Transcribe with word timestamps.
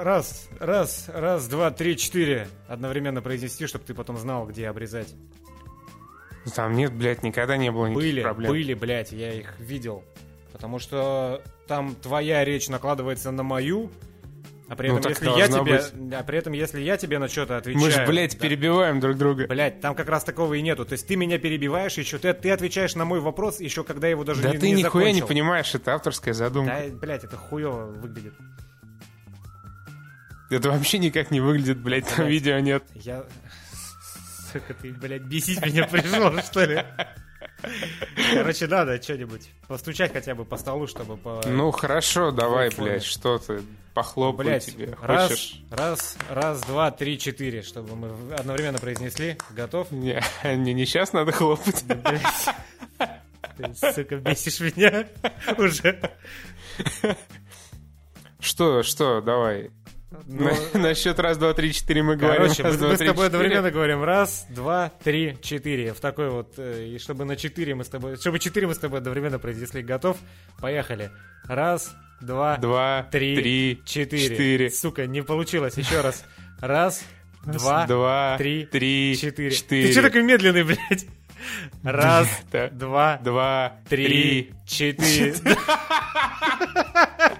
раз, 0.00 0.48
раз, 0.58 1.06
раз, 1.08 1.46
два, 1.48 1.70
три, 1.70 1.96
четыре 1.96 2.48
одновременно 2.68 3.22
произнести, 3.22 3.66
чтобы 3.66 3.84
ты 3.84 3.94
потом 3.94 4.16
знал, 4.18 4.46
где 4.46 4.68
обрезать. 4.68 5.14
Там 6.56 6.74
нет, 6.74 6.92
блядь, 6.92 7.22
никогда 7.22 7.56
не 7.56 7.70
было 7.70 7.86
никаких 7.86 8.02
Были, 8.10 8.22
проблем. 8.22 8.50
были, 8.50 8.74
блядь, 8.74 9.12
я 9.12 9.32
их 9.32 9.58
видел. 9.60 10.02
Потому 10.52 10.78
что 10.78 11.40
там 11.68 11.94
твоя 11.94 12.44
речь 12.44 12.68
накладывается 12.68 13.30
на 13.30 13.42
мою, 13.42 13.90
а 14.68 14.74
при 14.74 14.88
Ну, 14.88 14.98
этом, 14.98 15.10
если 15.10 15.28
я 15.38 15.48
тебе, 15.48 16.16
а 16.16 16.22
при 16.24 16.38
этом, 16.38 16.52
если 16.52 16.80
я 16.80 16.96
тебе 16.96 17.18
на 17.18 17.28
что-то 17.28 17.58
отвечаю, 17.58 17.82
Мы 17.84 17.90
же, 17.90 18.04
блядь, 18.06 18.32
да, 18.32 18.38
перебиваем 18.38 19.00
друг 19.00 19.16
друга. 19.18 19.46
Блядь, 19.46 19.80
там 19.80 19.94
как 19.94 20.08
раз 20.08 20.24
такого 20.24 20.54
и 20.54 20.62
нету. 20.62 20.84
То 20.84 20.94
есть 20.94 21.06
ты 21.06 21.14
меня 21.14 21.38
перебиваешь 21.38 21.96
еще, 21.96 22.18
ты, 22.18 22.32
ты 22.34 22.50
отвечаешь 22.50 22.94
на 22.96 23.04
мой 23.04 23.20
вопрос 23.20 23.60
еще 23.60 23.84
когда 23.84 24.08
его 24.08 24.24
даже 24.24 24.42
Да 24.42 24.50
не, 24.50 24.58
ты 24.58 24.66
не 24.70 24.82
нихуя 24.82 25.06
не 25.06 25.12
закончил. 25.20 25.26
понимаешь, 25.28 25.74
это 25.74 25.94
авторская 25.94 26.34
задумка. 26.34 26.72
Да, 26.88 26.96
блядь, 26.96 27.24
это 27.24 27.36
хуево 27.36 27.86
выглядит. 27.86 28.34
Это 30.52 30.70
вообще 30.70 30.98
никак 30.98 31.30
не 31.30 31.40
выглядит, 31.40 31.78
блядь, 31.78 32.06
там 32.08 32.26
видео 32.26 32.58
нет. 32.58 32.84
Я... 32.94 33.24
Сука, 34.52 34.74
ты, 34.74 34.92
блядь, 34.92 35.22
бесить 35.22 35.64
меня 35.64 35.86
пришел, 35.86 36.30
что 36.42 36.64
ли? 36.64 36.84
Короче, 38.34 38.66
надо 38.66 39.00
что-нибудь 39.02 39.48
постучать 39.68 40.12
хотя 40.12 40.34
бы 40.34 40.44
по 40.44 40.56
столу, 40.56 40.86
чтобы 40.86 41.16
по... 41.16 41.40
Ну 41.46 41.70
хорошо, 41.70 42.30
давай, 42.32 42.70
блядь, 42.76 43.04
что 43.04 43.38
ты, 43.38 43.62
похлопай 43.94 44.46
Блядь, 44.46 44.66
тебе. 44.66 44.96
раз, 45.00 45.30
Хочешь? 45.30 45.62
раз, 45.70 46.18
раз, 46.28 46.60
два, 46.62 46.90
три, 46.90 47.18
четыре, 47.18 47.62
чтобы 47.62 47.94
мы 47.94 48.34
одновременно 48.34 48.78
произнесли. 48.78 49.38
Готов? 49.50 49.90
Не, 49.92 50.22
не, 50.44 50.74
не 50.74 50.86
сейчас 50.86 51.12
надо 51.12 51.32
хлопать. 51.32 51.84
Блядь. 51.84 52.22
Ты, 53.56 53.74
сука, 53.92 54.16
бесишь 54.16 54.60
меня 54.60 55.06
уже. 55.58 56.10
Что, 58.40 58.82
что, 58.82 59.20
давай. 59.20 59.70
Ну, 60.26 60.50
На, 60.74 60.94
счет 60.94 61.18
раз, 61.18 61.38
два, 61.38 61.52
три, 61.54 61.72
четыре 61.72 62.02
мы 62.02 62.16
говорим. 62.16 62.42
Короче, 62.42 62.62
раз, 62.62 62.72
мы, 62.74 62.78
два, 62.78 62.88
мы 62.88 62.94
с 62.94 62.98
три, 62.98 63.08
тобой 63.08 63.24
четыре. 63.24 63.26
одновременно 63.26 63.70
говорим 63.70 64.02
раз, 64.02 64.46
два, 64.50 64.92
три, 65.02 65.36
четыре. 65.42 65.92
В 65.94 66.00
такой 66.00 66.30
вот, 66.30 66.54
э, 66.58 66.86
и 66.88 66.98
чтобы 66.98 67.24
на 67.24 67.36
четыре 67.36 67.74
мы 67.74 67.84
с 67.84 67.88
тобой, 67.88 68.16
чтобы 68.16 68.38
четыре 68.38 68.66
мы 68.66 68.74
с 68.74 68.78
тобой 68.78 68.98
одновременно 68.98 69.38
произнесли. 69.38 69.82
Готов? 69.82 70.16
Поехали. 70.60 71.10
Раз, 71.44 71.94
два, 72.20 72.56
Два, 72.58 73.08
три, 73.10 73.36
три, 73.36 73.82
четыре. 73.84 74.28
четыре. 74.28 74.70
Сука, 74.70 75.06
не 75.06 75.22
получилось. 75.22 75.76
Еще 75.76 76.00
раз. 76.00 76.24
Раз, 76.60 77.02
два, 77.44 77.86
два, 77.86 78.36
три, 78.38 78.64
три, 78.66 79.16
четыре. 79.20 79.50
четыре. 79.50 79.86
Ты 79.88 79.92
что 79.92 80.02
такой 80.02 80.22
медленный, 80.22 80.62
блядь? 80.62 81.06
Раз, 81.82 82.28
два, 82.72 83.18
Два, 83.24 83.76
три, 83.88 84.06
три. 84.06 84.54
четыре. 84.64 85.34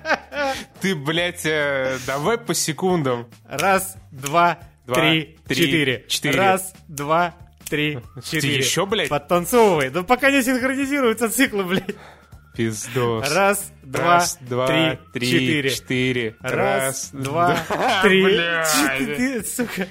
Ты, 0.81 0.95
блядь, 0.95 1.45
э, 1.45 1.99
давай 2.07 2.39
по 2.39 2.55
секундам. 2.55 3.29
Раз, 3.49 3.97
два, 4.11 4.59
Два, 4.87 4.95
три, 4.97 5.39
три, 5.47 5.57
четыре. 5.57 6.05
четыре. 6.09 6.39
Раз, 6.39 6.75
два, 6.89 7.35
три, 7.69 7.99
четыре. 8.25 8.59
еще, 8.59 8.87
блядь? 8.87 9.09
Подтанцовывай. 9.09 9.91
Да 9.91 10.03
пока 10.03 10.31
не 10.31 10.43
синхронизируются 10.43 11.29
циклы, 11.29 11.65
блядь. 11.65 11.95
Пиздос. 12.57 13.33
Раз, 13.33 13.73
два, 13.83 14.05
Раз, 14.05 14.39
два, 14.41 14.67
три, 14.67 14.99
три, 15.13 15.31
четыре. 15.31 15.71
четыре. 15.71 16.37
Раз, 16.41 17.11
два, 17.13 17.57
два, 17.69 18.01
три, 18.03 18.23
четыре. 18.25 19.43
Сука. 19.45 19.89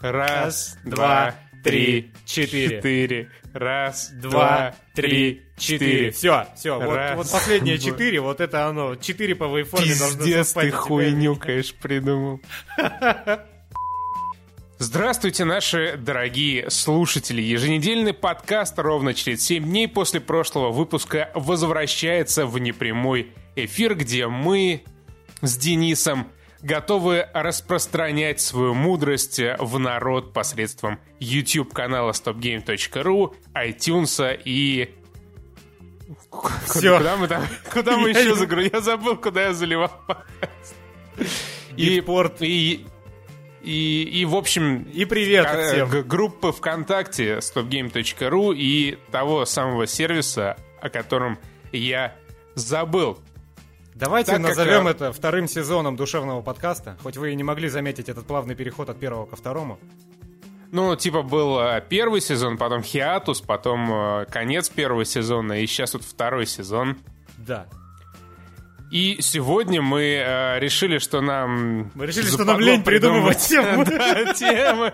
Раз, 0.00 0.76
два, 0.84 1.34
три, 1.70 2.12
четыре. 2.24 2.76
четыре. 2.76 3.30
Раз, 3.52 4.10
Два, 4.12 4.74
три, 4.94 5.42
четыре. 5.56 6.10
Все, 6.10 6.46
все. 6.56 6.78
Вот, 6.78 6.94
Раз, 6.94 7.16
вот 7.16 7.30
последние 7.30 7.78
два. 7.78 7.86
четыре, 7.90 8.20
вот 8.20 8.40
это 8.40 8.66
оно. 8.66 8.94
Четыре 8.96 9.34
по 9.34 9.44
вейформе 9.44 9.94
должны 9.94 10.18
Пиздец, 10.18 10.52
ты 10.52 10.70
хуйню, 10.70 11.36
конечно, 11.36 11.76
придумал. 11.82 12.40
Здравствуйте, 14.80 15.44
наши 15.44 15.96
дорогие 15.96 16.70
слушатели. 16.70 17.42
Еженедельный 17.42 18.12
подкаст 18.12 18.78
ровно 18.78 19.12
через 19.12 19.44
7 19.44 19.64
дней 19.64 19.88
после 19.88 20.20
прошлого 20.20 20.70
выпуска 20.70 21.32
возвращается 21.34 22.46
в 22.46 22.58
непрямой 22.60 23.32
эфир, 23.56 23.96
где 23.96 24.28
мы 24.28 24.84
с 25.42 25.56
Денисом 25.56 26.30
готовы 26.62 27.26
распространять 27.34 28.40
свою 28.40 28.74
мудрость 28.74 29.40
в 29.58 29.78
народ 29.78 30.32
посредством 30.32 30.98
YouTube-канала 31.20 32.12
stopgame.ru, 32.12 33.34
iTunes 33.54 34.40
и... 34.44 34.94
Всё. 36.66 36.98
Куда 36.98 37.16
мы 37.16 37.28
там? 37.28 37.44
Куда 37.72 37.96
мы 37.98 38.10
еще 38.10 38.34
загрузили? 38.34 38.70
Я 38.74 38.80
забыл, 38.80 39.16
куда 39.16 39.44
я 39.46 39.52
заливал. 39.52 39.90
И, 41.76 41.96
Битпорт. 41.98 42.40
и, 42.42 42.86
и, 43.62 44.02
и, 44.02 44.24
в 44.24 44.34
общем, 44.34 44.82
И 44.84 45.04
привет 45.04 45.46
всем. 45.68 45.88
г- 45.88 46.02
группы 46.02 46.52
ВКонтакте 46.52 47.38
stopgame.ru 47.38 48.54
и 48.56 48.98
того 49.10 49.44
самого 49.44 49.86
сервиса, 49.86 50.56
о 50.80 50.88
котором 50.90 51.38
я 51.72 52.16
забыл. 52.54 53.18
Давайте 53.98 54.30
Так 54.32 54.40
как, 54.40 54.48
назовем 54.50 54.86
э, 54.86 54.90
это 54.92 55.12
вторым 55.12 55.48
сезоном 55.48 55.96
душевного 55.96 56.40
подкаста. 56.40 56.96
Хоть 57.02 57.16
вы 57.16 57.32
и 57.32 57.34
не 57.34 57.42
могли 57.42 57.68
заметить 57.68 58.08
этот 58.08 58.26
плавный 58.26 58.54
переход 58.54 58.88
от 58.90 59.00
первого 59.00 59.26
ко 59.26 59.34
второму. 59.34 59.78
Ну, 60.70 60.94
типа, 60.94 61.22
был 61.22 61.58
э, 61.58 61.82
первый 61.88 62.20
сезон, 62.20 62.58
потом 62.58 62.82
хиатус, 62.84 63.40
потом 63.40 63.92
э, 63.92 64.26
конец 64.26 64.68
первого 64.68 65.04
сезона, 65.04 65.62
и 65.62 65.66
сейчас 65.66 65.94
вот 65.94 66.04
второй 66.04 66.46
сезон. 66.46 66.96
Да. 67.38 67.66
И 68.92 69.18
сегодня 69.20 69.82
мы 69.82 70.02
э, 70.02 70.60
решили, 70.60 70.98
что 70.98 71.20
нам... 71.20 71.90
Мы 71.94 72.06
решили, 72.06 72.26
что 72.26 72.44
нам 72.44 72.60
лень 72.60 72.84
придумывать 72.84 73.38
тему. 73.38 73.84
Да, 73.88 74.32
темы. 74.32 74.92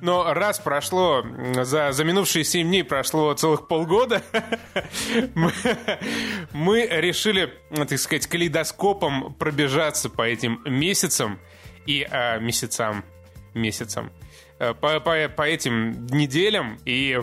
Но 0.00 0.32
раз 0.34 0.58
прошло, 0.58 1.24
за, 1.62 1.92
за 1.92 2.04
минувшие 2.04 2.44
7 2.44 2.66
дней 2.66 2.84
прошло 2.84 3.32
целых 3.34 3.68
полгода, 3.68 4.22
мы, 5.34 5.52
мы 6.52 6.86
решили, 6.86 7.54
ну, 7.70 7.86
так 7.86 7.98
сказать, 7.98 8.26
калейдоскопом 8.26 9.34
пробежаться 9.34 10.10
по 10.10 10.22
этим 10.22 10.60
месяцам 10.64 11.38
и 11.86 12.06
а, 12.10 12.38
месяцам, 12.38 13.04
месяцам, 13.54 14.12
э, 14.58 14.74
по, 14.74 15.00
по, 15.00 15.28
по 15.28 15.42
этим 15.42 16.06
неделям. 16.06 16.78
И 16.84 17.20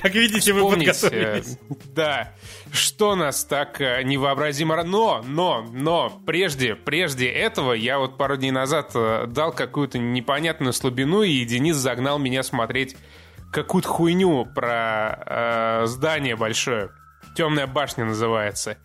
Как 0.00 0.14
видите, 0.14 0.52
вспомнить, 0.52 0.88
подготовились. 1.00 1.58
да, 1.94 2.32
что 2.72 3.16
нас 3.16 3.44
так 3.44 3.80
э, 3.80 4.02
невообразимо... 4.04 4.74
ра- 4.76 4.84
Но, 4.84 5.22
но, 5.26 5.62
но, 5.72 6.10
прежде, 6.26 6.74
прежде 6.74 7.28
этого 7.28 7.72
я 7.72 7.98
вот 7.98 8.16
пару 8.16 8.36
дней 8.36 8.50
назад 8.50 8.92
э, 8.94 9.26
дал 9.26 9.52
какую-то 9.52 9.98
непонятную 9.98 10.72
слабину, 10.72 11.22
и 11.22 11.44
Денис 11.44 11.76
загнал 11.76 12.18
меня 12.18 12.42
смотреть 12.42 12.96
какую-то 13.52 13.88
хуйню 13.88 14.44
про 14.54 15.18
э, 15.26 15.86
здание 15.86 16.36
большое. 16.36 16.90
Темная 17.36 17.66
башня 17.66 18.04
называется. 18.04 18.78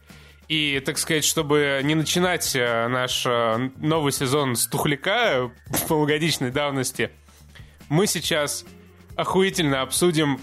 И, 0.48 0.82
так 0.86 0.98
сказать, 0.98 1.24
чтобы 1.26 1.82
не 1.84 1.96
начинать 1.96 2.56
э, 2.56 2.88
наш 2.88 3.26
новый 3.78 4.12
сезон 4.12 4.56
с 4.56 4.68
тухляка 4.68 5.52
полугодичной 5.88 6.52
давности, 6.52 7.12
мы 7.90 8.08
сейчас 8.08 8.66
охуительно 9.16 9.82
обсудим 9.82 10.40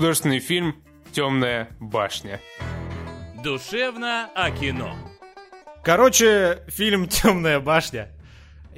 художественный 0.00 0.38
фильм 0.38 0.82
«Темная 1.12 1.68
башня». 1.78 2.40
Душевно 3.44 4.30
о 4.34 4.50
кино. 4.50 4.96
Короче, 5.84 6.62
фильм 6.68 7.06
«Темная 7.06 7.60
башня». 7.60 8.10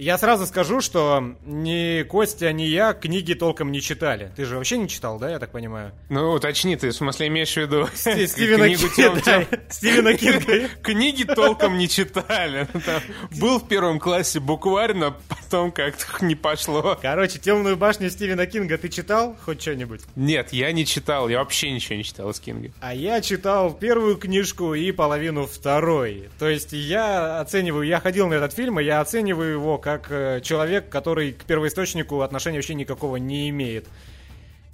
Я 0.03 0.19
сразу 0.19 0.47
скажу, 0.47 0.81
что 0.81 1.37
ни 1.47 2.03
Костя, 2.03 2.53
ни 2.53 2.65
я 2.65 2.93
книги 2.93 3.35
толком 3.35 3.71
не 3.71 3.81
читали. 3.81 4.33
Ты 4.35 4.45
же 4.47 4.57
вообще 4.57 4.77
не 4.77 4.89
читал, 4.89 5.17
да, 5.21 5.31
я 5.31 5.39
так 5.39 5.53
понимаю? 5.53 5.93
Ну, 6.09 6.33
уточни, 6.33 6.75
ты 6.75 6.89
в 6.89 6.93
смасле 6.93 7.29
имеешь 7.29 7.53
в 7.53 7.57
виду 7.59 7.87
Сти- 7.95 8.27
Стивена 8.27 8.69
Кинга. 8.69 8.91
«Тем- 8.97 9.21
да, 9.25 9.45
Стивена 9.71 10.15
Кинга. 10.15 10.69
Книги 10.83 11.23
толком 11.23 11.79
не 11.79 11.89
читали. 11.89 12.67
Там 12.85 13.01
Был 13.41 13.61
в 13.61 13.69
первом 13.69 14.01
классе 14.01 14.41
букварь, 14.41 14.93
но 14.93 15.15
потом 15.29 15.71
как-то 15.71 16.05
не 16.25 16.35
пошло. 16.35 16.99
Короче, 17.01 17.39
«Темную 17.39 17.77
башню» 17.77 18.11
Стивена 18.11 18.47
Кинга 18.47 18.79
ты 18.79 18.89
читал 18.89 19.37
хоть 19.45 19.63
что-нибудь? 19.63 20.01
Нет, 20.17 20.53
я 20.53 20.73
не 20.73 20.85
читал, 20.85 21.29
я 21.29 21.39
вообще 21.39 21.71
ничего 21.71 21.95
не 21.95 22.03
читал 22.03 22.29
из 22.31 22.41
Кинга. 22.41 22.73
А 22.81 22.93
я 22.93 23.21
читал 23.21 23.73
первую 23.73 24.17
книжку 24.17 24.75
и 24.75 24.91
половину 24.91 25.47
второй. 25.47 26.29
То 26.41 26.49
есть 26.49 26.73
я 26.73 27.39
оцениваю, 27.39 27.87
я 27.87 28.01
ходил 28.01 28.27
на 28.27 28.35
этот 28.35 28.53
фильм, 28.53 28.81
и 28.81 28.85
я 28.85 29.01
оцениваю 29.01 29.53
его 29.53 29.79
как 29.79 29.92
э, 30.11 30.41
человек, 30.43 30.89
который 30.89 31.33
к 31.33 31.45
первоисточнику 31.45 32.21
отношения 32.23 32.59
вообще 32.59 32.75
никакого 32.75 33.17
не 33.17 33.49
имеет. 33.51 33.87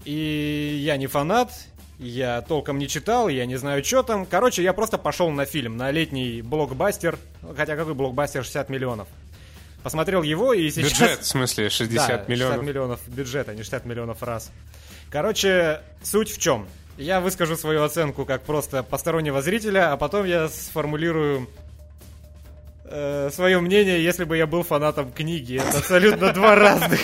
И 0.05 0.79
я 0.83 0.97
не 0.97 1.07
фанат, 1.07 1.51
я 1.99 2.43
толком 2.43 2.79
не 2.79 2.89
читал, 2.89 3.29
я 3.29 3.45
не 3.47 3.57
знаю, 3.57 3.85
что 3.85 4.03
там. 4.03 4.25
Короче, 4.25 4.63
я 4.63 4.73
просто 4.73 4.99
пошел 4.99 5.31
на 5.31 5.45
фильм, 5.45 5.77
на 5.77 5.91
летний 5.91 6.43
блокбастер. 6.43 7.19
Хотя 7.57 7.77
какой 7.77 7.95
блокбастер 7.95 8.45
60 8.45 8.69
миллионов. 8.69 9.09
Посмотрел 9.83 10.23
его 10.23 10.53
и 10.53 10.71
сейчас... 10.71 10.93
Бюджет, 10.93 11.21
в 11.21 11.27
смысле, 11.27 11.71
60 11.71 12.09
Да, 12.09 12.25
миллионов. 12.27 12.57
60 12.57 12.63
миллионов 12.63 13.09
бюджета, 13.09 13.55
не 13.55 13.63
60 13.63 13.85
миллионов 13.87 14.23
раз. 14.23 14.51
Короче, 15.11 15.81
суть 16.03 16.31
в 16.31 16.39
чем? 16.39 16.69
Я 16.97 17.21
выскажу 17.21 17.57
свою 17.57 17.85
оценку 17.85 18.25
как 18.25 18.43
просто 18.43 18.83
постороннего 18.83 19.41
зрителя, 19.41 19.93
а 19.93 19.97
потом 19.97 20.27
я 20.27 20.49
сформулирую 20.49 21.49
э, 22.91 23.31
свое 23.33 23.61
мнение, 23.61 24.03
если 24.03 24.25
бы 24.25 24.37
я 24.37 24.47
был 24.47 24.63
фанатом 24.63 25.13
книги. 25.13 25.57
Это 25.57 25.79
абсолютно 25.79 26.33
два 26.33 26.55
разных. 26.55 27.01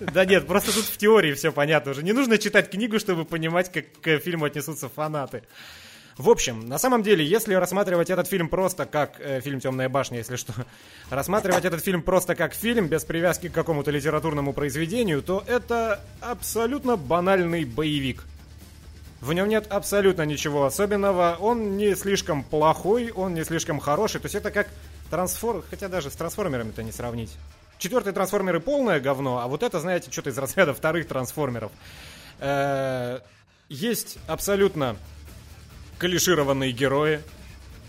Да 0.00 0.24
нет, 0.24 0.46
просто 0.46 0.72
тут 0.72 0.84
в 0.84 0.96
теории 0.96 1.34
все 1.34 1.52
понятно 1.52 1.92
уже. 1.92 2.02
Не 2.02 2.12
нужно 2.12 2.38
читать 2.38 2.70
книгу, 2.70 2.98
чтобы 2.98 3.24
понимать, 3.24 3.70
как 3.70 3.84
к 4.00 4.18
фильму 4.18 4.44
отнесутся 4.44 4.88
фанаты. 4.88 5.42
В 6.18 6.30
общем, 6.30 6.66
на 6.66 6.78
самом 6.78 7.02
деле, 7.02 7.22
если 7.22 7.52
рассматривать 7.52 8.08
этот 8.08 8.26
фильм 8.26 8.48
просто 8.48 8.86
как 8.86 9.20
э, 9.20 9.42
фильм 9.42 9.60
«Темная 9.60 9.90
башня», 9.90 10.18
если 10.18 10.36
что, 10.36 10.54
рассматривать 11.10 11.66
этот 11.66 11.84
фильм 11.84 12.00
просто 12.00 12.34
как 12.34 12.54
фильм, 12.54 12.86
без 12.88 13.04
привязки 13.04 13.50
к 13.50 13.52
какому-то 13.52 13.90
литературному 13.90 14.54
произведению, 14.54 15.20
то 15.20 15.44
это 15.46 16.00
абсолютно 16.22 16.96
банальный 16.96 17.66
боевик. 17.66 18.24
В 19.20 19.34
нем 19.34 19.48
нет 19.48 19.66
абсолютно 19.68 20.22
ничего 20.22 20.64
особенного, 20.64 21.36
он 21.38 21.76
не 21.76 21.94
слишком 21.94 22.44
плохой, 22.44 23.10
он 23.10 23.34
не 23.34 23.44
слишком 23.44 23.78
хороший, 23.78 24.20
то 24.20 24.26
есть 24.26 24.36
это 24.36 24.50
как 24.50 24.68
трансформ... 25.10 25.62
хотя 25.68 25.88
даже 25.88 26.10
с 26.10 26.14
трансформерами 26.14 26.70
это 26.70 26.82
не 26.82 26.92
сравнить. 26.92 27.30
Четвертые 27.78 28.14
трансформеры 28.14 28.60
полное 28.60 29.00
говно, 29.00 29.40
а 29.40 29.48
вот 29.48 29.62
это, 29.62 29.80
знаете, 29.80 30.10
что-то 30.10 30.30
из 30.30 30.38
разряда 30.38 30.72
вторых 30.72 31.06
трансформеров. 31.06 31.72
Э, 32.38 33.20
есть 33.68 34.18
абсолютно 34.26 34.96
клишированные 35.98 36.72
герои, 36.72 37.22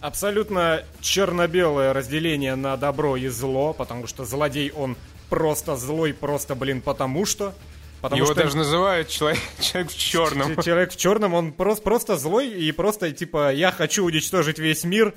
абсолютно 0.01 0.83
черно-белое 1.01 1.93
разделение 1.93 2.55
на 2.55 2.77
добро 2.77 3.17
и 3.17 3.27
зло, 3.27 3.73
потому 3.73 4.07
что 4.07 4.25
злодей 4.25 4.71
он 4.71 4.97
просто 5.29 5.75
злой, 5.75 6.13
просто, 6.13 6.55
блин, 6.55 6.81
потому 6.81 7.25
что. 7.25 7.53
Потому 8.01 8.23
Его 8.23 8.33
что 8.33 8.43
даже 8.43 8.57
называют 8.57 9.07
человек, 9.07 9.41
человек 9.59 9.91
в 9.91 9.97
черном. 9.97 10.61
человек 10.61 10.91
в 10.91 10.97
черном, 10.97 11.33
он 11.33 11.51
просто, 11.51 11.83
просто 11.83 12.17
злой 12.17 12.49
и 12.49 12.71
просто 12.71 13.11
типа 13.11 13.51
я 13.51 13.71
хочу 13.71 14.05
уничтожить 14.05 14.59
весь 14.59 14.83
мир, 14.83 15.15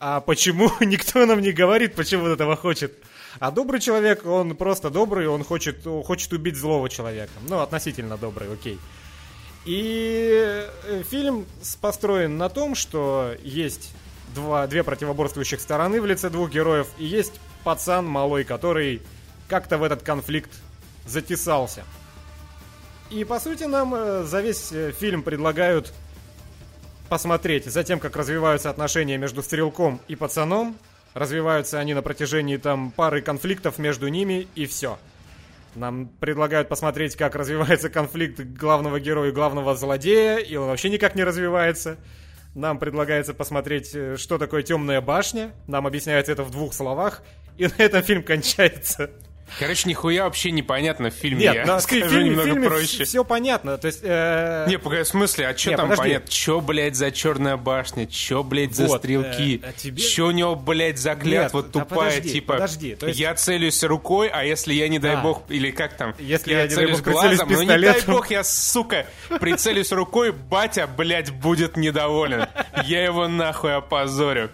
а 0.00 0.20
почему 0.20 0.70
никто 0.80 1.26
нам 1.26 1.40
не 1.40 1.52
говорит, 1.52 1.94
почему 1.94 2.24
он 2.24 2.32
этого 2.32 2.56
хочет. 2.56 2.98
А 3.38 3.50
добрый 3.50 3.80
человек, 3.80 4.26
он 4.26 4.56
просто 4.56 4.90
добрый, 4.90 5.28
он 5.28 5.44
хочет, 5.44 5.84
хочет 6.04 6.32
убить 6.32 6.56
злого 6.56 6.88
человека. 6.88 7.32
Ну, 7.48 7.60
относительно 7.60 8.16
добрый, 8.16 8.52
окей. 8.52 8.78
И 9.66 10.66
э, 10.84 11.02
фильм 11.08 11.46
построен 11.80 12.38
на 12.38 12.48
том, 12.48 12.74
что 12.74 13.34
есть 13.42 13.92
два, 14.34 14.66
две 14.66 14.82
противоборствующих 14.82 15.60
стороны 15.60 16.00
в 16.00 16.06
лице 16.06 16.30
двух 16.30 16.50
героев, 16.50 16.88
и 16.98 17.04
есть 17.04 17.38
пацан 17.62 18.06
малой, 18.06 18.44
который 18.44 19.02
как-то 19.48 19.76
в 19.76 19.82
этот 19.82 20.02
конфликт 20.02 20.50
затесался. 21.06 21.84
И 23.10 23.24
по 23.24 23.38
сути 23.38 23.64
нам 23.64 23.94
э, 23.94 24.24
за 24.24 24.40
весь 24.40 24.72
э, 24.72 24.92
фильм 24.92 25.22
предлагают 25.22 25.92
посмотреть 27.10 27.66
за 27.66 27.84
тем, 27.84 28.00
как 28.00 28.16
развиваются 28.16 28.70
отношения 28.70 29.18
между 29.18 29.42
стрелком 29.42 30.00
и 30.08 30.16
пацаном. 30.16 30.78
Развиваются 31.12 31.80
они 31.80 31.92
на 31.92 32.02
протяжении 32.02 32.56
там 32.56 32.92
пары 32.92 33.20
конфликтов 33.20 33.78
между 33.78 34.08
ними 34.08 34.46
и 34.54 34.64
все. 34.64 34.98
Нам 35.74 36.08
предлагают 36.08 36.68
посмотреть, 36.68 37.16
как 37.16 37.34
развивается 37.34 37.90
конфликт 37.90 38.40
главного 38.40 39.00
героя 39.00 39.30
и 39.30 39.32
главного 39.32 39.76
злодея, 39.76 40.38
и 40.38 40.54
он 40.56 40.68
вообще 40.68 40.88
никак 40.88 41.16
не 41.16 41.24
развивается. 41.24 41.98
Нам 42.54 42.78
предлагается 42.78 43.34
посмотреть, 43.34 43.90
э, 43.94 44.16
что 44.16 44.38
такое 44.38 44.62
темная 44.62 45.00
башня. 45.00 45.52
Нам 45.66 45.86
объясняется 45.86 46.32
это 46.32 46.44
в 46.44 46.50
двух 46.50 46.74
словах. 46.74 47.22
И 47.58 47.66
на 47.66 47.74
этом 47.78 48.02
фильм 48.02 48.22
кончается. 48.22 49.10
Короче, 49.58 49.88
нихуя 49.88 50.24
вообще 50.24 50.50
непонятно 50.50 51.10
в 51.10 51.14
фильме. 51.14 51.40
Нет, 51.42 51.54
я 51.54 51.66
на 51.66 51.80
скажу 51.80 52.08
фильме, 52.08 52.30
немного 52.30 52.48
фильме 52.50 52.68
проще. 52.68 53.04
все 53.04 53.24
понятно. 53.24 53.78
То 53.78 53.86
есть, 53.88 54.00
э, 54.02 54.66
Не, 54.68 54.78
погоди, 54.78 55.02
в 55.02 55.08
смысле, 55.08 55.48
а 55.48 55.56
что 55.56 55.70
там 55.76 55.90
подожди. 55.90 56.02
понятно? 56.02 56.30
Чё, 56.30 56.60
блядь, 56.60 56.96
за 56.96 57.10
черная 57.10 57.56
башня? 57.56 58.06
Чё, 58.06 58.42
блядь, 58.42 58.74
за 58.74 58.86
Вот, 58.86 59.00
стрелки? 59.00 59.60
э, 59.62 59.68
а 59.68 59.72
тебе- 59.72 60.02
Чё 60.02 60.28
у 60.28 60.30
него, 60.30 60.54
блядь, 60.56 60.98
за 60.98 61.14
клятва 61.14 61.62
да 61.62 61.68
тупая, 61.80 62.10
подожди, 62.10 62.30
типа, 62.32 62.52
подожди, 62.54 62.94
то 62.94 63.06
есть- 63.08 63.18
я 63.18 63.34
целюсь 63.34 63.82
рукой, 63.82 64.28
а 64.28 64.44
если 64.44 64.72
я, 64.74 64.88
не 64.88 64.98
дай 64.98 65.16
Да. 65.16 65.22
бог, 65.22 65.42
или 65.48 65.70
как 65.70 65.96
там? 65.96 66.14
Если 66.18 66.52
я, 66.52 66.58
дай 66.66 66.68
целюсь 66.68 67.00
бог, 67.00 67.08
глазом, 67.12 67.48
ну 67.50 67.62
не 67.62 67.66
дай 67.78 68.00
бог, 68.06 68.30
я, 68.30 68.44
сука, 68.44 69.06
прицелюсь 69.40 69.92
рукой, 69.92 70.32
батя, 70.32 70.86
блядь, 70.86 71.30
будет 71.30 71.76
недоволен. 71.76 72.46
Я 72.84 73.04
его 73.04 73.28
нахуй 73.28 73.74
опозорю. 73.74 74.50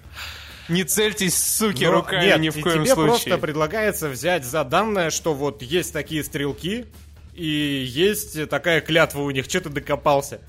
Не 0.68 0.84
цельтесь, 0.84 1.36
суки, 1.36 1.84
Но 1.84 1.92
руками 1.92 2.24
нет, 2.24 2.40
ни 2.40 2.48
в 2.50 2.60
коем 2.60 2.84
тебе 2.84 2.94
случае. 2.94 3.06
просто 3.06 3.38
предлагается 3.38 4.08
взять 4.08 4.44
за 4.44 4.64
данное, 4.64 5.10
что 5.10 5.34
вот 5.34 5.62
есть 5.62 5.92
такие 5.92 6.24
стрелки, 6.24 6.86
и 7.34 7.84
есть 7.88 8.48
такая 8.48 8.80
клятва 8.80 9.22
у 9.22 9.30
них. 9.30 9.44
Что 9.46 9.60
ты 9.60 9.68
докопался? 9.68 10.40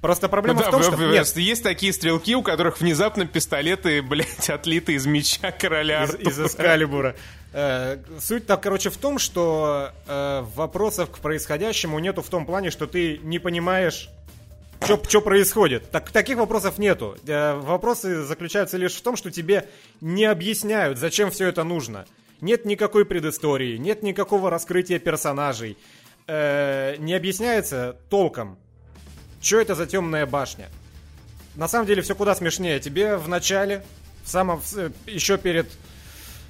Просто 0.00 0.28
проблема 0.28 0.58
Ну 0.58 0.64
да, 0.64 0.68
в 0.68 0.70
том, 0.70 0.82
что... 0.82 1.10
Нет, 1.10 1.26
есть 1.36 1.62
такие 1.62 1.92
стрелки, 1.92 2.34
у 2.36 2.42
которых 2.42 2.80
внезапно 2.80 3.26
пистолеты, 3.26 4.02
блядь, 4.08 4.50
отлиты 4.50 4.92
из 4.92 5.06
меча 5.06 5.50
короля 5.50 6.04
из, 6.04 6.10
Артура. 6.10 6.30
из 6.30 6.40
Эскалибура. 6.40 7.16
Э, 7.52 7.98
суть 8.20 8.46
так, 8.46 8.62
короче, 8.62 8.90
в 8.90 8.98
том, 8.98 9.18
что 9.18 9.90
э, 10.06 10.44
вопросов 10.54 11.10
к 11.10 11.18
происходящему 11.18 11.98
нету 11.98 12.22
в 12.22 12.28
том 12.28 12.44
плане, 12.44 12.70
что 12.70 12.86
ты 12.86 13.18
не 13.22 13.38
понимаешь, 13.38 14.10
что 14.80 15.20
происходит. 15.20 15.90
Так, 15.90 16.10
таких 16.10 16.36
вопросов 16.36 16.78
нету. 16.78 17.16
Э, 17.26 17.54
вопросы 17.54 18.22
заключаются 18.22 18.76
лишь 18.76 18.94
в 18.94 19.02
том, 19.02 19.16
что 19.16 19.30
тебе 19.30 19.68
не 20.00 20.24
объясняют, 20.24 20.98
зачем 20.98 21.30
все 21.30 21.48
это 21.48 21.64
нужно. 21.64 22.06
Нет 22.40 22.64
никакой 22.64 23.04
предыстории, 23.04 23.76
нет 23.76 24.02
никакого 24.02 24.50
раскрытия 24.50 24.98
персонажей. 24.98 25.76
Э, 26.26 26.96
не 26.98 27.14
объясняется 27.14 27.96
толком, 28.10 28.58
что 29.40 29.60
это 29.60 29.74
за 29.74 29.86
темная 29.86 30.26
башня. 30.26 30.68
На 31.54 31.68
самом 31.68 31.86
деле 31.86 32.02
все 32.02 32.14
куда 32.14 32.34
смешнее. 32.34 32.78
Тебе 32.80 33.16
в 33.16 33.28
начале, 33.28 33.84
в 34.24 34.28
самом, 34.28 34.60
э, 34.76 34.90
еще 35.06 35.38
перед 35.38 35.66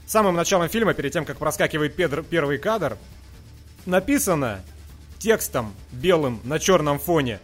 самым 0.06 0.34
началом 0.34 0.68
фильма, 0.68 0.94
перед 0.94 1.12
тем, 1.12 1.24
как 1.24 1.38
проскакивает 1.38 1.94
педр- 1.94 2.24
первый 2.24 2.58
кадр, 2.58 2.96
написано 3.84 4.62
текстом 5.18 5.74
белым 5.92 6.40
на 6.44 6.58
черном 6.58 6.98
фоне, 6.98 7.40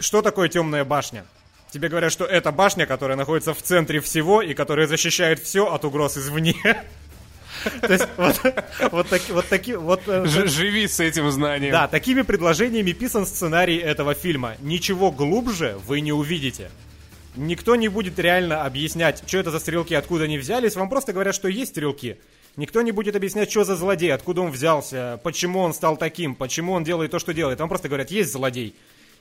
что 0.00 0.22
такое 0.22 0.48
темная 0.48 0.84
башня. 0.84 1.24
Тебе 1.72 1.88
говорят, 1.88 2.12
что 2.12 2.24
это 2.24 2.52
башня, 2.52 2.86
которая 2.86 3.16
находится 3.16 3.52
в 3.52 3.60
центре 3.62 4.00
всего 4.00 4.40
и 4.40 4.54
которая 4.54 4.86
защищает 4.86 5.40
все 5.40 5.66
от 5.70 5.84
угроз 5.84 6.16
извне. 6.16 6.54
То 7.80 7.92
есть 7.92 8.06
вот, 8.16 8.40
вот, 8.92 9.08
таки- 9.08 9.32
вот 9.32 9.46
таки- 9.48 9.74
вот, 9.74 10.02
э, 10.06 10.26
Ж- 10.26 10.46
живи 10.48 10.86
с 10.86 11.00
этим 11.00 11.30
знанием. 11.30 11.72
да, 11.72 11.88
такими 11.88 12.22
предложениями 12.22 12.92
писан 12.92 13.26
сценарий 13.26 13.76
этого 13.78 14.14
фильма. 14.14 14.54
Ничего 14.60 15.10
глубже 15.10 15.76
вы 15.86 16.00
не 16.00 16.12
увидите. 16.12 16.70
Никто 17.34 17.74
не 17.76 17.88
будет 17.88 18.18
реально 18.18 18.64
объяснять, 18.64 19.22
что 19.26 19.38
это 19.38 19.50
за 19.50 19.58
стрелки, 19.58 19.94
откуда 19.94 20.24
они 20.24 20.38
взялись. 20.38 20.76
Вам 20.76 20.88
просто 20.88 21.12
говорят, 21.12 21.34
что 21.34 21.48
есть 21.48 21.72
стрелки. 21.72 22.18
Никто 22.56 22.80
не 22.82 22.92
будет 22.92 23.16
объяснять, 23.16 23.50
что 23.50 23.64
за 23.64 23.76
злодей, 23.76 24.12
откуда 24.14 24.40
он 24.42 24.50
взялся, 24.50 25.20
почему 25.22 25.60
он 25.60 25.74
стал 25.74 25.96
таким, 25.98 26.34
почему 26.34 26.72
он 26.72 26.84
делает 26.84 27.10
то, 27.10 27.18
что 27.18 27.34
делает. 27.34 27.58
Вам 27.60 27.68
просто 27.68 27.88
говорят, 27.88 28.10
есть 28.10 28.32
злодей. 28.32 28.74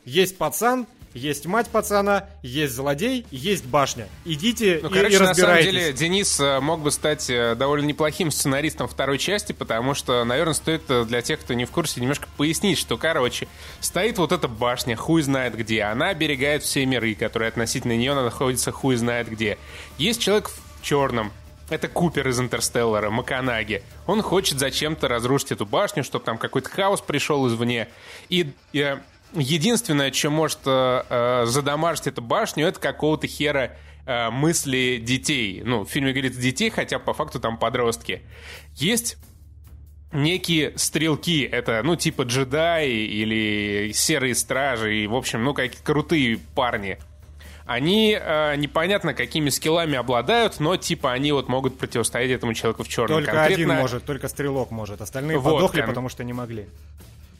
Есть 0.05 0.37
пацан, 0.37 0.87
есть 1.15 1.45
мать 1.45 1.69
пацана, 1.69 2.27
есть 2.43 2.73
злодей, 2.73 3.25
есть 3.31 3.65
башня. 3.65 4.09
Идите 4.25 4.81
Ну, 4.83 4.89
и, 4.89 4.93
короче, 4.93 5.15
и 5.15 5.19
на 5.19 5.33
самом 5.33 5.55
разбирайтесь. 5.55 5.71
деле, 5.71 5.93
Денис 5.93 6.39
э, 6.41 6.59
мог 6.59 6.81
бы 6.81 6.91
стать 6.91 7.29
э, 7.29 7.55
довольно 7.55 7.85
неплохим 7.85 8.31
сценаристом 8.31 8.89
второй 8.89 9.17
части, 9.17 9.53
потому 9.53 9.93
что, 9.93 10.25
наверное, 10.25 10.53
стоит 10.53 10.83
э, 10.89 11.05
для 11.05 11.21
тех, 11.21 11.39
кто 11.39 11.53
не 11.53 11.63
в 11.63 11.71
курсе, 11.71 12.01
немножко 12.01 12.27
пояснить, 12.35 12.77
что, 12.77 12.97
короче, 12.97 13.47
стоит 13.79 14.17
вот 14.17 14.33
эта 14.33 14.49
башня, 14.49 14.97
хуй 14.97 15.21
знает 15.21 15.55
где, 15.55 15.83
она 15.83 16.09
оберегает 16.09 16.63
все 16.63 16.85
миры, 16.85 17.15
которые 17.15 17.47
относительно 17.47 17.93
нее 17.93 18.13
находятся 18.13 18.73
хуй 18.73 18.97
знает 18.97 19.29
где. 19.29 19.57
Есть 19.97 20.19
человек 20.19 20.49
в 20.49 20.83
черном, 20.83 21.31
это 21.69 21.87
Купер 21.87 22.27
из 22.27 22.39
Интерстеллара, 22.39 23.09
Маканаги. 23.09 23.83
Он 24.05 24.21
хочет 24.21 24.59
зачем-то 24.59 25.07
разрушить 25.07 25.53
эту 25.53 25.65
башню, 25.65 26.03
чтобы 26.03 26.25
там 26.25 26.37
какой-то 26.37 26.69
хаос 26.69 27.01
пришел 27.01 27.47
извне. 27.47 27.87
И 28.29 28.51
э, 28.73 28.97
единственное, 29.35 30.11
что 30.11 30.29
может 30.29 30.59
э, 30.65 31.03
э, 31.09 31.45
задамажить 31.45 32.07
эту 32.07 32.21
башню, 32.21 32.67
это 32.67 32.79
какого-то 32.79 33.27
хера 33.27 33.75
э, 34.05 34.29
мысли 34.29 35.01
детей. 35.01 35.61
Ну, 35.63 35.83
в 35.85 35.89
фильме 35.89 36.11
говорится 36.11 36.39
детей, 36.39 36.69
хотя 36.69 36.99
по 36.99 37.13
факту 37.13 37.39
там 37.39 37.57
подростки. 37.57 38.21
Есть 38.73 39.17
некие 40.11 40.73
стрелки, 40.77 41.43
это, 41.43 41.81
ну, 41.83 41.95
типа 41.95 42.23
джедаи 42.23 42.89
или 42.89 43.91
серые 43.93 44.35
стражи, 44.35 44.97
и, 45.03 45.07
в 45.07 45.15
общем, 45.15 45.43
ну, 45.43 45.53
какие 45.53 45.81
крутые 45.83 46.37
парни. 46.55 46.97
Они 47.65 48.15
э, 48.19 48.55
непонятно 48.57 49.15
какими 49.15 49.49
скиллами 49.49 49.95
обладают, 49.95 50.59
но 50.59 50.77
типа 50.77 51.11
они 51.11 51.31
вот 51.31 51.49
могут 51.49 51.79
противостоять 51.79 52.29
этому 52.29 52.53
человеку 52.53 52.83
в 52.83 52.87
черном. 52.87 53.23
Только 53.23 53.43
один 53.43 53.69
может, 53.69 54.05
только 54.05 54.27
стрелок 54.27 54.69
может. 54.69 55.01
Остальные 55.01 55.39
Вот, 55.39 55.55
подохли, 55.55 55.79
кон- 55.81 55.89
потому 55.89 56.09
что 56.09 56.23
не 56.23 56.33
могли. 56.33 56.67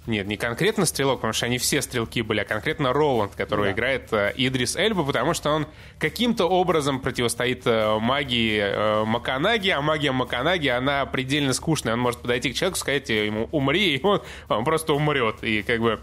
Нет, 0.07 0.27
не 0.27 0.38
конкретно 0.38 0.85
стрелок, 0.85 1.17
потому 1.17 1.33
что 1.33 1.47
они 1.47 1.57
все 1.57 1.81
стрелки 1.81 2.21
были, 2.21 2.41
а 2.41 2.45
конкретно 2.45 2.93
Роланд, 2.93 3.33
которого 3.35 3.65
Да. 3.65 3.71
играет 3.71 4.13
э, 4.13 4.33
Идрис 4.38 4.75
Эльба, 4.75 5.03
потому 5.03 5.33
что 5.33 5.50
он 5.50 5.65
каким-то 5.97 6.45
образом 6.45 7.00
противостоит 7.00 7.63
э, 7.65 7.97
магии 8.00 8.59
э, 8.59 9.03
Маканаги, 9.05 9.69
а 9.69 9.81
магия 9.81 10.12
Маканаги, 10.12 10.67
она 10.67 11.05
предельно 11.07 11.53
скучная. 11.53 11.93
Он 11.93 12.00
может 12.00 12.21
подойти 12.21 12.51
к 12.53 12.55
человеку, 12.55 12.77
сказать 12.77 13.09
ему 13.09 13.50
«умри», 13.51 13.95
и 13.95 14.03
он, 14.05 14.21
он 14.47 14.63
просто 14.63 14.93
умрет. 14.93 15.43
И 15.43 15.63
как 15.63 15.79
бы 15.79 16.00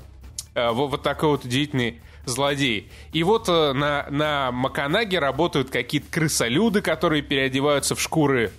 э, 0.54 0.70
вот, 0.70 0.90
вот 0.90 1.02
такой 1.02 1.28
вот 1.28 1.44
удивительный 1.44 2.00
злодей. 2.24 2.90
И 3.12 3.22
вот 3.22 3.48
э, 3.48 3.72
на, 3.72 4.06
на 4.10 4.50
Маканаге 4.50 5.20
работают 5.20 5.70
какие-то 5.70 6.08
крысолюды, 6.10 6.80
которые 6.82 7.22
переодеваются 7.22 7.94
в 7.94 8.00
шкуры 8.00 8.50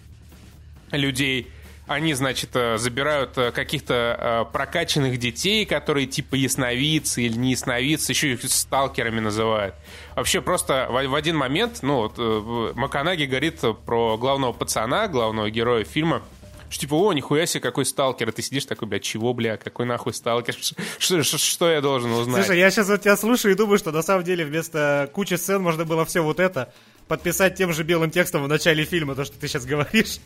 людей. 0.91 1.47
Они, 1.93 2.13
значит, 2.13 2.49
э, 2.55 2.77
забирают 2.77 3.37
э, 3.37 3.51
каких-то 3.51 4.45
э, 4.47 4.51
прокачанных 4.51 5.19
детей, 5.19 5.65
которые 5.65 6.07
типа 6.07 6.35
ясновидцы 6.35 7.21
или 7.23 7.37
не 7.37 7.51
ясновидцы, 7.51 8.11
еще 8.11 8.33
их 8.33 8.43
сталкерами 8.43 9.19
называют. 9.19 9.75
Вообще 10.15 10.41
просто 10.41 10.87
в, 10.89 11.15
один 11.15 11.37
момент, 11.37 11.79
ну, 11.83 12.07
вот, 12.07 12.75
Маканаги 12.75 13.25
говорит 13.25 13.61
про 13.85 14.17
главного 14.17 14.53
пацана, 14.53 15.07
главного 15.07 15.49
героя 15.49 15.83
фильма, 15.83 16.23
что 16.69 16.81
типа, 16.81 16.95
о, 16.95 17.13
нихуя 17.13 17.45
себе, 17.45 17.61
какой 17.61 17.85
сталкер. 17.85 18.29
И 18.29 18.31
ты 18.31 18.41
сидишь 18.41 18.65
такой, 18.65 18.87
бля, 18.87 18.99
чего, 18.99 19.33
бля, 19.33 19.57
какой 19.57 19.85
нахуй 19.85 20.13
сталкер? 20.13 20.55
Что, 20.97 21.23
что, 21.23 21.37
что 21.37 21.69
я 21.69 21.81
должен 21.81 22.11
узнать? 22.11 22.45
Слушай, 22.45 22.59
я 22.59 22.71
сейчас 22.71 22.89
вот 22.89 23.01
тебя 23.01 23.15
слушаю 23.15 23.53
и 23.53 23.57
думаю, 23.57 23.77
что 23.77 23.91
на 23.91 24.01
самом 24.01 24.23
деле 24.23 24.43
вместо 24.43 25.09
кучи 25.13 25.35
сцен 25.35 25.61
можно 25.61 25.85
было 25.85 26.05
все 26.05 26.21
вот 26.23 26.39
это 26.39 26.73
подписать 27.07 27.55
тем 27.55 27.73
же 27.73 27.83
белым 27.83 28.09
текстом 28.09 28.43
в 28.43 28.47
начале 28.47 28.85
фильма, 28.85 29.13
то, 29.13 29.23
что 29.23 29.37
ты 29.37 29.47
сейчас 29.47 29.65
говоришь. 29.65 30.19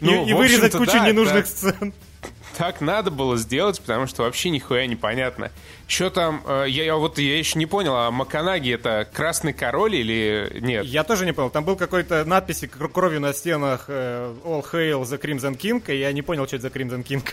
Ну, 0.00 0.26
и, 0.26 0.30
и 0.30 0.32
вырезать 0.32 0.72
кучу 0.72 0.92
да, 0.92 1.08
ненужных 1.08 1.44
да. 1.44 1.50
сцен. 1.50 1.94
Так 2.56 2.80
надо 2.80 3.10
было 3.10 3.36
сделать, 3.36 3.78
потому 3.80 4.06
что 4.06 4.22
вообще 4.22 4.48
нихуя 4.48 4.86
непонятно. 4.86 5.50
Что 5.86 6.08
там, 6.08 6.42
э, 6.46 6.64
я, 6.68 6.84
я 6.84 6.96
вот 6.96 7.18
я 7.18 7.38
еще 7.38 7.58
не 7.58 7.66
понял, 7.66 7.94
а 7.94 8.10
Маканаги 8.10 8.72
это 8.72 9.06
красный 9.12 9.52
король 9.52 9.96
или 9.96 10.58
нет? 10.60 10.86
Я 10.86 11.04
тоже 11.04 11.26
не 11.26 11.32
понял. 11.32 11.50
Там 11.50 11.64
был 11.64 11.76
какой-то 11.76 12.24
надписи 12.24 12.66
кр- 12.66 12.88
кровью 12.88 13.20
на 13.20 13.34
стенах 13.34 13.84
э, 13.88 14.34
All 14.44 14.64
Hail 14.72 15.02
the 15.02 15.20
Crimson 15.20 15.58
King, 15.58 15.82
и 15.92 15.98
я 15.98 16.12
не 16.12 16.22
понял, 16.22 16.46
что 16.46 16.56
это 16.56 16.62
за 16.62 16.68
Crimson 16.68 17.04
King. 17.04 17.28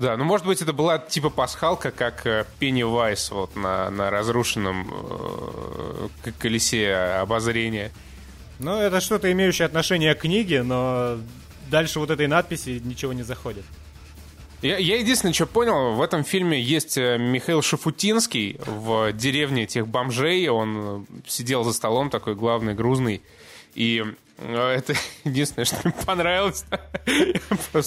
Да, 0.00 0.16
ну 0.16 0.24
может 0.24 0.46
быть 0.46 0.62
это 0.62 0.72
была 0.72 0.98
типа 0.98 1.30
пасхалка, 1.30 1.90
как 1.92 2.26
э, 2.26 2.44
Пенни 2.58 2.82
Вайс 2.82 3.30
вот 3.30 3.54
на, 3.54 3.88
на 3.90 4.10
разрушенном 4.10 4.92
э, 6.24 6.30
колесе 6.40 6.92
обозрения. 6.94 7.92
Ну, 8.58 8.76
это 8.76 9.00
что-то 9.00 9.30
имеющее 9.30 9.66
отношение 9.66 10.14
к 10.14 10.20
книге, 10.20 10.62
но 10.62 11.18
дальше 11.70 11.98
вот 12.00 12.10
этой 12.10 12.26
надписи 12.26 12.80
ничего 12.84 13.12
не 13.12 13.22
заходит. 13.22 13.64
Я, 14.62 14.76
я 14.76 14.98
единственное, 14.98 15.32
что 15.32 15.46
понял, 15.46 15.94
в 15.94 16.02
этом 16.02 16.22
фильме 16.22 16.60
есть 16.60 16.98
э, 16.98 17.16
Михаил 17.16 17.62
Шафутинский 17.62 18.60
в 18.66 19.10
деревне 19.12 19.62
этих 19.62 19.88
бомжей. 19.88 20.48
Он 20.48 21.06
э, 21.08 21.20
сидел 21.26 21.64
за 21.64 21.72
столом 21.72 22.10
такой 22.10 22.34
главный, 22.34 22.74
грузный. 22.74 23.22
И 23.74 24.04
э, 24.36 24.68
это 24.76 24.94
единственное, 25.24 25.64
что 25.64 25.76
мне 25.82 25.94
понравилось. 26.04 26.66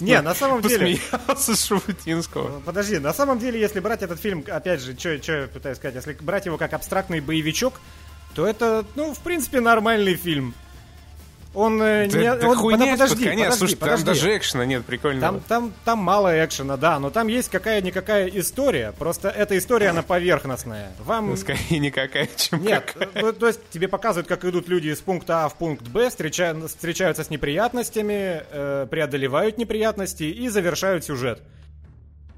Не, 0.01 0.19
на 0.21 0.33
самом 0.33 0.63
деле- 0.63 0.97
посмеялся 0.97 1.55
с 1.55 1.63
Шафутинского. 1.63 2.61
Подожди, 2.61 2.97
на 2.97 3.13
самом 3.13 3.37
деле, 3.37 3.59
если 3.59 3.79
брать 3.79 4.01
этот 4.01 4.19
фильм, 4.19 4.43
опять 4.47 4.81
же, 4.81 4.97
что 4.97 5.11
я 5.11 5.47
пытаюсь 5.47 5.77
сказать, 5.77 5.95
если 5.95 6.13
брать 6.13 6.47
его 6.47 6.57
как 6.57 6.73
абстрактный 6.73 7.19
боевичок, 7.19 7.79
то 8.33 8.47
это, 8.47 8.83
ну, 8.95 9.13
в 9.13 9.19
принципе, 9.19 9.59
нормальный 9.59 10.15
фильм. 10.15 10.55
Он 11.53 11.79
э, 11.81 12.07
Да, 12.09 12.17
не... 12.17 12.35
да 12.35 12.47
он- 12.49 12.57
хуйня 12.57 12.93
подожди, 12.93 13.15
под 13.15 13.23
конец. 13.25 13.43
подожди, 13.45 13.57
Слушай, 13.59 13.77
подожди. 13.77 14.05
там 14.05 14.13
даже 14.15 14.37
экшена 14.37 14.65
нет, 14.65 14.85
прикольно. 14.85 15.21
Там, 15.21 15.39
там, 15.41 15.73
там 15.85 15.99
мало 15.99 16.43
экшена, 16.43 16.77
да, 16.77 16.97
но 16.99 17.11
там 17.11 17.27
есть 17.27 17.49
какая-никакая 17.49 18.27
история. 18.29 18.91
Просто 18.97 19.29
эта 19.29 19.55
история, 19.57 19.89
она 19.89 20.01
поверхностная. 20.01 20.91
Вам... 20.99 21.37
Скорее 21.37 21.77
никакая, 21.79 22.27
чем 22.35 22.63
Нет, 22.63 22.91
какая. 22.97 23.21
то, 23.21 23.33
то 23.33 23.47
есть 23.47 23.59
тебе 23.69 23.87
показывают, 23.87 24.27
как 24.27 24.43
идут 24.45 24.67
люди 24.67 24.87
из 24.87 24.99
пункта 24.99 25.45
А 25.45 25.49
в 25.49 25.55
пункт 25.55 25.87
Б, 25.87 26.09
встреча- 26.09 26.55
встречаются 26.67 27.23
с 27.23 27.29
неприятностями, 27.29 28.43
э, 28.51 28.87
преодолевают 28.89 29.57
неприятности 29.57 30.23
и 30.23 30.49
завершают 30.49 31.05
сюжет. 31.05 31.41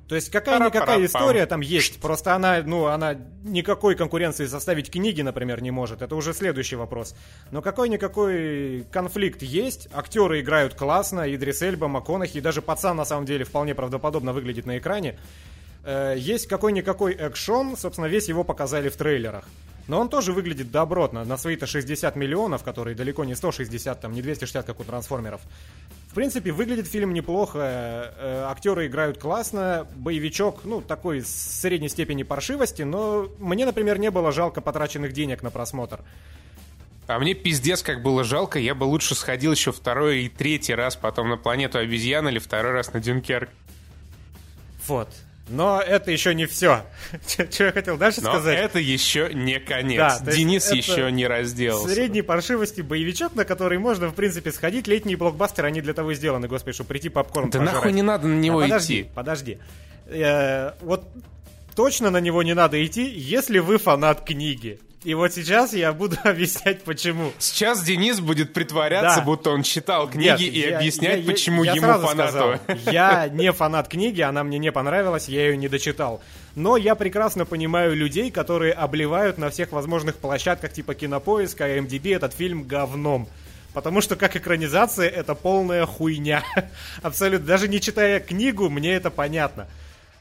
То 0.08 0.14
есть 0.14 0.30
какая-никакая 0.30 1.04
история 1.06 1.48
там 1.48 1.62
есть, 1.62 2.00
просто 2.00 2.36
она, 2.36 2.62
ну, 2.64 2.86
она 2.86 3.16
никакой 3.44 3.96
конкуренции 3.96 4.46
составить 4.46 4.92
книги, 4.92 5.22
например, 5.24 5.62
не 5.64 5.72
может. 5.72 6.04
Это 6.04 6.16
уже 6.16 6.34
следующий 6.34 6.76
вопрос. 6.76 7.16
Но 7.50 7.64
какой-никакой 7.64 8.86
конфликт 8.92 9.42
есть, 9.42 9.88
актеры 9.92 10.42
играют 10.42 10.76
классно, 10.76 11.34
Идрис 11.34 11.62
Эльба, 11.64 11.88
МакКонахи, 11.88 12.38
и 12.38 12.42
даже 12.42 12.62
пацан 12.62 12.98
на 12.98 13.06
самом 13.06 13.26
деле 13.26 13.46
вполне 13.46 13.74
правдоподобно 13.74 14.32
выглядит 14.32 14.68
на 14.68 14.78
экране. 14.78 15.18
Э, 15.84 16.14
есть 16.16 16.48
какой-никакой 16.48 17.14
экшон, 17.14 17.76
собственно, 17.76 18.06
весь 18.06 18.30
его 18.30 18.44
показали 18.44 18.90
в 18.90 18.96
трейлерах. 18.98 19.46
Но 19.88 20.00
он 20.00 20.10
тоже 20.10 20.32
выглядит 20.32 20.72
добротно, 20.72 21.26
на 21.26 21.38
свои-то 21.38 21.68
60 21.68 22.16
миллионов, 22.16 22.64
которые 22.64 22.96
далеко 22.96 23.24
не 23.24 23.36
160, 23.36 24.02
там, 24.02 24.14
не 24.14 24.22
260, 24.22 24.66
как 24.66 24.80
у 24.80 24.84
трансформеров. 24.84 25.42
В 26.10 26.16
принципе, 26.16 26.52
выглядит 26.52 26.88
фильм 26.88 27.14
неплохо, 27.14 27.60
э, 27.60 28.44
актеры 28.50 28.88
играют 28.88 29.18
классно, 29.18 29.86
боевичок, 29.96 30.62
ну, 30.64 30.82
такой 30.82 31.22
с 31.22 31.28
средней 31.28 31.90
степени 31.90 32.24
паршивости, 32.24 32.84
но 32.84 33.30
мне, 33.38 33.66
например, 33.66 34.00
не 34.00 34.10
было 34.10 34.32
жалко 34.32 34.62
потраченных 34.62 35.14
денег 35.14 35.44
на 35.44 35.52
просмотр. 35.52 36.00
А 37.08 37.20
мне 37.20 37.36
пиздец 37.36 37.84
как 37.84 38.02
было 38.02 38.24
жалко, 38.24 38.58
я 38.58 38.74
бы 38.74 38.86
лучше 38.86 39.14
сходил 39.14 39.52
еще 39.52 39.72
второй 39.72 40.24
и 40.24 40.30
третий 40.30 40.74
раз 40.74 40.96
потом 40.96 41.30
на 41.30 41.38
планету 41.38 41.78
обезьян 41.78 42.28
или 42.28 42.40
второй 42.40 42.72
раз 42.72 42.92
на 42.94 43.00
Дюнкерк. 43.00 43.50
Вот. 44.88 45.10
Но 45.48 45.80
это 45.80 46.10
еще 46.12 46.34
не 46.34 46.48
все. 46.48 46.84
Что 47.28 47.66
я 47.66 47.72
хотел 47.72 47.98
дальше 47.98 48.22
Но 48.22 48.32
сказать? 48.32 48.58
это 48.60 48.80
еще 48.80 49.30
не 49.34 49.60
конец. 49.60 50.20
Да, 50.20 50.32
Денис 50.32 50.72
еще 50.72 51.12
не 51.12 51.28
разделался. 51.28 51.94
Средней 51.94 52.24
паршивости 52.24 52.82
боевичок, 52.82 53.36
на 53.36 53.46
который 53.46 53.78
можно, 53.78 54.08
в 54.10 54.16
принципе, 54.16 54.52
сходить. 54.52 54.88
Летние 54.88 55.18
блокбастеры, 55.18 55.68
они 55.68 55.82
для 55.82 55.94
того 55.94 56.12
и 56.12 56.16
сделаны, 56.16 56.48
господи, 56.48 56.74
чтобы 56.74 56.88
прийти 56.90 57.10
попкорн 57.10 57.50
Да 57.52 57.60
пожрать. 57.60 57.76
нахуй 57.76 57.92
не 57.94 58.02
надо 58.02 58.28
на 58.28 58.40
него 58.40 58.60
А 58.60 58.64
подожди, 58.64 59.02
идти. 59.02 59.10
подожди. 59.14 59.58
Э, 60.08 60.72
вот 60.82 61.08
точно 61.76 62.10
на 62.10 62.20
него 62.22 62.42
не 62.42 62.56
надо 62.56 62.84
идти, 62.84 63.04
если 63.08 63.60
вы 63.60 63.78
фанат 63.78 64.22
книги. 64.26 64.80
И 65.06 65.14
вот 65.14 65.32
сейчас 65.34 65.72
я 65.74 65.94
буду 65.94 66.18
объяснять, 66.24 66.84
почему. 66.84 67.32
Сейчас 67.38 67.84
Денис 67.84 68.20
будет 68.20 68.54
притворяться, 68.54 69.20
Да. 69.20 69.26
будто 69.26 69.52
он 69.52 69.64
читал 69.64 70.10
книги 70.10 70.26
Нет, 70.28 70.42
и 70.42 70.60
я- 70.60 70.78
объяснять, 70.80 71.18
я- 71.20 71.24
я- 71.24 71.32
почему 71.32 71.64
я 71.64 71.74
ему 71.74 71.82
сразу 71.86 72.08
фанату. 72.08 72.30
сказал, 72.32 72.56
я 72.92 73.28
не 73.30 73.52
фанат 73.52 73.88
книги, 73.88 74.22
она 74.22 74.44
мне 74.44 74.58
не 74.58 74.72
понравилась, 74.72 75.30
я 75.30 75.46
ее 75.48 75.56
не 75.58 75.68
дочитал. 75.70 76.22
Но 76.56 76.76
я 76.76 76.96
прекрасно 76.96 77.46
понимаю 77.46 77.96
людей, 77.96 78.32
которые 78.32 78.74
обливают 78.74 79.38
на 79.38 79.50
всех 79.50 79.72
возможных 79.72 80.16
площадках 80.16 80.74
типа 80.74 80.96
Кинопоиска, 80.96 81.78
MDB 81.78 82.16
этот 82.16 82.34
фильм 82.34 82.64
говном. 82.64 83.28
Потому 83.74 84.00
что 84.02 84.16
как 84.16 84.36
экранизация 84.38 85.10
это 85.10 85.36
полная 85.36 85.86
хуйня. 85.86 86.44
Абсолютно. 87.04 87.46
Даже 87.46 87.68
не 87.68 87.82
читая 87.82 88.20
книгу, 88.22 88.70
мне 88.70 88.94
это 88.94 89.12
понятно. 89.12 89.68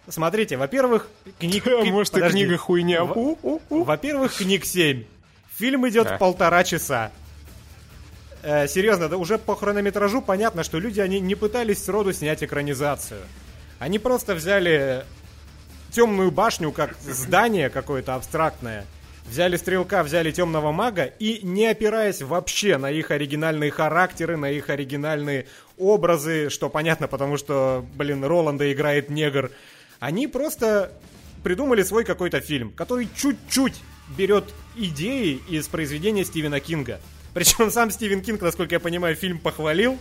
Смотрите, 0.08 0.56
во-первых, 0.56 1.08
книг... 1.38 1.66
А 1.80 1.84
может, 1.84 2.16
и 2.16 2.20
книга 2.20 2.56
хуйня. 2.56 3.04
Во-первых, 3.04 4.34
книг 4.37 4.64
7. 4.64 5.04
Фильм 5.56 5.88
идет 5.88 6.04
Да. 6.04 6.18
полтора 6.18 6.64
часа. 6.64 7.11
Э, 8.42 8.68
серьезно, 8.68 9.08
да 9.08 9.16
уже 9.16 9.38
по 9.38 9.56
хронометражу 9.56 10.20
понятно, 10.20 10.64
что 10.64 10.78
люди 10.78 11.00
они 11.00 11.20
не 11.20 11.34
пытались 11.34 11.82
сроду 11.82 12.12
снять 12.12 12.42
экранизацию. 12.42 13.20
Они 13.78 13.99
просто 13.99 14.34
взяли 14.34 15.04
темную 15.90 16.30
башню 16.30 16.70
как 16.73 16.94
здание 17.00 17.70
какое-то 17.70 18.14
абстрактное. 18.14 18.84
Взяли 19.26 19.56
стрелка, 19.56 20.02
взяли 20.02 20.30
темного 20.32 20.70
мага 20.70 21.04
и 21.04 21.40
не 21.42 21.66
опираясь 21.66 22.20
вообще 22.20 22.76
на 22.76 22.90
их 22.90 23.11
оригинальные 23.11 23.70
характеры, 23.70 24.37
на 24.37 24.50
их 24.50 24.68
оригинальные 24.68 25.46
образы, 25.78 26.50
что 26.50 26.68
понятно, 26.68 27.08
потому 27.08 27.38
что, 27.38 27.87
блин, 27.94 28.23
Роланда 28.23 28.70
играет 28.70 29.08
негр, 29.08 29.50
они 30.00 30.26
просто 30.26 30.92
придумали 31.42 31.82
свой 31.82 32.04
какой-то 32.04 32.40
фильм, 32.40 32.72
который 32.72 33.08
чуть-чуть 33.16 33.80
берет 34.16 34.44
идеи 34.76 35.40
из 35.48 35.68
произведения 35.68 36.24
Стивена 36.24 36.60
Кинга. 36.60 37.00
Причем 37.34 37.70
сам 37.70 37.90
Стивен 37.90 38.22
Кинг, 38.22 38.40
насколько 38.42 38.74
я 38.74 38.80
понимаю, 38.80 39.16
фильм 39.16 39.38
похвалил, 39.38 39.98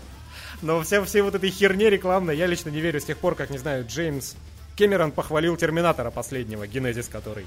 но 0.62 0.82
вся, 0.82 1.04
всей 1.04 1.22
вот 1.22 1.36
этой 1.36 1.50
херне 1.50 1.90
рекламной 1.90 2.38
я 2.38 2.46
лично 2.46 2.70
не 2.70 2.80
верю 2.80 3.00
с 3.02 3.06
тех 3.06 3.18
пор, 3.18 3.36
как, 3.36 3.50
не 3.50 3.58
знаю, 3.58 3.86
Джеймс 3.88 4.36
Кэмерон 4.78 5.12
похвалил 5.12 5.56
Терминатора 5.58 6.12
последнего, 6.12 6.68
Генезис 6.68 7.08
который. 7.08 7.46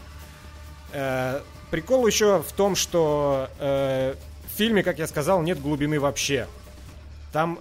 Э, 0.92 1.40
прикол 1.70 2.06
еще 2.06 2.42
в 2.42 2.52
том, 2.52 2.76
что 2.76 3.48
э, 3.58 4.14
в 4.52 4.56
фильме, 4.56 4.82
как 4.82 4.98
я 4.98 5.06
сказал, 5.06 5.42
нет 5.42 5.60
глубины 5.60 5.98
вообще. 5.98 6.46
Там 7.32 7.60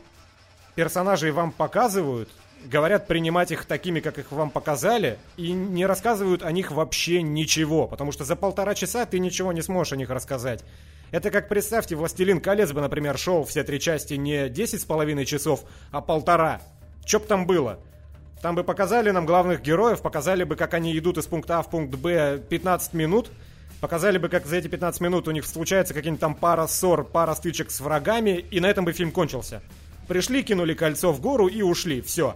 персонажей 0.75 1.31
вам 1.31 1.51
показывают, 1.51 2.29
говорят 2.65 3.07
принимать 3.07 3.51
их 3.51 3.65
такими, 3.65 3.99
как 3.99 4.17
их 4.17 4.31
вам 4.31 4.49
показали, 4.49 5.17
и 5.37 5.51
не 5.51 5.85
рассказывают 5.85 6.43
о 6.43 6.51
них 6.51 6.71
вообще 6.71 7.21
ничего, 7.21 7.87
потому 7.87 8.11
что 8.11 8.23
за 8.25 8.35
полтора 8.35 8.75
часа 8.75 9.05
ты 9.05 9.19
ничего 9.19 9.51
не 9.53 9.61
сможешь 9.61 9.93
о 9.93 9.97
них 9.97 10.09
рассказать. 10.09 10.63
Это 11.11 11.31
как, 11.31 11.47
представьте, 11.47 11.95
«Властелин 11.95 12.41
колец» 12.41 12.71
бы, 12.71 12.81
например, 12.81 13.17
шел 13.17 13.43
все 13.45 13.63
три 13.63 13.79
части 13.79 14.15
не 14.15 14.49
10 14.49 14.81
с 14.81 14.85
половиной 14.85 15.25
часов, 15.25 15.63
а 15.91 16.01
полтора. 16.01 16.61
Чё 17.05 17.19
б 17.19 17.25
там 17.25 17.45
было? 17.45 17.79
Там 18.41 18.55
бы 18.55 18.63
показали 18.63 19.11
нам 19.11 19.25
главных 19.25 19.61
героев, 19.61 20.01
показали 20.01 20.43
бы, 20.43 20.55
как 20.55 20.73
они 20.73 20.97
идут 20.97 21.17
из 21.17 21.25
пункта 21.25 21.59
А 21.59 21.61
в 21.61 21.69
пункт 21.69 21.95
Б 21.95 22.41
15 22.49 22.93
минут, 22.93 23.31
показали 23.79 24.17
бы, 24.17 24.29
как 24.29 24.45
за 24.45 24.57
эти 24.57 24.67
15 24.67 25.01
минут 25.01 25.27
у 25.27 25.31
них 25.31 25.45
случается 25.45 25.93
какие-нибудь 25.93 26.21
там 26.21 26.35
пара 26.35 26.67
ссор, 26.67 27.05
пара 27.05 27.33
стычек 27.35 27.71
с 27.71 27.79
врагами, 27.79 28.45
и 28.51 28.59
на 28.59 28.67
этом 28.67 28.83
бы 28.85 28.91
фильм 28.91 29.11
кончился. 29.11 29.61
Пришли, 30.07 30.43
кинули 30.43 30.73
кольцо 30.73 31.11
в 31.11 31.21
гору 31.21 31.47
и 31.47 31.61
ушли. 31.61 32.01
Все. 32.01 32.35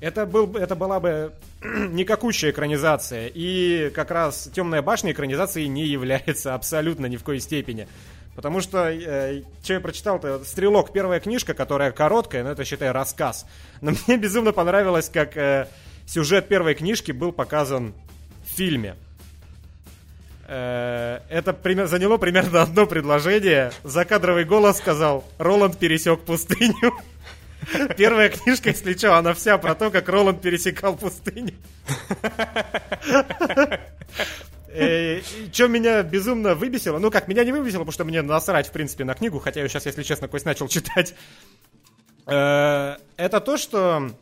Это, 0.00 0.24
был, 0.24 0.46
бы- 0.46 0.58
это 0.58 0.74
была 0.74 0.98
бы 0.98 1.32
никакущая 1.62 2.50
экранизация. 2.50 3.30
И 3.32 3.90
как 3.94 4.10
раз 4.10 4.50
«Темная 4.54 4.82
башня» 4.82 5.12
экранизацией 5.12 5.68
не 5.68 5.86
является 5.86 6.54
абсолютно 6.54 7.06
ни 7.06 7.16
в 7.16 7.24
коей 7.24 7.40
степени. 7.40 7.86
Потому 8.34 8.60
что, 8.60 8.90
э, 8.90 9.42
что 9.62 9.74
я 9.74 9.80
прочитал-то, 9.80 10.42
«Стрелок» 10.44 10.92
первая 10.92 11.20
книжка, 11.20 11.52
которая 11.52 11.92
короткая, 11.92 12.44
но 12.44 12.52
это, 12.52 12.64
считай, 12.64 12.90
рассказ. 12.90 13.46
Но 13.80 13.92
мне 14.06 14.16
безумно 14.16 14.52
понравилось, 14.52 15.10
как 15.12 15.36
э, 15.36 15.68
сюжет 16.06 16.48
первой 16.48 16.74
книжки 16.74 17.12
был 17.12 17.32
показан 17.32 17.92
в 18.46 18.56
фильме. 18.56 18.96
Э, 20.48 21.20
это 21.28 21.54
заняло 21.86 22.16
примерно 22.16 22.62
одно 22.62 22.86
предложение. 22.86 23.72
Закадровый 23.84 24.44
голос 24.44 24.78
сказал, 24.78 25.24
Роланд 25.38 25.78
пересек 25.78 26.20
пустыню. 26.20 26.92
Первая 27.96 28.28
книжка, 28.30 28.70
если 28.70 28.94
что, 28.94 29.16
она 29.16 29.34
вся 29.34 29.58
про 29.58 29.74
то, 29.74 29.90
как 29.90 30.08
Роланд 30.08 30.40
пересекал 30.40 30.96
пустыню. 30.96 31.54
Э, 34.72 35.20
что 35.52 35.66
меня 35.66 36.00
безумно 36.04 36.54
выбесило, 36.54 37.00
ну 37.00 37.10
как, 37.10 37.26
меня 37.26 37.42
не 37.42 37.50
выбесило, 37.50 37.80
потому 37.80 37.90
что 37.90 38.04
мне 38.04 38.22
насрать, 38.22 38.68
в 38.68 38.70
принципе, 38.70 39.02
на 39.02 39.14
книгу, 39.14 39.40
хотя 39.40 39.60
я 39.60 39.68
сейчас, 39.68 39.84
если 39.84 40.04
честно, 40.04 40.28
кость 40.28 40.46
начал 40.46 40.68
читать. 40.68 41.16
Э, 42.26 42.96
это 43.16 43.40
то, 43.40 43.56
что 43.56 44.12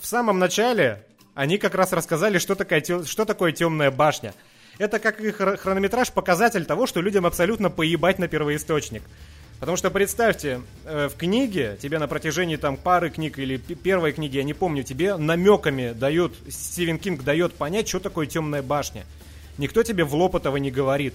в 0.00 0.06
самом 0.06 0.38
начале 0.38 1.04
они 1.34 1.58
как 1.58 1.74
раз 1.74 1.92
рассказали, 1.92 2.38
что, 2.38 2.54
такое, 2.54 2.82
что 3.04 3.26
такое 3.26 3.52
темная 3.52 3.90
башня. 3.90 4.32
Это 4.78 4.98
как 4.98 5.20
их 5.20 5.36
хронометраж 5.36 6.10
показатель 6.10 6.64
того, 6.64 6.86
что 6.86 7.02
людям 7.02 7.26
абсолютно 7.26 7.68
поебать 7.68 8.18
на 8.18 8.28
первоисточник. 8.28 9.02
Потому 9.60 9.76
что 9.76 9.90
представьте, 9.90 10.62
э, 10.86 11.08
в 11.08 11.16
книге 11.16 11.76
тебе 11.80 11.98
на 11.98 12.08
протяжении 12.08 12.56
там 12.56 12.78
пары 12.78 13.10
книг 13.10 13.38
или 13.38 13.58
первой 13.58 14.12
книги, 14.12 14.38
я 14.38 14.42
не 14.42 14.54
помню, 14.54 14.82
тебе 14.82 15.16
намеками 15.16 15.92
дают, 15.92 16.34
Стивен 16.48 16.98
Кинг 16.98 17.22
дает 17.22 17.52
понять, 17.54 17.86
что 17.86 18.00
такое 18.00 18.26
темная 18.26 18.62
башня. 18.62 19.04
Никто 19.58 19.82
тебе 19.82 20.04
в 20.04 20.14
лоб 20.14 20.34
этого 20.34 20.56
не 20.56 20.70
говорит. 20.70 21.12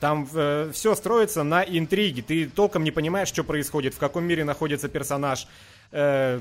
Там 0.00 0.26
э, 0.32 0.70
все 0.72 0.94
строится 0.94 1.42
на 1.42 1.62
интриге. 1.62 2.22
Ты 2.22 2.46
толком 2.46 2.82
не 2.82 2.90
понимаешь, 2.90 3.28
что 3.28 3.44
происходит, 3.44 3.92
в 3.92 3.98
каком 3.98 4.24
мире 4.24 4.44
находится 4.44 4.88
персонаж. 4.88 5.46
Э, 5.92 6.40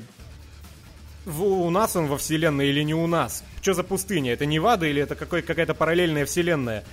в, 1.26 1.44
у 1.44 1.70
нас 1.70 1.98
он 1.98 2.08
во 2.08 2.18
вселенной 2.18 2.70
или 2.70 2.82
не 2.82 2.94
у 2.94 3.08
нас? 3.08 3.44
Что 3.62 3.74
за 3.74 3.84
пустыня? 3.84 4.32
Это 4.32 4.46
не 4.46 4.60
Вада 4.60 4.86
или 4.86 5.02
это 5.02 5.16
какой, 5.16 5.42
какая-то 5.42 5.74
параллельная 5.74 6.26
вселенная? 6.26 6.86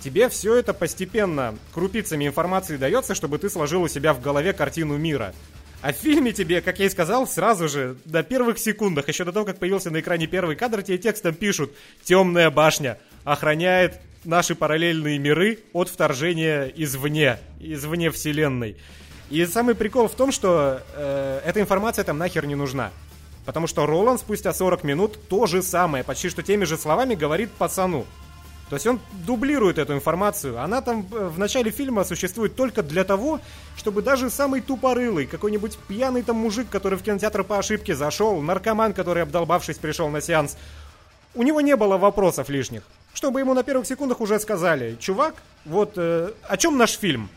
Тебе 0.00 0.28
все 0.28 0.54
это 0.54 0.72
постепенно 0.72 1.56
крупицами 1.74 2.26
информации 2.26 2.76
дается, 2.76 3.14
чтобы 3.14 3.38
ты 3.38 3.50
сложил 3.50 3.82
у 3.82 3.88
себя 3.88 4.14
в 4.14 4.20
голове 4.20 4.52
картину 4.52 4.96
мира. 4.96 5.34
А 5.80 5.92
в 5.92 5.96
фильме 5.96 6.32
тебе, 6.32 6.60
как 6.60 6.78
я 6.80 6.86
и 6.86 6.90
сказал, 6.90 7.26
сразу 7.26 7.68
же, 7.68 7.96
до 8.04 8.22
первых 8.22 8.58
секундах, 8.58 9.08
еще 9.08 9.24
до 9.24 9.32
того, 9.32 9.44
как 9.44 9.58
появился 9.58 9.90
на 9.90 10.00
экране 10.00 10.26
первый 10.26 10.56
кадр, 10.56 10.82
тебе 10.82 10.98
текстом 10.98 11.34
пишут 11.34 11.72
«Темная 12.02 12.50
башня 12.50 12.98
охраняет 13.24 14.00
наши 14.24 14.54
параллельные 14.54 15.18
миры 15.18 15.60
от 15.72 15.88
вторжения 15.88 16.64
извне, 16.66 17.38
извне 17.60 18.10
вселенной». 18.10 18.76
И 19.30 19.44
самый 19.46 19.74
прикол 19.74 20.08
в 20.08 20.14
том, 20.14 20.32
что 20.32 20.82
э, 20.94 21.40
эта 21.44 21.60
информация 21.60 22.02
там 22.02 22.18
нахер 22.18 22.46
не 22.46 22.54
нужна. 22.54 22.90
Потому 23.44 23.66
что 23.66 23.86
Роланд 23.86 24.20
спустя 24.20 24.52
40 24.52 24.84
минут 24.84 25.28
то 25.28 25.46
же 25.46 25.62
самое, 25.62 26.02
почти 26.02 26.28
что 26.28 26.42
теми 26.42 26.64
же 26.64 26.76
словами 26.76 27.14
говорит 27.14 27.50
пацану. 27.52 28.06
То 28.68 28.76
есть 28.76 28.86
он 28.86 29.00
дублирует 29.26 29.78
эту 29.78 29.94
информацию. 29.94 30.62
Она 30.62 30.82
там 30.82 31.06
э, 31.10 31.28
в 31.28 31.38
начале 31.38 31.70
фильма 31.70 32.04
существует 32.04 32.54
только 32.54 32.82
для 32.82 33.04
того, 33.04 33.40
чтобы 33.76 34.02
даже 34.02 34.28
самый 34.28 34.60
тупорылый, 34.60 35.26
какой-нибудь 35.26 35.78
пьяный 35.88 36.22
там 36.22 36.36
мужик, 36.36 36.68
который 36.68 36.98
в 36.98 37.02
кинотеатр 37.02 37.44
по 37.44 37.58
ошибке 37.58 37.94
зашел, 37.94 38.40
наркоман, 38.40 38.92
который 38.92 39.22
обдолбавшись 39.22 39.78
пришел 39.78 40.08
на 40.10 40.20
сеанс, 40.20 40.56
у 41.34 41.42
него 41.42 41.60
не 41.60 41.76
было 41.76 41.96
вопросов 41.96 42.50
лишних. 42.50 42.82
Чтобы 43.14 43.40
ему 43.40 43.54
на 43.54 43.62
первых 43.62 43.86
секундах 43.86 44.20
уже 44.20 44.38
сказали, 44.38 44.96
чувак, 45.00 45.34
вот 45.64 45.94
э, 45.96 46.32
о 46.42 46.56
чем 46.56 46.76
наш 46.76 46.92
фильм? 46.92 47.30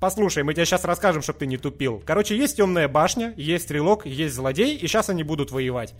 Послушай, 0.00 0.42
мы 0.42 0.52
тебе 0.52 0.66
сейчас 0.66 0.84
расскажем, 0.84 1.22
чтобы 1.22 1.38
ты 1.38 1.46
не 1.46 1.56
тупил. 1.56 2.02
Короче, 2.04 2.36
есть 2.36 2.58
темная 2.58 2.88
башня, 2.88 3.32
есть 3.38 3.64
стрелок, 3.64 4.04
есть 4.04 4.34
злодей, 4.34 4.76
и 4.76 4.86
сейчас 4.86 5.08
они 5.08 5.22
будут 5.22 5.50
воевать. 5.50 5.94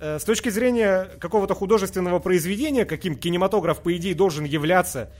Э, 0.00 0.18
с 0.18 0.24
точки 0.24 0.48
зрения 0.48 1.10
какого-то 1.20 1.54
художественного 1.54 2.18
произведения, 2.18 2.84
каким 2.84 3.16
кинематограф, 3.16 3.80
по 3.80 3.96
идее, 3.96 4.14
должен 4.14 4.44
являться, 4.44 5.10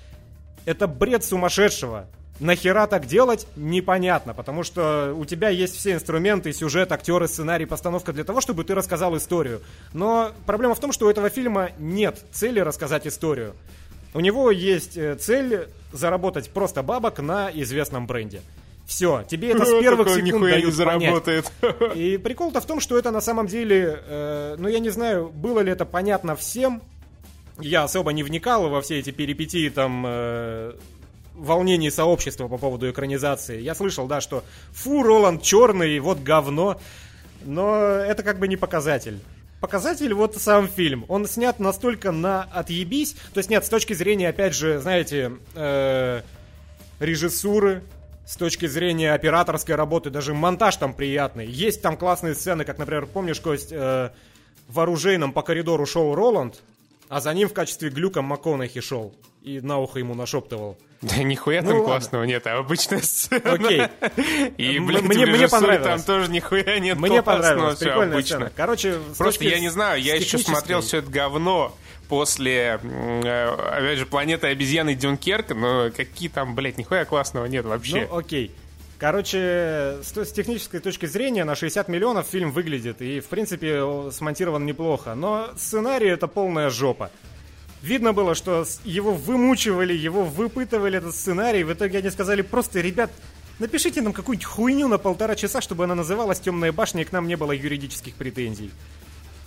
это 0.65 0.87
бред 0.87 1.25
сумасшедшего. 1.25 2.07
Нахера 2.41 2.89
так 2.89 3.07
делать, 3.07 3.47
непонятно, 3.55 4.35
потому 4.35 4.65
что 4.65 5.15
у 5.17 5.25
тебя 5.25 5.51
есть 5.51 5.77
все 5.77 5.93
инструменты, 5.93 6.53
сюжет, 6.53 6.91
актеры, 6.91 7.29
сценарий, 7.29 7.65
постановка 7.65 8.13
для 8.13 8.25
того, 8.25 8.41
чтобы 8.41 8.65
ты 8.65 8.75
рассказал 8.75 9.17
историю. 9.17 9.63
Но 9.93 10.33
проблема 10.45 10.75
в 10.75 10.81
том, 10.81 10.91
что 10.91 11.07
у 11.07 11.11
этого 11.11 11.31
фильма 11.31 11.71
нет 11.79 12.19
цели 12.33 12.59
рассказать 12.59 13.07
историю. 13.07 13.55
У 14.15 14.21
него 14.21 14.51
есть 14.51 14.97
э, 14.97 15.15
цель 15.15 15.69
заработать 15.93 16.51
просто 16.51 16.83
бабок 16.83 17.21
на 17.21 17.51
известном 17.53 18.09
бренде. 18.09 18.43
Все, 18.87 19.25
тебе 19.29 19.51
это 19.53 19.65
с 19.65 19.71
первых 19.81 20.09
секунд 20.11 20.43
дают 20.43 20.67
не 20.67 20.71
заработает. 20.73 21.51
понять. 21.61 21.97
И 21.97 22.19
прикол-то 22.19 22.61
в 22.61 22.67
том, 22.67 22.81
что 22.81 22.99
это 22.99 23.11
на 23.11 23.21
самом 23.21 23.47
деле, 23.47 24.03
э, 24.07 24.57
ну 24.59 24.69
я 24.69 24.79
не 24.79 24.91
знаю, 24.91 25.31
было 25.31 25.61
ли 25.61 25.73
это 25.73 25.85
понятно 25.87 26.37
всем. 26.37 26.83
Я 27.61 27.85
особо 27.85 28.13
не 28.13 28.23
вникал 28.23 28.69
во 28.69 28.81
все 28.83 28.99
эти 28.99 29.11
перипетии 29.11 29.69
там 29.69 30.05
э, 30.07 30.75
волнений 31.35 31.91
сообщества 31.91 32.49
по 32.49 32.59
поводу 32.59 32.91
экранизации. 32.91 33.61
Я 33.61 33.75
слышал, 33.75 34.07
да, 34.07 34.21
что 34.21 34.45
фу, 34.73 35.03
Роланд 35.03 35.43
черный, 35.43 35.99
вот 36.01 36.21
говно. 36.21 36.81
Но 37.45 37.77
это 37.77 38.23
как 38.23 38.39
бы 38.39 38.49
не 38.49 38.57
показатель. 38.57 39.21
Показатель 39.61 40.13
вот 40.15 40.37
сам 40.37 40.69
фильм. 40.69 41.05
Он 41.09 41.27
снят 41.27 41.59
настолько 41.59 42.13
на 42.13 42.43
отъебись. 42.43 43.15
То 43.33 43.39
есть 43.39 43.51
нет, 43.51 43.65
с 43.65 43.69
точки 43.69 43.93
зрения, 43.93 44.29
опять 44.29 44.55
же, 44.55 44.79
знаете, 44.81 45.33
э, 45.55 46.23
режиссуры, 47.01 47.83
с 48.27 48.37
точки 48.37 48.67
зрения 48.67 49.13
операторской 49.13 49.75
работы, 49.75 50.11
даже 50.11 50.35
монтаж 50.35 50.77
там 50.77 50.95
приятный. 50.95 51.47
Есть 51.47 51.83
там 51.83 51.97
классные 51.97 52.35
сцены, 52.35 52.65
как, 52.65 52.79
например, 52.79 53.07
помнишь, 53.07 53.41
Кость, 53.41 53.73
э, 53.73 54.11
в 54.69 54.81
оружейном 54.81 55.33
по 55.33 55.43
коридору 55.43 55.87
шел 55.87 56.15
Роланд, 56.15 56.63
а 57.09 57.21
за 57.21 57.35
ним 57.35 57.49
в 57.49 57.53
качестве 57.53 57.91
глюка 57.91 58.23
МакКонахи 58.23 58.81
шел 58.81 59.15
и 59.43 59.61
на 59.61 59.79
ухо 59.79 59.99
ему 59.99 60.15
нашептывал. 60.15 60.79
Да 61.03 61.19
нихуя 61.19 61.61
ну, 61.61 61.69
там 61.69 61.77
ладно. 61.77 61.93
классного 61.93 62.25
нет, 62.25 62.47
а 62.47 62.57
обычная 62.59 63.03
сцена. 63.03 63.53
Окей. 63.53 63.83
И, 64.57 64.79
блядь, 64.79 65.03
мне, 65.03 65.27
мне 65.27 65.49
понравилось. 65.49 65.85
Там 65.87 66.03
тоже 66.03 66.31
нихуя 66.31 66.79
нет 66.79 66.99
Мне 66.99 67.23
понравилось, 67.23 67.79
прикольная 67.79 68.15
обычно. 68.15 68.37
сцена. 68.37 68.53
Короче, 68.57 68.99
Просто 69.19 69.45
я 69.45 69.61
не 69.61 69.69
знаю, 69.69 70.01
я 70.01 70.17
еще 70.17 70.39
смотрел 70.39 70.81
все 70.81 70.99
это 70.99 71.11
говно 71.11 71.75
после, 72.09 72.81
э, 72.83 73.49
опять 73.49 73.99
же, 73.99 74.07
«Планета 74.07 74.49
обезьяны 74.49 74.95
Дюнкерк», 74.95 75.51
но 75.51 75.91
какие 75.95 76.29
там, 76.29 76.55
блядь, 76.55 76.79
нихуя 76.79 77.05
классного 77.05 77.47
нет 77.47 77.65
вообще. 77.65 78.07
Ну, 78.11 78.17
окей. 78.17 78.51
Короче, 78.99 79.99
с, 80.03 80.17
с 80.17 80.33
технической 80.33 80.81
точки 80.81 81.07
зрения 81.07 81.45
на 81.45 81.55
60 81.55 81.89
миллионов 81.89 82.27
фильм 82.27 82.53
выглядит 82.53 83.03
и, 83.03 83.21
в 83.21 83.27
принципе, 83.27 84.11
смонтирован 84.11 84.65
неплохо. 84.65 85.15
Но 85.15 85.51
сценарий 85.57 86.09
это 86.09 86.29
полная 86.29 86.71
жопа. 86.71 87.11
Видно 87.83 88.15
было, 88.15 88.35
что 88.35 88.65
его 88.85 89.13
вымучивали, 89.13 89.93
его 89.93 90.25
выпытывали 90.25 90.97
этот 90.97 91.15
сценарий. 91.15 91.65
В 91.65 91.73
итоге 91.75 91.99
они 91.99 92.11
сказали 92.11 92.41
просто, 92.41 92.81
ребят, 92.81 93.11
напишите 93.59 94.01
нам 94.01 94.15
какую-нибудь 94.15 94.47
хуйню 94.47 94.89
на 94.89 94.97
полтора 94.97 95.35
часа, 95.35 95.61
чтобы 95.61 95.85
она 95.85 95.95
называлась 95.95 96.41
«Темная 96.41 96.73
башня» 96.73 97.03
и 97.03 97.05
к 97.05 97.13
нам 97.13 97.29
не 97.29 97.37
было 97.37 97.53
юридических 97.53 98.15
претензий. 98.15 98.71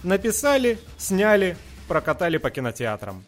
Написали, 0.04 0.78
сняли, 1.00 1.58
прокатали 1.88 2.38
по 2.38 2.50
кинотеатрам. 2.50 3.24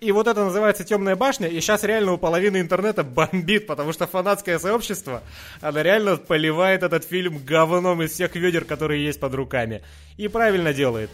И 0.00 0.10
вот 0.10 0.26
это 0.26 0.42
называется 0.44 0.82
«Темная 0.82 1.14
башня», 1.14 1.46
и 1.46 1.60
сейчас 1.60 1.84
реально 1.84 2.14
у 2.14 2.18
половины 2.18 2.60
интернета 2.60 3.04
бомбит, 3.04 3.68
потому 3.68 3.92
что 3.92 4.08
фанатское 4.08 4.58
сообщество, 4.58 5.22
оно 5.60 5.80
реально 5.80 6.16
поливает 6.16 6.82
этот 6.82 7.04
фильм 7.04 7.38
говном 7.38 8.02
из 8.02 8.10
всех 8.10 8.34
ведер, 8.34 8.64
которые 8.64 9.04
есть 9.04 9.20
под 9.20 9.32
руками. 9.34 9.80
И 10.16 10.26
правильно 10.26 10.74
делает. 10.74 11.08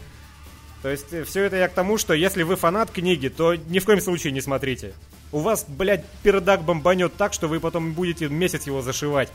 То 0.82 0.88
есть 0.88 1.12
э, 1.12 1.24
все 1.24 1.42
это 1.42 1.56
я 1.56 1.68
к 1.68 1.74
тому, 1.74 1.98
что 1.98 2.14
если 2.14 2.44
вы 2.44 2.56
фанат 2.56 2.90
книги, 2.90 3.28
то 3.28 3.54
ни 3.56 3.78
в 3.78 3.84
коем 3.84 4.00
случае 4.00 4.32
не 4.32 4.40
смотрите. 4.40 4.94
У 5.32 5.40
вас, 5.40 5.66
блядь, 5.68 6.06
пердак 6.22 6.62
бомбанет 6.62 7.14
так, 7.16 7.34
что 7.34 7.46
вы 7.46 7.60
потом 7.60 7.92
будете 7.92 8.28
месяц 8.28 8.66
его 8.66 8.80
зашивать. 8.80 9.28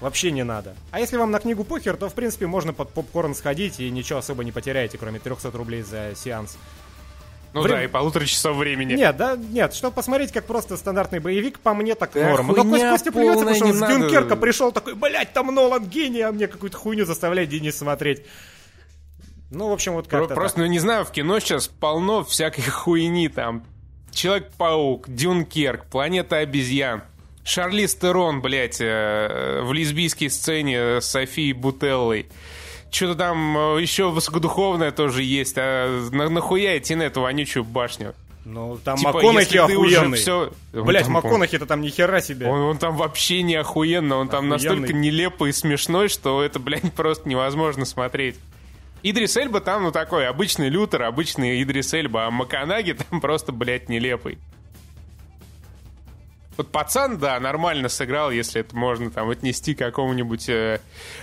Вообще 0.00 0.30
не 0.30 0.44
надо. 0.44 0.76
А 0.90 1.00
если 1.00 1.16
вам 1.16 1.30
на 1.30 1.38
книгу 1.38 1.64
похер, 1.64 1.96
то 1.96 2.08
в 2.08 2.14
принципе 2.14 2.46
можно 2.46 2.72
под 2.72 2.90
попкорн 2.90 3.34
сходить 3.34 3.80
и 3.80 3.90
ничего 3.90 4.18
особо 4.18 4.44
не 4.44 4.52
потеряете, 4.52 4.98
кроме 4.98 5.18
300 5.18 5.50
рублей 5.52 5.82
за 5.82 6.12
сеанс. 6.14 6.58
Ну 7.54 7.62
Вре... 7.62 7.72
да, 7.72 7.84
и 7.84 7.86
полутора 7.86 8.26
часов 8.26 8.58
времени. 8.58 8.92
Нет, 8.92 9.16
да, 9.16 9.34
нет, 9.34 9.72
чтобы 9.72 9.94
посмотреть, 9.94 10.30
как 10.30 10.44
просто 10.44 10.76
стандартный 10.76 11.20
боевик, 11.20 11.58
по 11.58 11.72
мне 11.72 11.94
так 11.94 12.14
норм. 12.14 12.48
Но 12.48 12.64
Кость 12.64 12.84
Костя 12.84 13.12
плюется, 13.12 13.46
потому 13.46 13.56
что 13.56 13.64
он 13.66 13.72
с 13.72 13.78
Дюнкерка 13.78 14.36
пришел 14.36 14.72
такой, 14.72 14.94
блядь, 14.94 15.32
там 15.32 15.54
Нолан 15.54 15.86
гений, 15.86 16.20
а 16.20 16.32
мне 16.32 16.48
какую-то 16.48 16.76
хуйню 16.76 17.06
заставляет 17.06 17.48
Денис 17.48 17.78
смотреть. 17.78 18.26
Ну, 19.50 19.68
в 19.68 19.72
общем, 19.72 19.94
вот 19.94 20.06
как-то 20.06 20.34
Просто, 20.34 20.56
так. 20.56 20.66
ну, 20.66 20.70
не 20.70 20.80
знаю, 20.80 21.06
в 21.06 21.12
кино 21.12 21.38
сейчас 21.38 21.68
полно 21.68 22.24
всякой 22.24 22.62
хуйни 22.68 23.28
там. 23.30 23.64
Человек-паук, 24.10 25.08
Дюнкерк, 25.08 25.86
Планета 25.86 26.38
обезьян. 26.38 27.04
Шарли 27.46 27.86
Стерон, 27.86 28.42
блядь, 28.42 28.80
э, 28.80 29.60
в 29.62 29.72
лесбийской 29.72 30.28
сцене 30.30 31.00
с 31.00 31.04
Софией 31.06 31.52
Бутеллой. 31.52 32.26
Что-то 32.90 33.14
там 33.14 33.56
э, 33.76 33.80
еще 33.82 34.10
высокодуховное 34.10 34.90
тоже 34.90 35.22
есть. 35.22 35.54
А 35.56 36.08
на, 36.10 36.28
нахуя 36.28 36.76
идти 36.76 36.96
на 36.96 37.04
эту 37.04 37.20
вонючую 37.20 37.62
башню? 37.64 38.14
Ну, 38.44 38.78
там 38.84 38.96
Типа, 38.96 39.12
МакКонахи 39.12 39.56
охуенный. 39.58 40.18
всё- 40.18 40.52
Он 40.74 40.84
Блять, 40.84 41.06
МакКонахи-то 41.08 41.66
там 41.66 41.80
ни 41.82 41.88
хера 41.88 42.20
себе. 42.20 42.46
Он, 42.46 42.60
он 42.60 42.78
там 42.78 42.96
вообще 42.96 43.42
не 43.42 43.54
охуенно, 43.56 44.16
он 44.16 44.28
там 44.28 44.52
Охуенный. 44.52 44.76
настолько 44.80 44.92
нелепый 44.92 45.50
и 45.50 45.52
смешной, 45.52 46.08
что 46.08 46.42
это, 46.42 46.58
блядь, 46.58 46.92
просто 46.96 47.28
невозможно 47.28 47.84
смотреть. 47.84 48.36
Идрис 49.02 49.36
Эльба 49.36 49.60
там, 49.60 49.84
ну, 49.84 49.92
такой 49.92 50.26
обычный 50.26 50.68
Лютер, 50.68 51.02
обычный 51.04 51.62
Идрис 51.62 51.92
Эльба, 51.94 52.26
а 52.26 52.30
Маканаги 52.30 52.92
там 52.92 53.20
просто, 53.20 53.52
блядь, 53.52 53.88
нелепый. 53.88 54.38
Вот 56.56 56.72
пацан, 56.72 57.18
да, 57.18 57.38
нормально 57.38 57.88
сыграл, 57.90 58.30
если 58.30 58.62
это 58.62 58.74
можно 58.74 59.10
там 59.10 59.28
отнести 59.28 59.74
к 59.74 59.78
какому-нибудь 59.78 60.48
э, 60.48 60.80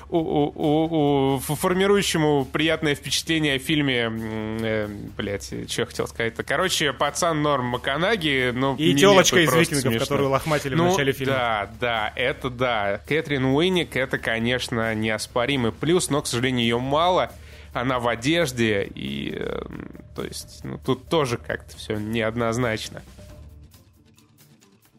у- 0.09 0.17
у- 0.17 1.35
у- 1.35 1.39
формирующему 1.39 2.45
приятное 2.45 2.93
впечатление 2.93 3.55
о 3.55 3.59
фильме, 3.59 4.11
э, 4.11 4.87
блядь, 5.17 5.45
что 5.69 5.81
я 5.81 5.85
хотел 5.87 6.07
сказать 6.07 6.33
-то. 6.35 6.43
Короче, 6.43 6.93
пацан 6.93 7.41
норм 7.41 7.65
Маканаги, 7.65 8.51
ну, 8.53 8.75
И 8.75 8.93
телочка 8.93 9.39
из 9.39 9.51
викингов, 9.53 9.81
смешно. 9.81 9.99
которую 9.99 10.29
лохматили 10.29 10.75
Ну, 10.75 10.89
в 10.89 10.91
начале 10.91 11.13
фильма. 11.13 11.33
Да, 11.33 11.69
да, 11.79 12.13
это 12.15 12.49
да. 12.51 13.01
Кэтрин 13.07 13.45
Уинник, 13.45 13.95
это, 13.95 14.17
конечно, 14.19 14.93
неоспоримый 14.93 15.71
плюс, 15.71 16.09
но, 16.11 16.21
к 16.21 16.27
сожалению, 16.27 16.61
ее 16.63 16.79
мало. 16.79 17.31
Она 17.73 17.97
в 17.99 18.07
одежде, 18.07 18.83
и, 18.93 19.35
э, 19.35 19.61
то 20.15 20.23
есть, 20.23 20.59
ну, 20.63 20.77
тут 20.77 21.09
тоже 21.09 21.37
как-то 21.37 21.75
все 21.75 21.95
неоднозначно. 21.95 23.01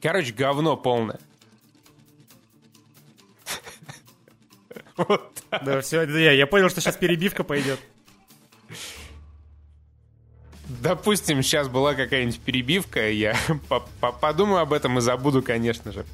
Короче, 0.05 0.35
говно 0.35 0.77
полное. 0.77 1.19
Вот. 4.99 5.43
Да, 5.51 5.81
все, 5.81 6.03
я, 6.03 6.33
я 6.33 6.47
понял, 6.47 6.69
что 6.69 6.83
сейчас 6.83 6.97
перебивка 6.97 7.43
пойдет. 7.43 7.81
Допустим, 10.69 11.43
сейчас 11.43 11.69
была 11.69 11.95
какая-нибудь 11.95 12.39
перебивка, 12.41 13.11
я 13.11 13.35
по- 13.71 13.81
по- 14.01 14.13
подумаю 14.13 14.61
об 14.61 14.75
этом 14.75 14.99
и 14.99 15.01
забуду, 15.01 15.43
конечно 15.43 15.91
же. 15.91 16.05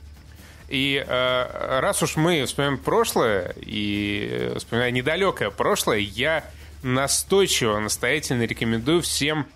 И 0.68 1.04
э, 1.04 1.80
раз 1.80 2.00
уж 2.04 2.14
мы 2.14 2.44
вспоминаем 2.44 2.78
прошлое, 2.78 3.56
и 3.60 4.28
э, 4.30 4.58
вспоминая 4.58 4.92
недалекое 4.92 5.50
прошлое, 5.50 5.98
я 5.98 6.44
настойчиво, 6.84 7.80
настоятельно 7.80 8.44
рекомендую 8.44 9.02
всем 9.02 9.46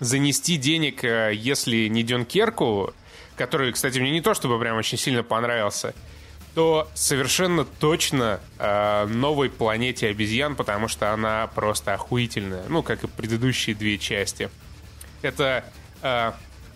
занести 0.00 0.56
денег, 0.56 1.04
э, 1.04 1.32
если 1.34 1.88
не 1.88 2.02
Дюнкерку, 2.02 2.94
который, 3.42 3.72
кстати, 3.72 3.98
мне 3.98 4.12
не 4.12 4.20
то 4.20 4.34
чтобы 4.34 4.56
прям 4.60 4.76
очень 4.76 4.96
сильно 4.96 5.24
понравился, 5.24 5.94
то 6.54 6.88
совершенно 6.94 7.64
точно 7.64 8.38
э, 8.56 9.06
новой 9.06 9.50
планете 9.50 10.06
обезьян, 10.06 10.54
потому 10.54 10.86
что 10.86 11.12
она 11.12 11.48
просто 11.48 11.92
охуительная. 11.92 12.62
Ну, 12.68 12.84
как 12.84 13.02
и 13.02 13.08
предыдущие 13.08 13.74
две 13.74 13.98
части. 13.98 14.48
Это 15.22 15.64
э, 16.02 16.32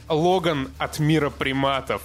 Логан 0.08 0.70
от 0.78 0.98
мира 0.98 1.30
приматов. 1.30 2.02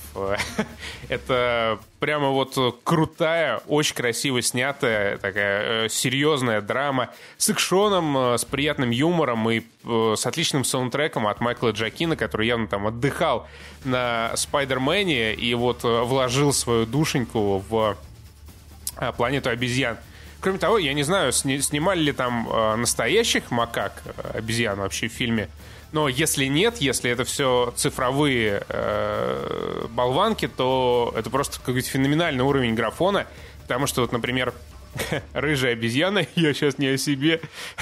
Это 1.10 1.80
прямо 2.00 2.30
вот 2.30 2.82
крутая, 2.84 3.62
очень 3.68 3.96
красиво 3.96 4.42
снятая, 4.42 5.18
такая 5.18 5.86
э, 5.86 5.90
серьезная 5.90 6.62
драма 6.62 7.10
с 7.38 7.50
экшоном, 7.52 8.18
э, 8.18 8.38
с 8.40 8.46
приятным 8.46 8.90
юмором 8.90 9.48
и 9.52 9.62
э, 9.84 10.16
с 10.18 10.26
отличным 10.26 10.64
саундтреком 10.64 11.28
от 11.28 11.42
Майкла 11.42 11.70
Джакина, 11.70 12.16
который 12.16 12.48
явно 12.48 12.68
там 12.68 12.88
отдыхал 12.88 13.48
на 13.84 14.32
Спайдермене 14.36 15.36
и 15.36 15.54
вот 15.54 15.84
вложил 15.84 16.54
свою 16.54 16.88
душеньку 16.88 17.64
в 17.70 17.98
планету 19.16 19.50
обезьян. 19.50 19.98
Кроме 20.40 20.58
того, 20.58 20.80
я 20.80 20.94
не 20.94 21.04
знаю, 21.04 21.32
сни- 21.34 21.60
снимали 21.62 22.00
ли 22.00 22.12
там 22.12 22.50
настоящих 22.78 23.52
макак 23.52 24.02
обезьян 24.34 24.80
вообще 24.80 25.08
в 25.08 25.12
фильме. 25.12 25.50
Но 25.91 26.08
если 26.08 26.45
нет, 26.45 26.77
если 26.77 27.12
это 27.12 27.25
все 27.25 27.73
цифровые 27.75 28.63
э, 28.69 29.86
болванки, 29.89 30.47
то 30.47 31.13
это 31.17 31.30
просто 31.30 31.60
какой-то 31.60 31.88
феноменальный 31.89 32.43
уровень 32.43 32.75
графона. 32.75 33.27
Потому 33.63 33.88
что, 33.88 34.01
вот, 34.01 34.12
например, 34.13 34.54
рыжая 35.34 35.73
обезьяна, 35.73 36.25
я 36.36 36.54
сейчас 36.54 36.77
не 36.77 36.88
о 36.88 36.97
себе, 36.97 37.41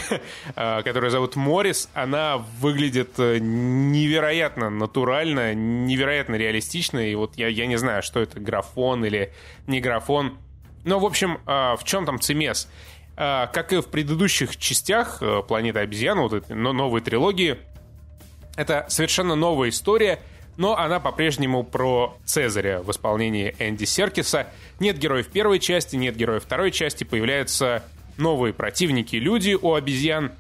э, 0.56 0.82
которая 0.84 1.12
зовут 1.12 1.36
Морис, 1.36 1.90
она 1.94 2.38
выглядит 2.38 3.12
э, 3.20 3.38
невероятно 3.40 4.70
натурально, 4.70 5.54
невероятно 5.54 6.36
реалистично. 6.36 7.00
И 7.00 7.14
вот 7.16 7.38
я, 7.38 7.48
я 7.48 7.68
не 7.68 7.78
знаю, 7.78 8.02
что 8.04 8.20
это, 8.20 8.40
графон 8.40 9.06
или 9.06 9.34
не 9.68 9.82
графон. 9.82 10.38
Ну, 10.84 10.98
в 11.00 11.06
общем, 11.06 11.40
э, 11.46 11.76
в 11.76 11.84
чем 11.84 12.06
там 12.08 12.20
цимес? 12.20 12.68
Э, 13.18 13.48
Как 13.54 13.72
и 13.74 13.82
в 13.82 13.88
предыдущих 13.88 14.58
частях 14.58 15.22
«Планета 15.48 15.82
обезьян», 15.82 16.20
вот 16.20 16.34
этой 16.34 16.56
но- 16.56 16.74
новой 16.74 17.02
трилогии, 17.02 17.58
это 18.60 18.86
совершенно 18.90 19.36
новая 19.36 19.70
история, 19.70 20.20
но 20.58 20.78
она 20.78 21.00
по-прежнему 21.00 21.64
про 21.64 22.18
Цезаря 22.26 22.82
в 22.82 22.92
исполнении 22.92 23.56
Энди 23.58 23.86
Серкиса. 23.86 24.48
Нет 24.82 24.98
героев 24.98 25.28
первой 25.28 25.60
части, 25.60 25.96
нет 25.96 26.18
героев 26.18 26.44
второй 26.44 26.72
части, 26.72 27.06
появляются 27.06 27.86
новые 28.18 28.54
противники, 28.54 29.16
люди 29.16 29.58
у 29.60 29.76
обезьян, 29.76 30.34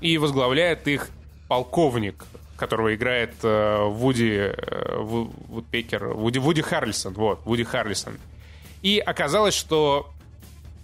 и 0.00 0.18
возглавляет 0.18 0.88
их 0.88 1.10
полковник, 1.46 2.24
которого 2.56 2.92
играет 2.92 3.34
э, 3.44 3.84
Вуди, 3.84 4.32
э, 4.32 4.96
Ву- 4.96 5.32
Вудпекер, 5.46 6.08
Вуди, 6.08 6.40
Вуди 6.40 6.62
Харрельсон, 6.62 7.14
вот, 7.14 7.40
Вуди 7.44 7.62
Харрельсон. 7.62 8.14
И 8.82 8.98
оказалось, 8.98 9.54
что 9.54 10.10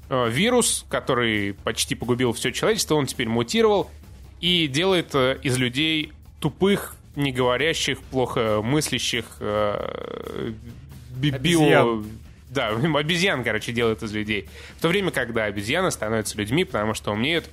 э, 0.08 0.28
вирус, 0.30 0.86
который 0.88 1.54
почти 1.54 1.96
погубил 1.96 2.32
все 2.32 2.52
человечество, 2.52 2.94
он 2.94 3.06
теперь 3.06 3.26
мутировал 3.26 3.90
и 4.40 4.68
делает 4.68 5.16
э, 5.16 5.38
из 5.42 5.56
людей 5.58 6.12
тупых, 6.40 6.96
не 7.14 7.32
говорящих, 7.32 8.00
плохо 8.02 8.60
мыслящих 8.62 9.24
э, 9.40 10.52
би- 11.16 11.30
био... 11.30 12.02
Да, 12.48 12.68
обезьян, 12.94 13.42
короче, 13.42 13.72
делает 13.72 14.02
из 14.02 14.12
людей. 14.12 14.48
В 14.78 14.82
то 14.82 14.88
время, 14.88 15.10
когда 15.10 15.44
обезьяны 15.44 15.90
становятся 15.90 16.38
людьми, 16.38 16.64
потому 16.64 16.94
что 16.94 17.12
умеют. 17.12 17.48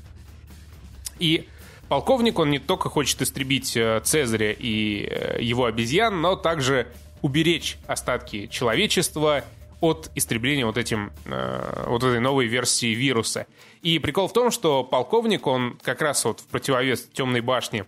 И 1.20 1.48
полковник, 1.90 2.40
он 2.40 2.52
не 2.52 2.60
только 2.60 2.90
хочет 2.90 3.22
истребить 3.22 3.76
э, 3.76 4.02
Цезаря 4.04 4.52
и 4.52 5.08
э, 5.10 5.38
его 5.42 5.66
обезьян, 5.66 6.22
но 6.22 6.36
также 6.36 6.88
уберечь 7.22 7.78
остатки 7.88 8.48
человечества 8.48 9.44
от 9.80 10.10
истребления 10.16 10.66
вот 10.66 10.78
этим 10.78 11.12
э, 11.26 11.86
вот 11.88 12.04
этой 12.04 12.20
новой 12.20 12.48
версии 12.48 12.94
вируса. 12.94 13.48
И 13.82 14.00
прикол 14.00 14.28
в 14.28 14.34
том, 14.34 14.52
что 14.52 14.84
полковник, 14.84 15.46
он 15.48 15.78
как 15.84 16.02
раз 16.02 16.24
вот 16.26 16.40
в 16.40 16.48
противовес 16.48 17.10
темной 17.14 17.42
башне 17.42 17.86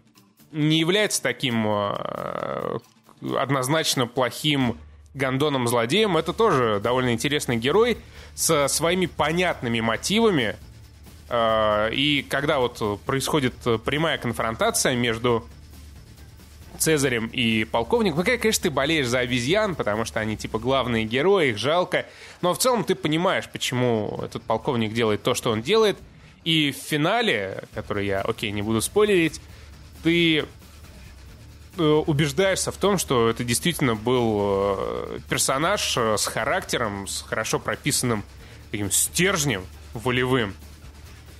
не 0.56 0.80
является 0.80 1.22
таким 1.22 1.68
э, 1.68 2.80
однозначно 3.38 4.08
плохим 4.08 4.78
гондоном-злодеем. 5.14 6.18
Это 6.18 6.34
тоже 6.34 6.80
довольно 6.82 7.14
интересный 7.14 7.58
герой 7.58 7.98
со 8.34 8.68
своими 8.68 9.06
понятными 9.06 9.82
мотивами. 9.82 10.56
Э, 11.30 11.90
И 11.92 12.24
когда 12.24 12.60
вот 12.60 13.02
происходит 13.06 13.54
прямая 13.84 14.18
конфронтация 14.18 14.96
между 14.96 15.46
Цезарем 16.78 17.28
и 17.28 17.64
полковником. 17.64 18.20
Ну, 18.20 18.26
конечно, 18.26 18.64
ты 18.64 18.70
болеешь 18.70 19.08
за 19.08 19.20
обезьян, 19.20 19.76
потому 19.76 20.06
что 20.06 20.20
они, 20.20 20.36
типа, 20.36 20.60
главные 20.60 21.06
герои, 21.06 21.52
их 21.52 21.58
жалко. 21.58 22.06
Но 22.42 22.54
в 22.54 22.58
целом 22.58 22.84
ты 22.84 22.96
понимаешь, 22.96 23.48
почему 23.50 24.20
этот 24.24 24.44
полковник 24.44 24.94
делает 24.94 25.24
то, 25.24 25.34
что 25.36 25.52
он 25.52 25.62
делает. 25.62 25.98
И 26.44 26.72
в 26.72 26.76
финале, 26.76 27.64
который 27.74 28.06
я, 28.06 28.22
окей, 28.22 28.52
не 28.52 28.62
буду 28.62 28.82
спойлерить, 28.82 29.40
ты 30.06 30.46
э, 31.78 31.84
убеждаешься 31.84 32.72
в 32.72 32.78
том, 32.78 33.00
что 33.00 33.28
это 33.28 33.44
действительно 33.44 33.96
был 33.96 34.38
э, 34.40 35.20
персонаж 35.28 35.98
э, 35.98 36.16
с 36.16 36.28
характером, 36.28 37.08
с 37.08 37.24
хорошо 37.24 37.58
прописанным 37.58 38.24
таким 38.70 38.92
стержнем 38.92 39.66
волевым. 39.96 40.54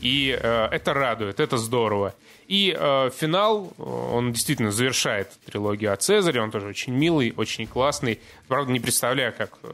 И 0.02 0.28
это 0.28 0.94
радует, 0.94 1.40
это 1.40 1.58
здорово. 1.58 2.14
И 2.48 2.76
э, 2.78 3.12
финал, 3.16 3.72
он 3.78 4.34
действительно 4.34 4.72
завершает 4.72 5.32
трилогию 5.46 5.94
о 5.94 5.96
Цезаре, 5.96 6.42
он 6.42 6.50
тоже 6.50 6.68
очень 6.68 6.94
милый, 6.94 7.34
очень 7.38 7.68
классный. 7.68 8.20
Правда, 8.48 8.72
не 8.72 8.80
представляю, 8.80 9.32
как 9.32 9.60
э, 9.62 9.70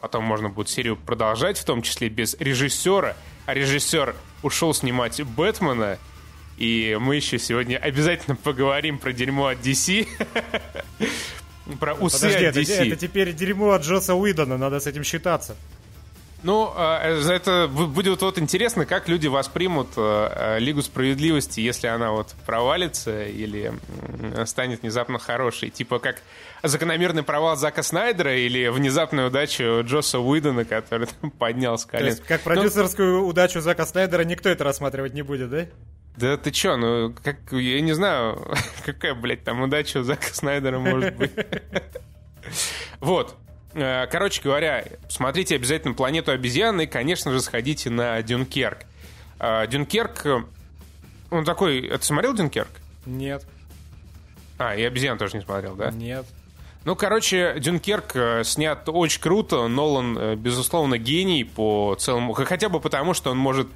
потом 0.00 0.24
можно 0.24 0.48
будет 0.48 0.68
серию 0.68 0.96
продолжать, 0.96 1.58
в 1.58 1.64
том 1.64 1.82
числе 1.82 2.08
без 2.08 2.34
режиссера. 2.40 3.16
А 3.46 3.54
режиссер 3.54 4.16
ушел 4.42 4.74
снимать 4.74 5.22
Бэтмена, 5.22 5.98
и 6.56 6.96
мы 7.00 7.16
еще 7.16 7.38
сегодня 7.38 7.76
обязательно 7.76 8.36
поговорим 8.36 8.98
про 8.98 9.12
дерьмо 9.12 9.46
от 9.48 9.58
DC. 9.60 10.06
Про 11.80 11.94
усы 11.94 12.20
Подожди, 12.20 12.44
от 12.44 12.56
это, 12.56 12.60
DC. 12.60 12.86
это 12.86 12.96
теперь 12.96 13.32
дерьмо 13.32 13.70
от 13.72 13.82
Джоса 13.82 14.14
Уидона, 14.14 14.56
надо 14.56 14.78
с 14.78 14.86
этим 14.86 15.02
считаться. 15.02 15.56
Ну, 16.44 16.72
э, 16.76 17.18
за 17.22 17.34
это 17.34 17.68
бу- 17.68 17.86
будет 17.88 18.22
вот 18.22 18.38
интересно, 18.38 18.86
как 18.86 19.08
люди 19.08 19.26
воспримут 19.26 19.88
э, 19.96 20.28
э, 20.32 20.58
Лигу 20.60 20.80
Справедливости, 20.82 21.58
если 21.58 21.88
она 21.88 22.12
вот 22.12 22.36
провалится 22.46 23.24
или 23.24 23.72
станет 24.44 24.82
внезапно 24.82 25.18
хорошей. 25.18 25.70
Типа 25.70 25.98
как 25.98 26.22
закономерный 26.62 27.24
провал 27.24 27.56
Зака 27.56 27.82
Снайдера 27.82 28.36
или 28.38 28.68
внезапную 28.68 29.26
удачу 29.28 29.82
Джоса 29.82 30.20
Уидона, 30.20 30.64
который 30.64 31.08
там 31.20 31.30
поднял 31.38 31.76
с 31.78 31.84
То 31.84 31.92
колен. 31.92 32.06
есть, 32.06 32.22
как 32.22 32.46
Ну, 32.46 32.54
продюсерскую 32.54 33.24
удачу 33.26 33.60
Зака 33.60 33.84
Снайдера 33.86 34.22
никто 34.22 34.48
это 34.48 34.62
рассматривать 34.62 35.14
не 35.14 35.22
будет, 35.22 35.50
да? 35.50 35.66
Да 36.16 36.36
ты 36.38 36.50
чё, 36.50 36.76
ну, 36.76 37.14
как, 37.22 37.36
я 37.52 37.80
не 37.80 37.92
знаю, 37.92 38.50
какая, 38.84 39.14
блядь, 39.14 39.44
там 39.44 39.60
удача 39.62 39.98
у 39.98 40.02
Зака 40.02 40.28
Снайдера 40.32 40.78
может 40.78 41.14
быть. 41.16 41.32
Вот. 43.00 43.36
Э, 43.74 44.06
короче 44.06 44.40
говоря, 44.40 44.84
смотрите 45.08 45.56
обязательно 45.56 45.94
«Планету 45.94 46.30
обезьян» 46.30 46.80
и, 46.80 46.86
конечно 46.86 47.32
же, 47.32 47.40
сходите 47.40 47.90
на 47.90 48.22
Дюнкерк. 48.22 48.78
Э, 49.38 49.66
Дюнкерк, 49.66 50.24
он 51.30 51.44
такой... 51.44 51.82
Ты 51.82 52.02
смотрел 52.02 52.34
Дюнкерк? 52.34 52.70
Нет. 53.04 53.44
А, 54.58 54.76
и 54.76 54.82
«Обезьян» 54.82 55.18
тоже 55.18 55.36
не 55.36 55.42
смотрел, 55.42 55.74
да? 55.74 55.90
Нет. 55.90 56.24
Ну, 56.84 56.96
короче, 56.96 57.56
Дюнкерк 57.58 58.14
э, 58.14 58.44
снят 58.44 58.88
очень 58.88 59.20
круто. 59.20 59.66
Нолан, 59.68 60.36
безусловно, 60.36 60.96
гений 60.96 61.44
по 61.44 61.96
целому... 61.98 62.32
Хотя 62.32 62.68
бы 62.68 62.80
потому, 62.80 63.12
что 63.12 63.32
он 63.32 63.38
может 63.38 63.66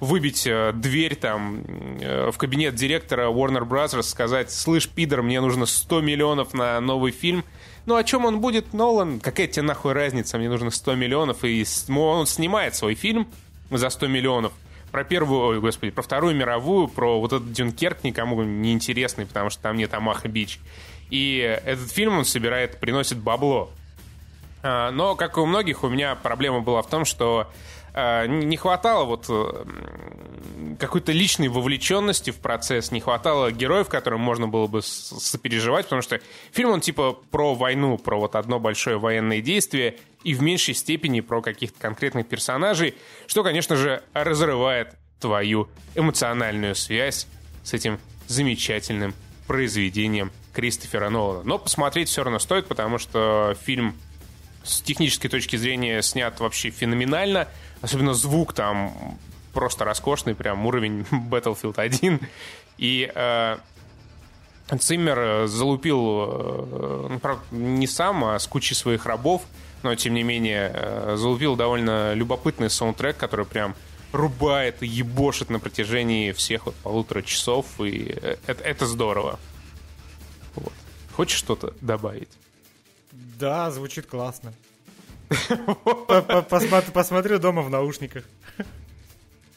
выбить 0.00 0.48
дверь 0.74 1.14
там 1.14 1.62
в 2.00 2.36
кабинет 2.38 2.74
директора 2.74 3.28
Warner 3.28 3.68
Bros., 3.68 4.02
сказать, 4.02 4.50
слышь, 4.50 4.88
пидор, 4.88 5.22
мне 5.22 5.40
нужно 5.40 5.66
100 5.66 6.00
миллионов 6.00 6.54
на 6.54 6.80
новый 6.80 7.12
фильм– 7.12 7.44
ну, 7.86 7.96
о 7.96 8.04
чем 8.04 8.24
он 8.24 8.40
будет, 8.40 8.72
Нолан? 8.72 9.20
Какая 9.20 9.46
тебе 9.46 9.62
нахуй 9.62 9.92
разница? 9.92 10.38
Мне 10.38 10.48
нужно 10.48 10.70
100 10.70 10.94
миллионов. 10.94 11.44
И 11.44 11.64
он 11.88 12.26
снимает 12.26 12.74
свой 12.74 12.94
фильм 12.94 13.26
за 13.70 13.90
100 13.90 14.06
миллионов. 14.06 14.52
Про 14.90 15.04
первую, 15.04 15.40
ой, 15.40 15.60
господи, 15.60 15.92
про 15.92 16.02
Вторую 16.02 16.34
мировую, 16.34 16.88
про 16.88 17.20
вот 17.20 17.32
этот 17.32 17.52
Дюнкерк 17.52 18.02
никому 18.02 18.42
не 18.42 18.72
интересный, 18.72 19.24
потому 19.24 19.50
что 19.50 19.62
там 19.62 19.76
нет 19.76 19.94
Амаха 19.94 20.28
Бич. 20.28 20.58
И 21.10 21.38
этот 21.64 21.90
фильм 21.90 22.18
он 22.18 22.24
собирает, 22.24 22.78
приносит 22.78 23.18
бабло. 23.18 23.70
А, 24.62 24.90
но, 24.90 25.14
как 25.14 25.36
и 25.36 25.40
у 25.40 25.46
многих, 25.46 25.84
у 25.84 25.88
меня 25.88 26.16
проблема 26.16 26.60
была 26.60 26.82
в 26.82 26.88
том, 26.88 27.04
что 27.04 27.50
не 27.94 28.56
хватало 28.56 29.04
вот 29.04 29.26
э, 29.28 29.64
какой-то 30.78 31.12
личной 31.12 31.48
вовлеченности 31.48 32.30
в 32.30 32.36
процесс, 32.36 32.90
не 32.92 33.00
хватало 33.00 33.50
героев, 33.50 33.88
которым 33.88 34.20
можно 34.20 34.48
было 34.48 34.66
бы 34.66 34.82
сопереживать, 34.82 35.86
потому 35.86 36.02
что 36.02 36.20
фильм, 36.52 36.70
он 36.70 36.80
типа 36.80 37.18
про 37.30 37.54
войну, 37.54 37.98
про 37.98 38.18
вот 38.18 38.36
одно 38.36 38.60
большое 38.60 38.98
военное 38.98 39.40
действие, 39.40 39.96
и 40.22 40.34
в 40.34 40.42
меньшей 40.42 40.74
степени 40.74 41.20
про 41.20 41.42
каких-то 41.42 41.80
конкретных 41.80 42.28
персонажей, 42.28 42.94
что, 43.26 43.42
конечно 43.42 43.76
же, 43.76 44.02
разрывает 44.12 44.94
твою 45.18 45.68
эмоциональную 45.94 46.74
связь 46.74 47.26
с 47.62 47.74
этим 47.74 47.98
замечательным 48.26 49.14
произведением 49.46 50.30
Кристофера 50.52 51.10
Нолана. 51.10 51.42
Но 51.44 51.58
посмотреть 51.58 52.08
все 52.08 52.22
равно 52.22 52.38
стоит, 52.38 52.66
потому 52.66 52.98
что 52.98 53.56
фильм 53.62 53.96
с 54.62 54.80
технической 54.80 55.30
точки 55.30 55.56
зрения 55.56 56.02
снят 56.02 56.38
вообще 56.40 56.70
феноменально. 56.70 57.48
Особенно 57.80 58.14
звук 58.14 58.52
там 58.52 59.18
просто 59.52 59.84
роскошный, 59.84 60.34
прям 60.34 60.66
уровень 60.66 61.00
Battlefield 61.10 61.78
1. 61.78 62.20
И 62.78 63.10
э, 63.14 63.56
Циммер 64.78 65.18
э, 65.18 65.46
залупил, 65.46 65.98
э, 65.98 67.06
ну, 67.10 67.18
правда, 67.18 67.42
не 67.50 67.86
сам, 67.86 68.24
а 68.24 68.38
с 68.38 68.46
кучей 68.46 68.74
своих 68.74 69.06
рабов, 69.06 69.42
но, 69.82 69.94
тем 69.94 70.14
не 70.14 70.22
менее, 70.22 70.70
э, 70.72 71.16
залупил 71.16 71.56
довольно 71.56 72.14
любопытный 72.14 72.70
саундтрек, 72.70 73.16
который 73.16 73.46
прям 73.46 73.74
рубает 74.12 74.82
и 74.82 74.86
ебошит 74.86 75.50
на 75.50 75.58
протяжении 75.58 76.32
всех 76.32 76.66
вот 76.66 76.74
полутора 76.76 77.22
часов, 77.22 77.80
и 77.80 78.16
это, 78.46 78.62
это 78.64 78.86
здорово. 78.86 79.38
Вот. 80.56 80.72
Хочешь 81.14 81.38
что-то 81.38 81.74
добавить? 81.80 82.30
Да, 83.12 83.70
звучит 83.70 84.06
классно. 84.06 84.52
Посмотрю 86.92 87.38
дома 87.38 87.62
в 87.62 87.70
наушниках. 87.70 88.24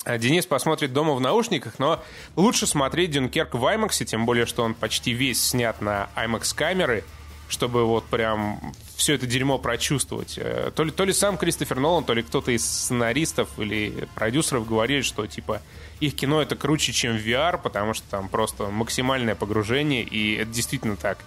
А 0.06 0.18
Денис 0.18 0.46
посмотрит 0.46 0.92
дома 0.92 1.14
в 1.14 1.22
наушниках, 1.22 1.80
но 1.80 2.04
лучше 2.36 2.68
смотреть 2.68 3.12
Дюнкерк 3.12 3.54
в 3.54 3.64
IMAX, 3.64 4.04
тем 4.04 4.26
более, 4.26 4.46
что 4.46 4.64
он 4.64 4.74
почти 4.74 5.14
весь 5.14 5.42
снят 5.42 5.80
на 5.82 6.10
IMAX 6.16 6.54
камеры, 6.54 7.06
чтобы 7.48 7.86
вот 7.86 8.06
прям 8.06 8.74
все 8.98 9.14
это 9.14 9.26
дерьмо 9.26 9.60
прочувствовать. 9.60 10.38
Э, 10.38 10.72
то 10.76 10.84
ли, 10.84 10.92
то 10.92 11.06
ли 11.06 11.14
сам 11.14 11.38
Кристофер 11.38 11.80
Нолан, 11.80 12.04
то 12.04 12.14
ли 12.14 12.22
кто-то 12.22 12.52
из 12.52 12.66
сценаристов 12.66 13.48
или 13.58 14.08
продюсеров 14.16 14.68
говорили, 14.68 15.02
что 15.02 15.26
типа 15.26 15.62
их 16.02 16.16
кино 16.16 16.42
это 16.42 16.56
круче, 16.58 16.92
чем 16.92 17.16
VR, 17.16 17.58
потому 17.62 17.94
что 17.94 18.06
там 18.10 18.28
просто 18.28 18.68
максимальное 18.68 19.36
погружение, 19.36 20.04
и 20.04 20.36
это 20.36 20.52
действительно 20.52 20.98
так. 20.98 21.18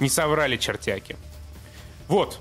Не 0.00 0.10
соврали 0.10 0.56
чертяки. 0.58 1.16
Вот, 2.08 2.40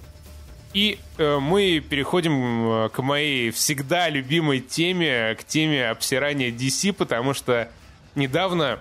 и 0.77 0.99
э, 1.17 1.39
мы 1.39 1.79
переходим 1.79 2.85
э, 2.85 2.89
к 2.89 3.01
моей 3.01 3.49
всегда 3.49 4.09
любимой 4.09 4.59
теме, 4.59 5.33
к 5.33 5.43
теме 5.43 5.89
обсирания 5.89 6.51
DC, 6.51 6.93
потому 6.93 7.33
что 7.33 7.71
недавно 8.13 8.77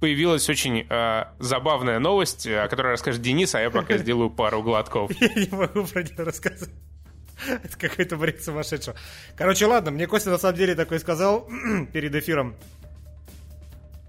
появилась 0.00 0.50
очень 0.50 0.86
э, 0.86 1.24
забавная 1.38 1.98
новость, 1.98 2.46
о 2.46 2.68
которой 2.68 2.88
расскажет 2.88 3.22
Денис, 3.22 3.54
а 3.54 3.62
я 3.62 3.70
пока 3.70 3.96
сделаю 4.02 4.28
пару 4.28 4.62
глотков. 4.62 5.10
Я 5.18 5.28
не 5.28 5.48
могу 5.50 5.86
про 5.86 6.02
нее 6.02 6.14
рассказывать. 6.18 6.74
Это 7.48 7.78
какой-то 7.78 8.18
бред 8.18 8.44
сумасшедшего. 8.44 8.94
Короче, 9.34 9.64
ладно, 9.64 9.92
мне 9.92 10.06
Костя 10.06 10.28
на 10.28 10.36
самом 10.36 10.58
деле 10.58 10.74
такой 10.74 11.00
сказал 11.00 11.48
перед 11.94 12.14
эфиром. 12.14 12.54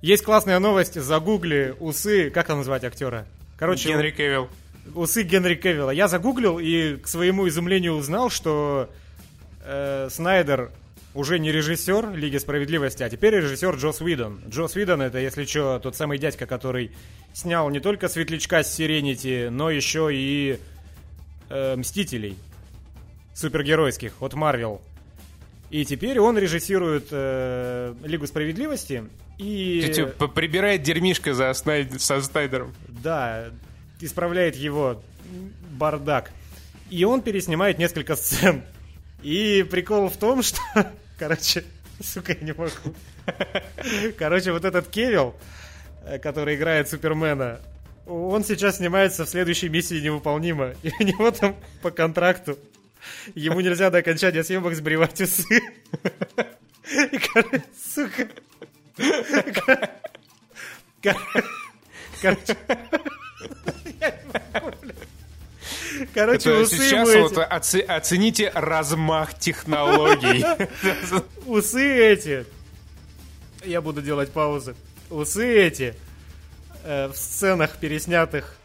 Есть 0.02 0.26
классная 0.26 0.60
новость, 0.60 1.00
загугли 1.00 1.78
усы, 1.80 2.30
как 2.30 2.50
он 2.50 2.58
назвать 2.58 2.84
актера? 2.84 3.26
Короче, 3.58 3.88
Генри 3.88 4.12
Кевилл 4.12 4.50
усы 4.96 5.24
Генри 5.24 5.56
Кевилла. 5.56 5.92
Я 5.92 6.08
загуглил 6.08 6.60
и 6.60 6.98
к 6.98 7.08
своему 7.08 7.48
изумлению 7.48 7.94
узнал, 7.94 8.30
что 8.30 8.90
э, 9.64 10.08
Снайдер 10.12 10.72
уже 11.14 11.40
не 11.40 11.52
режиссер 11.52 12.16
Лиги 12.16 12.38
Справедливости, 12.38 13.04
а 13.04 13.10
теперь 13.10 13.36
режиссер 13.36 13.76
Джос 13.76 14.02
Уидон. 14.02 14.42
Джос 14.48 14.76
Уидон 14.76 15.02
это, 15.02 15.20
если 15.20 15.46
что, 15.46 15.80
тот 15.80 15.96
самый 15.96 16.18
дядька, 16.18 16.46
который 16.46 16.92
снял 17.34 17.70
не 17.70 17.80
только 17.80 18.08
Светлячка 18.10 18.64
с 18.64 18.74
Сиренити, 18.74 19.50
но 19.50 19.70
еще 19.70 20.10
и 20.12 20.60
э, 21.50 21.76
Мстителей 21.76 22.38
супергеройских 23.34 24.22
от 24.22 24.34
Марвел. 24.34 24.82
И 25.70 25.86
теперь 25.86 26.20
он 26.20 26.38
режиссирует 26.38 27.08
э, 27.12 27.96
Лигу 28.04 28.28
Справедливости 28.28 29.04
и... 29.40 29.92
Типа, 29.94 30.28
прибирает 30.28 30.84
дерьмишко 30.84 31.34
за 31.34 31.52
Снайд... 31.54 32.00
со 32.00 32.22
Снайдером. 32.22 32.76
Да, 32.88 33.46
исправляет 34.06 34.56
его 34.56 35.02
бардак. 35.72 36.32
И 36.90 37.04
он 37.06 37.22
переснимает 37.22 37.80
несколько 37.80 38.16
сцен. 38.16 38.64
И 39.22 39.66
прикол 39.70 40.10
в 40.10 40.18
том, 40.18 40.44
что... 40.44 40.60
Короче, 41.18 41.64
сука, 42.02 42.34
я 42.34 42.46
не 42.46 42.54
могу. 42.54 42.72
Короче, 44.18 44.52
вот 44.52 44.66
этот 44.66 44.88
Кевилл, 44.90 45.36
э, 46.06 46.20
который 46.20 46.56
играет 46.56 46.90
Супермена, 46.90 47.60
он 48.06 48.44
сейчас 48.44 48.78
снимается 48.78 49.26
в 49.26 49.30
следующей 49.30 49.70
миссии 49.70 50.02
невыполнимо. 50.02 50.74
И 50.84 50.92
у 51.00 51.04
него 51.04 51.32
там 51.32 51.56
по 51.82 51.92
контракту 51.92 52.58
ему 53.36 53.62
нельзя 53.62 53.90
до 53.90 54.00
окончания 54.00 54.44
съемок 54.44 54.76
сбривать 54.76 55.22
усы. 55.22 55.62
И, 57.12 57.18
короче, 57.18 57.64
сука. 57.94 58.28
Короче, 62.22 62.58
Это 66.16 66.60
усы 66.60 66.76
сейчас 66.76 67.10
ему 67.10 67.30
вот 67.30 67.38
оце 67.38 67.80
оцените 67.82 68.52
размах 68.54 69.38
технологий. 69.38 70.44
Усы 71.46 72.12
эти. 72.12 72.46
Я 73.64 73.82
буду 73.82 74.02
делать 74.02 74.32
паузы. 74.32 74.76
Усы 75.10 75.58
эти 75.58 75.96
э, 76.84 77.08
в 77.08 77.16
сценах, 77.16 77.78
переснятых 77.78 78.56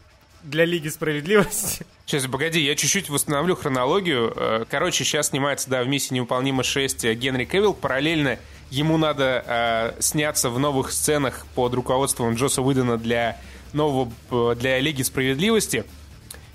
для 0.43 0.65
Лиги 0.65 0.89
Справедливости. 0.89 1.85
Сейчас, 2.05 2.25
погоди, 2.25 2.59
я 2.61 2.75
чуть-чуть 2.75 3.09
восстановлю 3.09 3.55
хронологию. 3.55 4.33
Э, 4.35 4.65
короче, 4.69 5.03
сейчас 5.03 5.27
снимается, 5.27 5.69
да, 5.69 5.83
в 5.83 5.87
«Миссии 5.87 6.13
невыполнима 6.13 6.63
6» 6.63 7.13
Генри 7.13 7.45
Кевилл. 7.45 7.73
Параллельно 7.73 8.39
ему 8.71 8.97
надо 8.97 9.43
э, 9.45 10.01
сняться 10.01 10.49
в 10.49 10.59
новых 10.59 10.91
сценах 10.91 11.45
под 11.55 11.73
руководством 11.73 12.33
Джоса 12.35 12.61
Уидона 12.61 12.97
для 12.97 13.37
нового 13.73 14.11
э, 14.31 14.55
для 14.55 14.79
Лиги 14.79 15.01
Справедливости. 15.01 15.85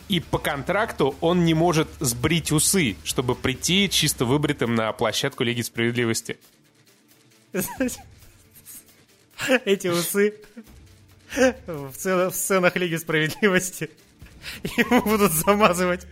И 0.09 0.21
по 0.21 0.39
контракту 0.39 1.15
он 1.21 1.45
не 1.45 1.55
может 1.55 1.89
сбрить 2.01 2.53
усы, 2.53 2.97
чтобы 3.05 3.35
прийти 3.35 3.89
чисто 3.89 4.25
выбритым 4.25 4.75
на 4.75 4.93
площадку 4.93 5.45
Лиги 5.45 5.63
Справедливости. 5.63 6.39
Эти 9.65 9.89
усы 9.89 10.35
в 11.67 12.31
сценах 12.33 12.77
Лиги 12.77 12.97
Справедливости 12.97 13.91
ему 14.77 15.03
будут 15.03 15.33
замазывать 15.33 16.07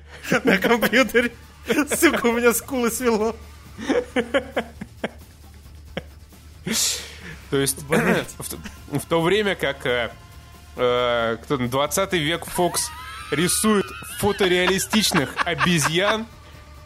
на 0.44 0.58
компьютере. 0.58 1.32
Сука, 1.94 2.26
у 2.26 2.32
меня 2.32 2.52
скулы 2.54 2.90
свело. 2.90 3.36
То 7.50 7.58
есть 7.58 7.82
в, 7.82 8.98
в 8.98 9.06
то 9.06 9.20
время 9.20 9.54
как 9.54 10.12
э, 10.76 11.37
э, 11.37 11.37
кто 11.42 11.56
20 11.56 12.12
век 12.14 12.44
Фокс 12.46 12.90
рисует 13.30 13.87
фотореалистичных 14.18 15.35
обезьян, 15.44 16.26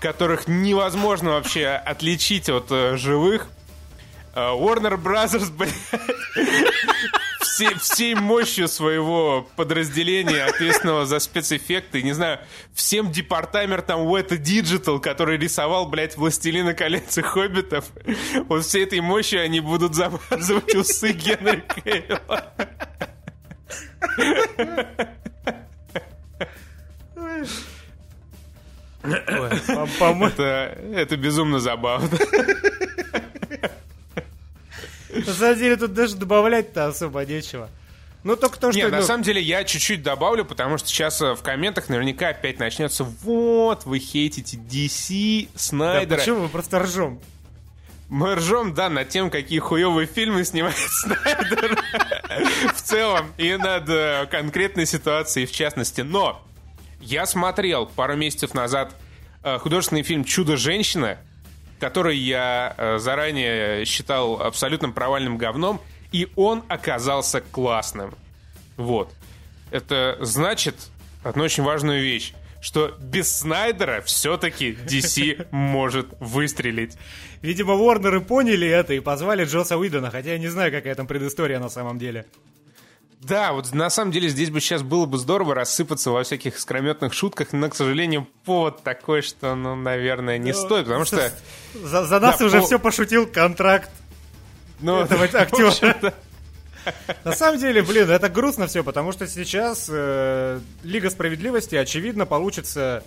которых 0.01 0.47
невозможно 0.47 1.33
вообще 1.33 1.69
отличить 1.69 2.49
от 2.49 2.71
э, 2.71 2.97
живых. 2.97 3.49
А, 4.35 4.55
Warner 4.55 5.03
Brothers, 5.03 5.51
блядь, 5.57 5.73
все, 7.41 7.75
всей 7.77 8.15
мощью 8.15 8.69
своего 8.69 9.49
подразделения, 9.57 10.45
ответственного 10.45 11.07
за 11.07 11.19
спецэффекты, 11.19 12.03
не 12.03 12.13
знаю, 12.13 12.41
всем 12.75 13.11
департаментам 13.11 14.01
Weta 14.01 14.37
Digital, 14.37 15.01
который 15.01 15.39
рисовал, 15.39 15.87
блядь, 15.87 16.17
«Властелина 16.19 16.75
колец» 16.75 17.17
и 17.17 17.23
«Хоббитов», 17.23 17.87
вот 18.49 18.67
всей 18.67 18.85
этой 18.85 19.01
мощью 19.01 19.43
они 19.43 19.61
будут 19.61 19.95
замазывать 19.95 20.75
усы 20.75 21.13
Генри 21.13 21.65
Кейла. 21.83 22.53
Это, 30.95 31.17
безумно 31.17 31.61
забавно. 31.61 32.09
На 35.15 35.33
самом 35.33 35.59
деле 35.59 35.77
тут 35.77 35.95
даже 35.95 36.17
добавлять-то 36.17 36.89
особо 36.89 37.25
нечего. 37.25 37.71
Ну, 38.27 38.35
только 38.35 38.59
то, 38.59 38.73
что... 38.73 38.81
Нет, 38.81 38.91
ну, 38.91 38.97
на 38.97 39.03
самом 39.05 39.23
деле 39.23 39.41
я 39.41 39.63
чуть-чуть 39.63 40.03
добавлю, 40.03 40.45
потому 40.45 40.79
что 40.79 40.89
сейчас 40.89 41.23
э, 41.23 41.35
в 41.35 41.43
комментах 41.43 41.89
наверняка 41.89 42.31
опять 42.31 42.59
начнется 42.59 43.05
«Вот, 43.05 43.85
вы 43.85 44.01
хейтите 44.01 44.57
DC, 44.57 45.49
Да 45.53 45.59
Снайдера». 45.59 46.19
почему 46.19 46.41
мы 46.41 46.49
просто 46.49 46.81
ржем? 46.81 47.21
Мы 48.09 48.35
ржем, 48.35 48.75
да, 48.75 48.89
над 48.89 49.09
тем, 49.11 49.31
какие 49.31 49.61
хуевые 49.61 50.09
фильмы 50.09 50.45
снимает 50.45 50.77
Снайдер 50.89 51.79
в 52.75 52.83
целом 52.83 53.33
и 53.37 53.57
над 53.57 53.89
э, 53.89 54.27
конкретной 54.31 54.87
ситуацией 54.87 55.47
в 55.47 55.53
частности. 55.53 56.01
Но 56.01 56.43
я 57.01 57.27
смотрел 57.27 57.87
пару 57.87 58.17
месяцев 58.17 58.55
назад 58.55 58.95
э, 59.43 59.59
художественный 59.59 60.03
фильм 60.03 60.25
«Чудо-женщина», 60.25 61.19
который 61.79 62.17
я 62.17 62.75
э, 62.77 62.99
заранее 62.99 63.85
считал 63.85 64.41
абсолютным 64.41 64.93
провальным 64.93 65.39
говном, 65.39 65.81
и 66.13 66.29
он 66.37 66.65
оказался 66.69 67.41
классным. 67.41 68.15
Вот. 68.77 69.13
Это 69.71 70.17
значит 70.21 70.77
одну 71.23 71.45
очень 71.45 71.63
важную 71.63 72.03
вещь, 72.03 72.33
что 72.67 72.97
без 72.99 73.31
Снайдера 73.33 74.01
все-таки 74.01 74.73
DC 74.73 75.47
может 75.53 76.09
выстрелить. 76.19 76.97
Видимо, 77.41 77.75
Ворнеры 77.75 78.21
поняли 78.21 78.67
это 78.67 78.93
и 78.93 78.99
позвали 78.99 79.45
Джоса 79.45 79.77
Уидона, 79.79 80.11
хотя 80.11 80.33
я 80.33 80.39
не 80.39 80.49
знаю, 80.49 80.73
какая 80.73 80.97
там 80.97 81.07
предыстория 81.07 81.61
на 81.61 81.69
самом 81.69 81.97
деле. 82.01 82.27
Да, 83.21 83.53
вот 83.53 83.73
на 83.73 83.89
самом 83.89 84.11
деле 84.11 84.29
здесь 84.29 84.51
бы 84.51 84.61
сейчас 84.61 84.83
было 84.83 85.07
бы 85.07 85.17
здорово 85.19 85.55
рассыпаться 85.55 86.11
во 86.11 86.25
всяких 86.25 86.59
скрометных 86.59 87.13
шутках, 87.13 87.53
но, 87.53 87.69
к 87.71 87.77
сожалению, 87.77 88.27
повод 88.45 88.83
такой, 88.83 89.23
что, 89.23 89.55
ну, 89.55 89.77
наверное, 89.77 90.37
не 90.39 90.53
стоит, 90.53 90.87
потому 90.87 91.05
что... 91.05 91.33
За, 91.73 92.05
за 92.05 92.19
нас 92.19 92.39
Да, 92.41 92.47
уже 92.47 92.61
по- 92.61 92.67
все 92.67 92.79
пошутил 92.81 93.29
контракт 93.29 93.91
Ну, 94.81 95.03
этого 95.03 95.23
актера. 95.33 96.15
На 97.25 97.33
самом 97.33 97.59
деле, 97.59 97.83
блин, 97.83 98.11
это 98.11 98.29
грустно 98.29 98.67
все, 98.67 98.83
потому 98.85 99.13
что 99.13 99.27
сейчас 99.27 99.87
э, 99.91 100.61
Лига 100.83 101.11
Справедливости, 101.11 101.75
очевидно, 101.75 102.27
получится 102.27 103.03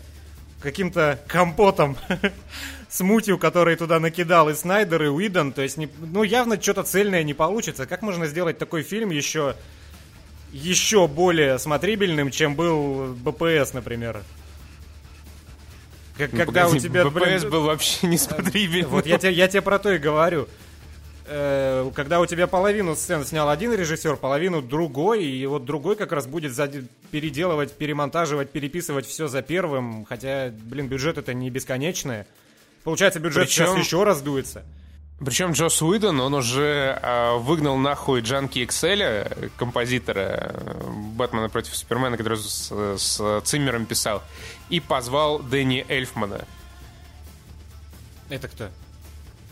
каким-то 0.62 1.20
компотом 1.28 1.98
с 2.90 3.00
мутью, 3.02 3.38
который 3.38 3.76
туда 3.76 4.00
накидал 4.00 4.50
и 4.50 4.54
Снайдер, 4.56 5.04
и 5.04 5.08
Уидон. 5.08 5.54
То 5.54 5.62
есть, 5.62 5.78
не- 5.78 5.90
ну, 6.00 6.24
явно 6.24 6.62
что-то 6.62 6.84
цельное 6.84 7.24
не 7.24 7.34
получится. 7.34 7.86
Как 7.86 8.02
можно 8.02 8.28
сделать 8.28 8.58
такой 8.58 8.84
фильм 8.84 9.10
еще, 9.10 9.56
еще 10.52 11.08
более 11.08 11.58
смотрибельным, 11.60 12.30
чем 12.32 12.56
был 12.56 13.14
БПС, 13.16 13.74
например? 13.74 14.22
Как, 16.18 16.34
ну, 16.34 16.40
когда 16.40 16.66
у 16.66 16.70
погоди, 16.72 16.84
тебя, 16.84 17.06
БПС 17.06 17.14
блин, 17.44 17.50
был 17.50 17.64
вообще 17.64 18.08
несмотрибельный. 18.08 18.90
вот 18.90 19.06
я 19.06 19.18
я 19.30 19.48
тебе 19.48 19.62
про 19.62 19.80
то 19.80 19.92
и 19.94 19.98
говорю. 19.98 20.50
Э, 21.32 21.92
Когда 21.96 22.20
у 22.20 22.26
тебя 22.26 22.48
половину 22.48 22.96
сцен 22.96 23.24
снял 23.24 23.50
один 23.50 23.72
режиссер, 23.74 24.16
половину 24.18 24.62
другой, 24.64 25.24
и 25.26 25.46
вот 25.46 25.64
другой 25.64 25.96
как 25.96 26.12
раз 26.12 26.26
будет 26.26 26.54
зади- 26.54 26.88
переделывать, 27.12 27.74
перемонтаживать, 27.74 28.50
переписывать 28.50 29.06
все 29.06 29.28
за 29.28 29.44
первым, 29.44 30.06
хотя, 30.06 30.52
блин, 30.52 30.88
бюджет 30.88 31.18
это 31.20 31.34
не 31.36 31.50
бесконечное. 31.52 32.26
Получается, 32.84 33.20
бюджет 33.20 33.48
сейчас 33.50 33.70
Причем- 33.70 33.82
еще 33.82 34.04
раздуется. 34.04 34.64
Причем 35.24 35.52
Джос 35.52 35.82
Уидон, 35.82 36.20
он 36.22 36.34
уже 36.34 36.98
а, 37.04 37.38
выгнал 37.38 37.76
нахуй 37.78 38.22
Джанки 38.22 38.64
Экселя, 38.64 39.30
композитора 39.58 40.54
э, 40.56 40.82
Бэтмена 41.16 41.50
против 41.50 41.76
Супермена, 41.76 42.16
который 42.16 42.38
с, 42.38 42.72
с 42.98 43.42
Циммером 43.44 43.86
писал, 43.86 44.24
и 44.70 44.80
позвал 44.80 45.40
Дэнни 45.40 45.86
Эльфмана. 45.90 46.46
Это 48.30 48.48
кто? 48.48 48.70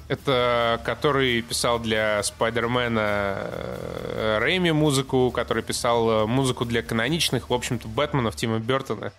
Это 0.07 0.81
который 0.85 1.41
писал 1.41 1.79
для 1.79 2.23
Спайдермена 2.23 3.37
э, 3.39 4.37
Рэйми 4.39 4.71
музыку, 4.71 5.31
который 5.31 5.63
писал 5.63 6.09
э, 6.09 6.25
музыку 6.25 6.63
для 6.63 6.81
каноничных, 6.81 7.49
в 7.49 7.53
общем-то, 7.53 7.87
Бэтменов 7.89 8.35
Тима 8.35 8.59
Бертона. 8.59 9.11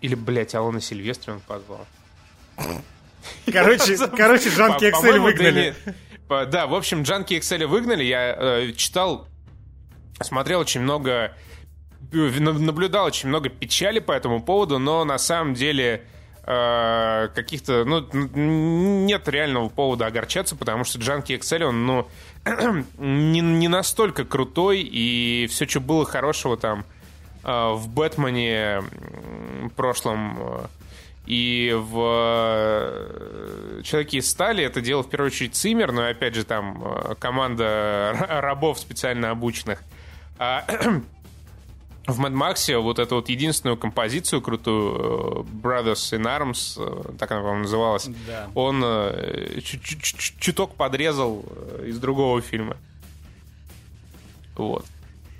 Или, 0.00 0.14
блядь, 0.14 0.54
Алана 0.54 0.80
Сильвестри 0.80 1.32
он 1.32 1.40
позвал. 1.40 1.84
Короче, 3.52 3.96
короче, 4.16 4.50
Жанки 4.50 4.90
по-моему, 4.90 5.24
выгнали. 5.24 5.74
Да, 6.28 6.66
в 6.66 6.74
общем, 6.74 7.02
Джанки 7.02 7.36
Экселя 7.36 7.66
выгнали. 7.66 8.04
Я 8.04 8.36
э, 8.38 8.72
читал, 8.72 9.26
смотрел 10.22 10.60
очень 10.60 10.80
много, 10.80 11.34
на- 12.12 12.52
наблюдал 12.52 13.06
очень 13.06 13.28
много 13.28 13.48
печали 13.48 13.98
по 13.98 14.12
этому 14.12 14.40
поводу, 14.40 14.78
но 14.78 15.04
на 15.04 15.18
самом 15.18 15.54
деле 15.54 16.06
э, 16.50 17.28
каких-то, 17.34 17.84
ну, 17.84 18.06
нет 18.12 19.28
реального 19.28 19.68
повода 19.68 20.06
огорчаться, 20.06 20.56
потому 20.56 20.84
что 20.84 20.98
Джанки 20.98 21.36
Эксель, 21.36 21.64
он, 21.64 21.86
ну, 21.86 22.08
не, 22.98 23.40
не 23.40 23.68
настолько 23.68 24.24
крутой, 24.24 24.80
и 24.80 25.46
все, 25.48 25.68
что 25.68 25.80
было 25.80 26.04
хорошего 26.04 26.56
там 26.56 26.84
э, 27.44 27.72
в 27.74 27.88
Бэтмене 27.88 28.82
прошлом 29.76 30.38
э, 30.40 30.66
и 31.26 31.72
в 31.78 31.92
Человеке 33.84 34.18
из 34.18 34.28
стали 34.28 34.64
это 34.64 34.80
делал 34.80 35.04
в 35.04 35.10
первую 35.10 35.28
очередь 35.28 35.54
Циммер, 35.54 35.92
но 35.92 36.06
опять 36.06 36.34
же 36.34 36.44
там 36.44 36.82
команда 37.20 38.16
ра- 38.18 38.40
рабов 38.40 38.80
специально 38.80 39.30
обученных. 39.30 39.82
В 42.10 42.20
Mad 42.20 42.32
Max 42.32 42.78
вот 42.80 42.98
эту 42.98 43.16
вот 43.16 43.28
единственную 43.28 43.76
композицию 43.76 44.42
крутую 44.42 44.94
э, 44.94 45.42
Brothers 45.62 46.12
in 46.18 46.22
Arms, 46.24 46.76
э, 46.78 47.12
так 47.18 47.30
она, 47.30 47.40
по-моему, 47.40 47.62
называлась, 47.62 48.08
Да. 48.26 48.48
он 48.54 48.82
э, 48.84 49.60
чуток 49.62 50.74
подрезал 50.74 51.44
из 51.84 51.98
другого 51.98 52.40
фильма. 52.40 52.76
Вот. 54.56 54.84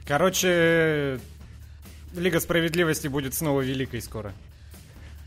Короче, 0.07 1.21
Лига 2.15 2.41
Справедливости 2.41 3.09
будет 3.09 3.35
снова 3.35 3.61
великой 3.61 4.01
скоро. 4.03 4.33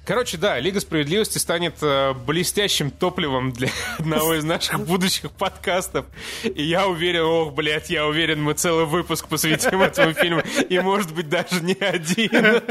Короче, 0.05 0.37
да, 0.37 0.59
Лига 0.59 0.81
Справедливости 0.81 1.37
станет 1.37 1.75
э, 1.81 2.13
блестящим 2.13 2.91
топливом 2.91 3.53
для 3.53 3.69
одного 3.99 4.35
из 4.35 4.43
наших 4.43 4.79
будущих 4.85 5.31
подкастов. 5.31 6.05
И 6.43 6.61
я 6.61 6.87
уверен, 6.87 7.21
ох, 7.21 7.53
блядь, 7.53 7.89
я 7.89 8.05
уверен, 8.05 8.41
мы 8.41 8.53
целый 8.53 8.85
выпуск 8.85 9.29
посвятим 9.29 9.81
этому 9.81 10.13
фильму. 10.13 10.41
И, 10.69 10.77
может 10.79 11.13
быть, 11.13 11.29
даже 11.29 11.61
не 11.61 11.77
один. 11.79 12.61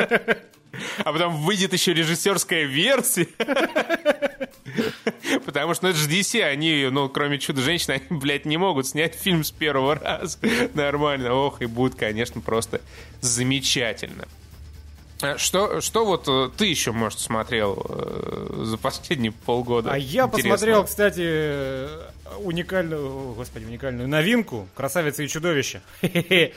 А 0.98 1.12
потом 1.12 1.36
выйдет 1.36 1.72
еще 1.72 1.94
режиссерская 1.94 2.64
версия. 2.64 3.28
Потому 5.46 5.74
что 5.74 5.84
ну, 5.84 5.90
это 5.90 5.98
же 5.98 6.08
DC, 6.08 6.42
они, 6.42 6.88
ну, 6.90 7.08
кроме 7.08 7.38
Чудо-женщины, 7.38 7.94
они, 7.94 8.20
блядь, 8.20 8.44
не 8.44 8.58
могут 8.58 8.86
снять 8.86 9.14
фильм 9.14 9.42
с 9.42 9.50
первого 9.50 9.94
раза 9.94 10.38
нормально. 10.74 11.32
Ох, 11.32 11.62
и 11.62 11.66
будет, 11.66 11.94
конечно, 11.94 12.42
просто 12.42 12.82
замечательно. 13.20 14.26
А 15.22 15.38
Что, 15.38 15.80
что 15.80 16.04
вот 16.04 16.26
э, 16.28 16.50
ты 16.56 16.66
еще, 16.66 16.92
может, 16.92 17.20
смотрел 17.20 17.86
э, 17.88 18.64
за 18.64 18.76
последние 18.76 19.32
полгода? 19.32 19.92
А 19.92 19.96
я 19.96 20.26
посмотрел, 20.26 20.84
кстати, 20.84 21.22
э, 21.24 22.00
уникальную, 22.38 23.32
господи, 23.34 23.64
уникальную 23.64 24.08
новинку 24.08 24.68
«Красавица 24.74 25.22
и 25.22 25.28
чудовище». 25.28 25.80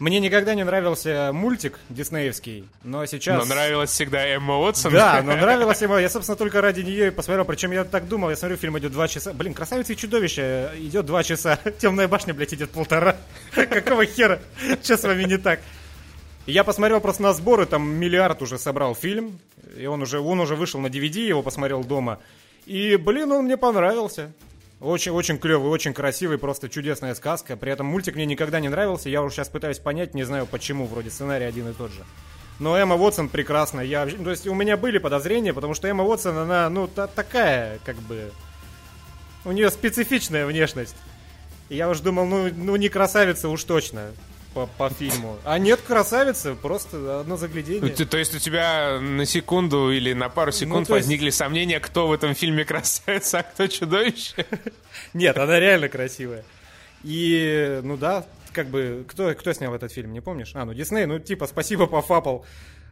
Мне 0.00 0.18
никогда 0.18 0.54
не 0.54 0.64
нравился 0.64 1.30
мультик 1.30 1.78
диснеевский, 1.90 2.66
но 2.84 3.04
сейчас... 3.04 3.38
Но 3.38 3.54
нравилась 3.54 3.90
всегда 3.90 4.26
Эмма 4.26 4.56
Уотсон. 4.56 4.94
Да, 4.94 5.20
но 5.24 5.36
нравилась 5.36 5.82
ему. 5.82 5.98
Я, 5.98 6.08
собственно, 6.08 6.36
только 6.36 6.62
ради 6.62 6.80
нее 6.80 7.08
и 7.08 7.10
посмотрел. 7.10 7.44
Причем 7.44 7.72
я 7.72 7.84
так 7.84 8.08
думал, 8.08 8.30
я 8.30 8.36
смотрю, 8.36 8.56
фильм 8.56 8.78
идет 8.78 8.92
два 8.92 9.08
часа. 9.08 9.34
Блин, 9.34 9.52
«Красавица 9.52 9.92
и 9.92 9.96
чудовище» 9.96 10.70
идет 10.76 11.04
два 11.04 11.22
часа. 11.22 11.58
«Темная 11.78 12.08
башня», 12.08 12.32
блядь, 12.32 12.54
идет 12.54 12.70
полтора. 12.70 13.16
Какого 13.52 14.06
хера? 14.06 14.40
Что 14.82 14.96
с 14.96 15.02
вами 15.02 15.24
не 15.24 15.36
так? 15.36 15.60
Я 16.46 16.64
посмотрел 16.64 17.00
просто 17.00 17.22
на 17.22 17.32
сборы, 17.34 17.66
там 17.66 17.88
миллиард 17.88 18.42
уже 18.42 18.58
собрал 18.58 18.94
фильм, 18.94 19.38
и 19.76 19.86
он 19.86 20.02
уже, 20.02 20.20
он 20.20 20.40
уже 20.40 20.56
вышел 20.56 20.80
на 20.80 20.86
DVD, 20.86 21.20
его 21.20 21.42
посмотрел 21.42 21.84
дома. 21.84 22.18
И, 22.66 22.96
блин, 22.96 23.30
он 23.32 23.44
мне 23.44 23.56
понравился. 23.56 24.32
Очень, 24.80 25.12
очень 25.12 25.38
клевый, 25.38 25.70
очень 25.70 25.92
красивый, 25.92 26.38
просто 26.38 26.70
чудесная 26.70 27.14
сказка. 27.14 27.56
При 27.56 27.70
этом 27.70 27.86
мультик 27.86 28.14
мне 28.14 28.24
никогда 28.24 28.60
не 28.60 28.70
нравился. 28.70 29.10
Я 29.10 29.22
уже 29.22 29.34
сейчас 29.34 29.50
пытаюсь 29.50 29.78
понять, 29.78 30.14
не 30.14 30.22
знаю 30.24 30.46
почему, 30.46 30.86
вроде 30.86 31.10
сценарий 31.10 31.44
один 31.44 31.68
и 31.68 31.74
тот 31.74 31.92
же. 31.92 32.02
Но 32.58 32.76
Эмма 32.76 32.96
Уотсон 32.96 33.28
прекрасна. 33.28 33.80
Я, 33.80 34.06
то 34.06 34.30
есть 34.30 34.46
у 34.46 34.54
меня 34.54 34.78
были 34.78 34.96
подозрения, 34.98 35.52
потому 35.52 35.74
что 35.74 35.88
Эмма 35.88 36.04
Уотсон, 36.04 36.36
она, 36.36 36.70
ну, 36.70 36.88
та- 36.88 37.06
такая, 37.06 37.78
как 37.84 37.96
бы... 37.96 38.32
У 39.44 39.52
нее 39.52 39.70
специфичная 39.70 40.46
внешность. 40.46 40.96
И 41.68 41.76
я 41.76 41.88
уж 41.88 42.00
думал, 42.00 42.26
ну, 42.26 42.50
ну 42.54 42.76
не 42.76 42.88
красавица 42.88 43.48
уж 43.48 43.64
точно 43.64 44.12
по, 44.54 44.66
по 44.66 44.88
фильму. 44.90 45.36
А 45.44 45.58
нет 45.58 45.80
красавицы, 45.80 46.54
просто 46.54 47.20
одно 47.20 47.36
заглядение. 47.36 47.92
То, 47.92 48.04
то 48.06 48.18
есть 48.18 48.34
у 48.34 48.38
тебя 48.38 48.98
на 49.00 49.24
секунду 49.24 49.90
или 49.90 50.12
на 50.12 50.28
пару 50.28 50.52
секунд 50.52 50.80
Ну, 50.80 50.84
то 50.86 50.96
есть- 50.96 51.06
возникли 51.06 51.30
сомнения, 51.30 51.80
кто 51.80 52.08
в 52.08 52.12
этом 52.12 52.34
фильме 52.34 52.64
красавица, 52.64 53.38
а 53.40 53.42
кто 53.42 53.66
чудовище? 53.66 54.46
Нет, 55.14 55.38
она 55.38 55.58
реально 55.60 55.88
красивая. 55.88 56.44
И, 57.04 57.80
ну 57.82 57.96
да, 57.96 58.26
как 58.52 58.68
бы, 58.68 59.04
кто, 59.08 59.32
кто 59.34 59.52
снял 59.52 59.74
этот 59.74 59.92
фильм, 59.92 60.12
не 60.12 60.20
помнишь? 60.20 60.50
А, 60.54 60.64
ну 60.64 60.74
Дисней, 60.74 61.06
ну 61.06 61.18
типа, 61.18 61.46
спасибо, 61.46 61.86
пофапал. 61.86 62.44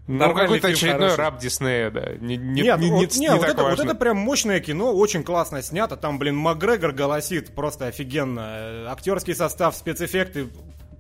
Ну, 0.07 0.33
какой-то 0.35 0.69
очередной 0.69 1.11
хороший. 1.11 1.19
раб 1.19 1.39
Диснея, 1.39 1.91
да. 1.91 2.15
Не, 2.19 2.39
не, 2.39 2.63
Нет, 2.63 2.79
не- 2.81 2.91
вот, 2.91 3.13
не- 3.15 3.21
не, 3.21 3.31
вот, 3.37 3.45
это, 3.45 3.63
вот 3.63 3.71
важно. 3.73 3.83
это 3.83 3.95
прям 3.95 4.17
мощное 4.17 4.59
кино, 4.61 4.95
очень 4.95 5.23
классно 5.23 5.61
снято. 5.63 5.97
Там, 5.99 6.19
блин, 6.19 6.35
Макгрегор 6.35 6.93
голосит 6.93 7.55
просто 7.55 7.89
офигенно. 7.89 8.41
Э, 8.41 8.87
Актерский 8.89 9.35
состав, 9.35 9.77
спецэффекты, 9.77 10.49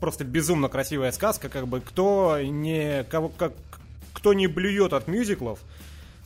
просто 0.00 0.24
безумно 0.24 0.68
красивая 0.68 1.12
сказка. 1.12 1.48
Как 1.48 1.66
бы 1.66 1.80
кто 1.80 2.38
не, 2.40 3.04
кого, 3.04 3.28
как, 3.28 3.52
кто 4.12 4.32
не 4.34 4.46
блюет 4.46 4.92
от 4.92 5.08
мюзиклов, 5.08 5.60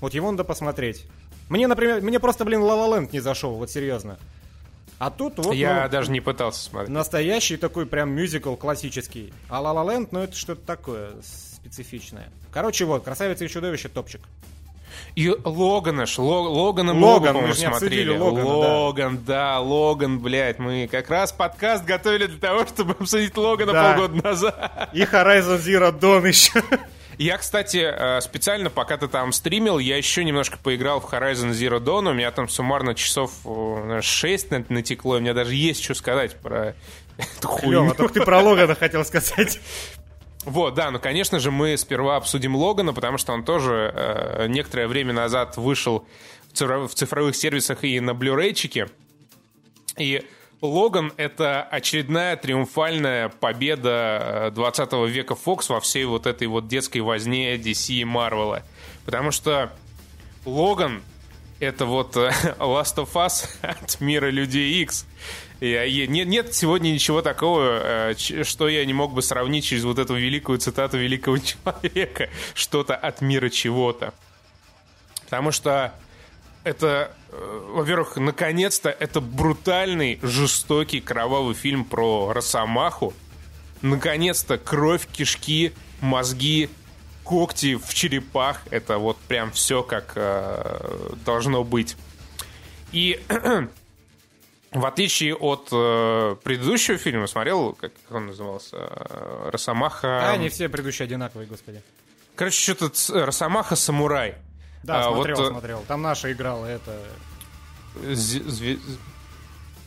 вот 0.01 0.15
его 0.15 0.31
надо 0.31 0.45
посмотреть. 0.45 1.07
Мне, 1.49 1.67
например, 1.67 2.01
мне 2.01 2.19
просто, 2.19 2.45
блин, 2.45 2.61
La 2.61 2.89
Land 2.89 3.11
не 3.13 3.21
зашел, 3.21 3.55
вот 3.55 3.71
серьезно. 3.71 4.19
А 4.99 5.11
тут 5.11 5.39
вот 5.39 5.55
Я 5.55 5.85
ну, 5.85 5.91
даже 5.91 6.11
не 6.13 6.21
пытался 6.21 6.63
смотреть. 6.63 6.91
настоящий 6.91 7.57
такой 7.57 7.87
прям 7.87 8.11
мюзикл 8.11 8.55
классический. 8.55 9.35
А 9.49 9.61
La 9.61 9.75
Land, 9.85 10.09
ну 10.13 10.21
это 10.21 10.35
что-то 10.37 10.65
такое 10.65 11.11
специфичное. 11.23 12.31
Короче, 12.53 12.85
вот, 12.85 13.03
«Красавица 13.03 13.45
и 13.45 13.49
чудовище» 13.49 13.89
топчик. 13.89 14.21
И 15.15 15.35
Логана 15.45 16.07
ж, 16.07 16.19
Ло- 16.19 16.49
Логана 16.49 16.93
Логан, 16.93 17.31
много, 17.31 17.33
мы 17.33 17.49
же 17.49 17.55
смотрели. 17.55 18.17
Логана, 18.17 18.45
да. 18.45 18.51
Логан, 18.79 19.19
да, 19.25 19.61
Логан, 19.61 20.19
блядь, 20.21 20.59
мы 20.59 20.89
как 20.91 21.11
раз 21.11 21.33
подкаст 21.33 21.85
готовили 21.85 22.27
для 22.27 22.39
того, 22.39 22.67
чтобы 22.67 22.95
обсудить 22.99 23.37
Логана 23.37 23.73
Да. 23.73 23.93
полгода 23.95 24.23
назад. 24.23 24.89
И 24.93 25.03
Horizon 25.03 25.59
Zero 25.59 25.93
Dawn 25.99 26.27
еще. 26.27 26.63
Я, 27.19 27.37
кстати, 27.37 27.77
э, 27.85 28.21
специально, 28.23 28.71
пока 28.71 28.97
ты 28.97 29.07
там 29.07 29.33
стримил, 29.33 29.79
я 29.79 29.99
еще 29.99 30.25
немножко 30.25 30.57
поиграл 30.61 30.99
в 31.01 31.05
Horizon 31.13 31.51
Zero 31.51 31.79
Dawn. 31.79 32.09
У 32.11 32.15
меня 32.15 32.31
там 32.31 32.49
суммарно 32.49 32.95
часов 32.95 33.33
э, 33.45 33.49
наверное, 33.49 34.01
6 34.01 34.51
на- 34.51 34.65
натекло. 34.71 35.17
и 35.17 35.19
У 35.19 35.21
меня 35.23 35.35
даже 35.35 35.55
есть 35.55 35.85
что 35.85 35.95
сказать 35.95 36.35
про 36.41 36.75
эту 37.19 37.49
хуйню. 37.49 37.83
Лёва, 37.85 37.95
только 37.95 38.15
ты 38.15 38.23
про 38.25 38.41
Логана 38.41 38.75
хотел 38.75 39.05
сказать. 39.05 39.61
Вот, 40.45 40.75
да, 40.75 40.91
ну, 40.91 40.99
конечно 40.99 41.39
же, 41.39 41.51
мы 41.51 41.77
сперва 41.77 42.17
обсудим 42.17 42.57
Логана, 42.57 42.93
потому 42.93 43.17
что 43.17 43.33
он 43.33 43.45
тоже 43.45 43.93
э, 43.95 44.47
некоторое 44.49 44.89
время 44.89 45.13
назад 45.13 45.57
вышел 45.57 46.05
в 46.53 46.55
цифро- 46.55 46.89
в 46.89 46.95
цифровых 46.95 47.37
сервисах 47.37 47.85
и 47.85 48.01
на 48.01 48.13
блюрейчике. 48.13 48.89
И 49.99 50.27
Логан— 50.61 51.13
это 51.17 51.63
очередная 51.63 52.37
триумфальная 52.37 53.29
победа 53.29 54.49
э, 54.49 54.51
20 54.53 54.93
века 55.09 55.35
Fox 55.35 55.67
во 55.69 55.81
всей 55.81 56.05
вот 56.05 56.27
этой 56.27 56.49
вот 56.49 56.67
детской 56.67 56.99
возне 56.99 57.55
DC 57.57 57.95
и 57.95 58.05
Марвела. 58.05 58.65
Потому 59.05 59.31
что 59.31 59.73
Логан— 60.45 61.03
это 61.61 61.85
вот 61.85 62.17
э, 62.17 62.31
Last 62.59 62.97
of 62.97 63.13
Us 63.15 63.49
от 63.63 64.01
мира 64.01 64.29
Людей 64.31 64.83
X. 64.83 65.07
Э, 65.63 65.87
и 65.87 66.09
нет, 66.09 66.27
нет 66.27 66.55
сегодня 66.55 66.91
ничего 66.91 67.23
такого, 67.23 68.11
э, 68.11 68.43
что 68.43 68.69
я 68.69 68.85
не 68.85 68.93
мог 68.93 69.15
бы 69.15 69.23
сравнить 69.23 69.65
через 69.65 69.85
вот 69.85 69.99
эту 69.99 70.17
великую 70.17 70.59
цитату 70.59 70.99
великого 70.99 71.39
человека. 71.39 72.29
Что-то 72.55 72.97
от 72.97 73.21
мира 73.21 73.49
чего-то. 73.49 74.13
Потому 75.25 75.53
что 75.53 75.95
это, 76.65 77.15
э, 77.31 77.61
во-первых, 77.75 78.17
наконец-то 78.17 78.91
это 78.91 79.21
брутальный, 79.21 80.19
жестокий, 80.23 81.01
кровавый 81.01 81.55
фильм 81.55 81.85
про 81.85 82.33
Росомаху. 82.33 83.15
Наконец-то 83.83 84.59
кровь, 84.59 85.07
кишки, 85.13 85.73
мозги, 86.01 86.71
когти 87.23 87.77
в 87.77 87.95
черепах. 87.95 88.63
Это 88.71 88.99
вот 88.99 89.17
прям 89.29 89.53
все 89.53 89.85
как 89.85 90.13
э, 90.17 91.15
должно 91.25 91.63
быть. 91.63 91.97
И 92.91 93.21
в 94.73 94.87
отличие 94.87 95.35
от 95.35 95.69
э, 95.73 96.37
предыдущего 96.43 96.97
фильма, 96.99 97.27
смотрел, 97.27 97.73
как 97.75 97.93
он 98.11 98.27
назывался, 98.27 98.77
Э, 98.77 99.51
Росомаха... 99.53 100.31
А, 100.31 100.33
они 100.33 100.49
все 100.49 100.69
предыдущие 100.69 101.05
одинаковые, 101.05 101.47
господи. 101.47 101.83
Короче, 102.37 102.59
что-то 102.59 102.89
ц- 102.89 103.25
Росомаха 103.25 103.77
Самурай. 103.77 104.35
Да, 104.83 105.01
А, 105.09 105.13
смотрел, 105.13 105.37
вот, 105.37 105.47
э, 105.47 105.51
смотрел. 105.51 105.85
Там 105.87 106.03
наша 106.03 106.33
играла, 106.33 106.67
это... 106.67 106.99
З- 108.03 108.41
зве- 108.41 108.79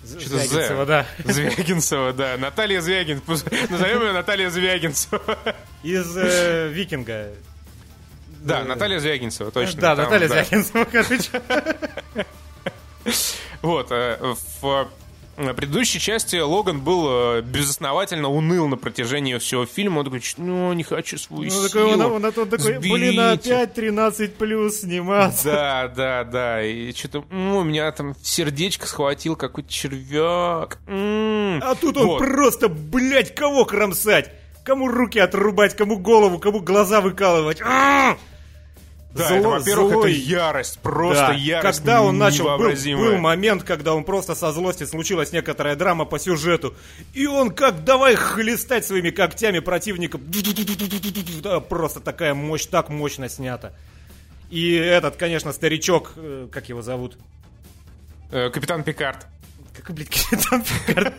З- 0.03 0.19
Что-то 0.21 0.37
Звягинцева, 0.37 0.85
Зе. 0.85 0.85
да. 0.85 1.05
Звягинцева, 1.33 2.13
да. 2.13 2.37
Наталья 2.37 2.79
Звягинцева. 2.81 3.39
Назовем 3.71 4.01
ее 4.03 4.11
Наталья 4.13 4.49
Звягинцева. 4.51 5.37
Из 5.81 6.15
э, 6.15 6.67
Викинга. 6.69 7.29
Да, 8.41 8.63
Наталья 8.63 8.99
Звягинцева, 8.99 9.49
точно. 9.49 9.81
Да, 9.81 9.95
Там, 9.95 10.05
Наталья 10.05 10.27
да. 10.29 10.43
Звягинцева, 10.43 10.85
короче. 10.85 11.41
Вот, 13.61 13.87
э, 13.91 14.17
в 14.61 14.87
э, 15.37 15.53
предыдущей 15.53 15.99
части 15.99 16.37
Логан 16.37 16.79
был 16.81 17.05
э, 17.09 17.41
безосновательно 17.41 18.29
уныл 18.29 18.67
на 18.67 18.77
протяжении 18.77 19.37
всего 19.37 19.65
фильма. 19.65 19.99
Он 19.99 20.05
такой, 20.05 20.21
«Ч- 20.21 20.35
ну, 20.37 20.71
не 20.73 20.83
хочу 20.83 21.17
свою 21.17 21.43
Ну, 21.43 21.49
силу. 21.49 21.67
такой, 21.67 21.83
он, 21.93 22.01
он, 22.01 22.25
он 22.25 22.31
такой, 22.49 22.79
блин, 22.79 23.19
а 23.19 23.33
Сберите». 23.33 23.53
опять 23.55 23.73
13 23.73 24.35
плюс 24.35 24.79
сниматься. 24.81 25.43
Да, 25.51 25.87
да, 25.95 26.23
да. 26.23 26.63
И 26.63 26.93
что-то 26.93 27.25
м, 27.31 27.55
у 27.55 27.63
меня 27.63 27.91
там 27.91 28.15
сердечко 28.21 28.87
схватил 28.87 29.35
какой-то 29.35 29.69
червяк. 29.71 30.79
М. 30.87 31.61
А 31.63 31.75
тут 31.75 31.97
он 31.97 32.07
Вот. 32.07 32.19
просто, 32.19 32.69
блядь, 32.69 33.35
кого 33.35 33.65
кромсать? 33.65 34.31
Кому 34.63 34.87
руки 34.87 35.19
отрубать, 35.19 35.75
кому 35.75 35.97
голову, 35.99 36.39
кому 36.39 36.59
глаза 36.59 36.99
выкалывать. 37.01 37.61
А! 37.61 38.17
Да, 39.15 39.29
Зло- 39.29 39.37
это, 39.37 39.47
во-первых, 39.47 39.93
злой. 39.93 40.11
это 40.11 40.19
ярость, 40.19 40.79
просто 40.79 41.27
Да, 41.27 41.33
ярость 41.33 41.77
Когда 41.77 42.01
он 42.01 42.17
начал, 42.17 42.57
был, 42.57 42.69
был 42.69 43.17
момент, 43.17 43.63
когда 43.63 43.95
он 43.95 44.03
просто 44.03 44.35
со 44.35 44.51
злости 44.51 44.83
случилась 44.83 45.31
некоторая 45.31 45.77
драма 45.77 46.03
по 46.03 46.19
сюжету, 46.19 46.75
и 47.13 47.25
он 47.25 47.51
как 47.51 47.85
давай 47.85 48.15
хлестать 48.15 48.85
своими 48.85 49.11
когтями 49.11 49.59
противника. 49.59 50.19
Да, 51.41 51.61
просто 51.61 52.01
такая 52.01 52.33
мощь, 52.33 52.65
так 52.65 52.89
мощно 52.89 53.29
снято. 53.29 53.73
И 54.49 54.73
этот, 54.73 55.15
конечно, 55.15 55.53
старичок, 55.53 56.11
э, 56.17 56.49
как 56.51 56.67
его 56.67 56.81
зовут? 56.81 57.17
Э, 58.31 58.49
Капитан 58.49 58.83
Пикард. 58.83 59.27
Блядь, 59.89 60.09
Капитан 60.09 60.63
Пикард? 60.63 61.13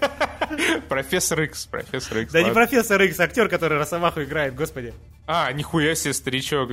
Профессор 0.88 1.42
Икс, 1.42 1.66
профессор 1.66 2.18
Икс. 2.18 2.32
Да 2.32 2.42
не 2.42 2.52
профессор 2.52 3.00
Икс, 3.02 3.18
актер, 3.20 3.48
который 3.48 3.78
Росомаху 3.78 4.22
играет, 4.22 4.54
господи. 4.54 4.94
А, 5.26 5.50
нихуя 5.52 5.94
себе, 5.94 6.14
старичок. 6.14 6.70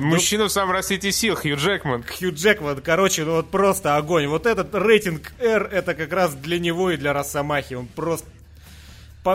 Мужчина 0.00 0.44
в 0.44 0.52
самом 0.52 0.72
расцвете 0.72 1.10
сил, 1.12 1.34
Хью 1.34 1.56
Джекман. 1.56 2.04
Хью 2.04 2.32
Джекман, 2.32 2.80
короче, 2.80 3.24
ну 3.24 3.32
вот 3.32 3.50
просто 3.50 3.96
огонь. 3.96 4.26
Вот 4.26 4.46
этот 4.46 4.74
рейтинг 4.74 5.32
R, 5.40 5.68
это 5.72 5.94
как 5.94 6.12
раз 6.12 6.34
для 6.34 6.58
него 6.58 6.90
и 6.90 6.96
для 6.96 7.12
Росомахи. 7.12 7.74
Он 7.74 7.86
просто... 7.86 8.26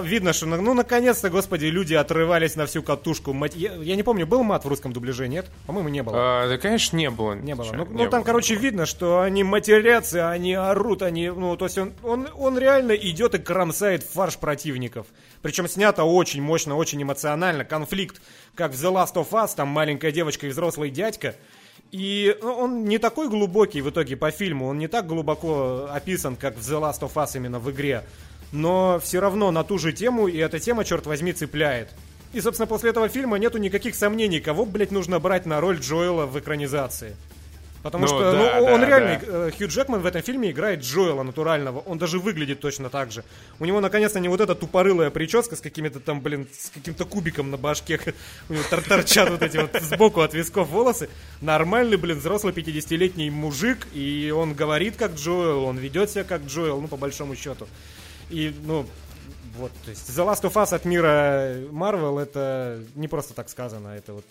Видно, 0.04 0.34
что, 0.34 0.48
ну, 0.48 0.74
наконец-то, 0.74 1.30
господи, 1.30 1.66
люди 1.68 1.94
отрывались 1.94 2.56
на 2.56 2.66
всю 2.66 2.82
катушку. 2.82 3.34
Мать- 3.34 3.56
Я, 3.56 3.74
я 3.76 3.96
не 3.96 4.02
помню, 4.02 4.26
был 4.26 4.42
мат 4.42 4.66
в 4.66 4.68
русском 4.68 4.92
дубляже, 4.92 5.28
нет? 5.28 5.46
По-моему, 5.68 5.90
не 5.90 6.02
было. 6.02 6.16
А, 6.18 6.48
да, 6.48 6.58
конечно, 6.58 6.98
не 6.98 7.12
было. 7.12 7.34
Не 7.34 7.54
было. 7.54 7.66
ничего, 7.66 7.86
Ну, 7.86 7.92
не 7.92 8.04
ну, 8.06 8.10
там, 8.10 8.22
было. 8.22 8.26
короче, 8.26 8.56
видно, 8.56 8.88
что 8.88 9.20
они 9.22 9.44
матерятся, 9.44 10.32
они 10.32 10.56
орут, 10.56 11.04
они, 11.04 11.30
ну, 11.30 11.56
то 11.56 11.66
есть 11.66 11.78
он, 11.78 11.94
он, 12.02 12.28
он 12.36 12.58
реально 12.58 12.94
идет 12.94 13.36
и 13.36 13.38
кромсает 13.38 14.02
фарш 14.04 14.38
противников. 14.38 15.06
Причем 15.44 15.68
снято 15.68 16.04
очень 16.04 16.42
мощно, 16.42 16.76
очень 16.76 17.04
эмоционально. 17.04 17.64
Конфликт, 17.64 18.22
как 18.56 18.72
в 18.72 18.76
The 18.76 18.92
Last 18.92 19.14
of 19.14 19.30
Us, 19.30 19.52
там 19.56 19.68
маленькая 19.68 20.12
девочка 20.12 20.48
и 20.48 20.50
взрослый 20.50 20.90
дядька. 20.90 21.36
И 21.92 22.36
ну, 22.42 22.54
он 22.54 22.86
не 22.86 22.98
такой 22.98 23.30
глубокий 23.30 23.82
в 23.82 23.90
итоге 23.92 24.18
по 24.18 24.32
фильму, 24.32 24.68
он 24.68 24.80
не 24.80 24.88
так 24.88 25.06
глубоко 25.06 25.88
описан, 25.92 26.36
как 26.36 26.56
в 26.58 26.60
The 26.60 26.82
Last 26.82 27.02
of 27.02 27.14
Us 27.14 27.36
именно 27.36 27.60
в 27.60 27.70
игре. 27.70 28.04
Но 28.52 29.00
все 29.04 29.20
равно 29.20 29.52
на 29.52 29.64
ту 29.64 29.78
же 29.78 29.92
тему, 29.94 30.28
и 30.28 30.38
эта 30.38 30.60
тема, 30.60 30.86
черт 30.86 31.06
возьми, 31.06 31.34
цепляет. 31.34 31.90
И, 32.34 32.42
собственно, 32.42 32.68
после 32.68 32.90
этого 32.90 33.08
фильма 33.10 33.38
нету 33.38 33.58
никаких 33.58 33.96
сомнений, 33.96 34.40
кого, 34.40 34.66
блядь, 34.66 34.92
нужно 34.92 35.20
брать 35.20 35.46
на 35.46 35.62
роль 35.62 35.80
Джоэла 35.80 36.26
в 36.26 36.38
экранизации. 36.40 37.16
Потому 37.86 38.06
Ну 38.06 38.08
что 38.08 38.32
да, 38.32 38.60
ну, 38.60 38.66
он 38.66 38.82
да, 38.82 38.88
реально, 38.88 39.22
да. 39.24 39.48
э, 39.48 39.52
Хью 39.56 39.68
Джекман 39.68 40.02
в 40.02 40.08
этом 40.08 40.24
фильме 40.24 40.50
играет 40.50 40.80
Джоэла 40.82 41.22
натурального. 41.22 41.82
Он 41.82 42.00
даже 42.00 42.18
выглядит 42.18 42.60
точно 42.60 42.90
так 42.90 43.12
же. 43.12 43.24
У 43.60 43.66
него 43.66 43.80
наконец-то 43.80 44.20
не 44.20 44.28
вот 44.28 44.42
эта 44.42 44.56
тупорылая 44.56 45.12
прическа 45.12 45.56
с 45.56 45.62
какими-то 45.62 46.00
там, 46.00 46.20
блин, 46.20 46.48
с 46.52 46.72
каким-то 46.72 47.06
кубиком 47.06 47.52
на 47.52 47.58
башке. 47.58 48.00
У 48.50 48.54
него 48.54 48.64
тор- 48.72 48.82
торчат 48.82 49.30
вот 49.30 49.44
эти 49.44 49.58
вот 49.58 49.70
сбоку 49.84 50.22
от 50.22 50.34
висков 50.34 50.68
волосы. 50.70 51.10
Нормальный, 51.42 51.98
блин, 51.98 52.18
взрослый 52.18 52.54
50-летний 52.54 53.30
мужик. 53.30 53.86
И 53.94 54.34
он 54.36 54.56
говорит 54.56 54.96
как 54.98 55.14
Джоэл, 55.14 55.64
он 55.66 55.78
ведет 55.78 56.10
себя 56.10 56.24
как 56.24 56.42
Джоэл, 56.46 56.82
ну, 56.82 56.88
по 56.88 56.98
большому 56.98 57.36
счету. 57.36 57.68
И, 58.30 58.54
ну, 58.64 58.86
вот, 59.58 59.72
то 59.84 59.90
есть 59.90 60.10
The 60.10 60.26
Last 60.26 60.42
of 60.42 60.54
Us 60.54 60.74
от 60.76 60.86
мира 60.86 61.56
Marvel 61.72 62.20
это 62.20 62.84
не 62.96 63.08
просто 63.08 63.34
так 63.34 63.50
сказано, 63.50 63.90
это 63.90 64.14
вот 64.14 64.26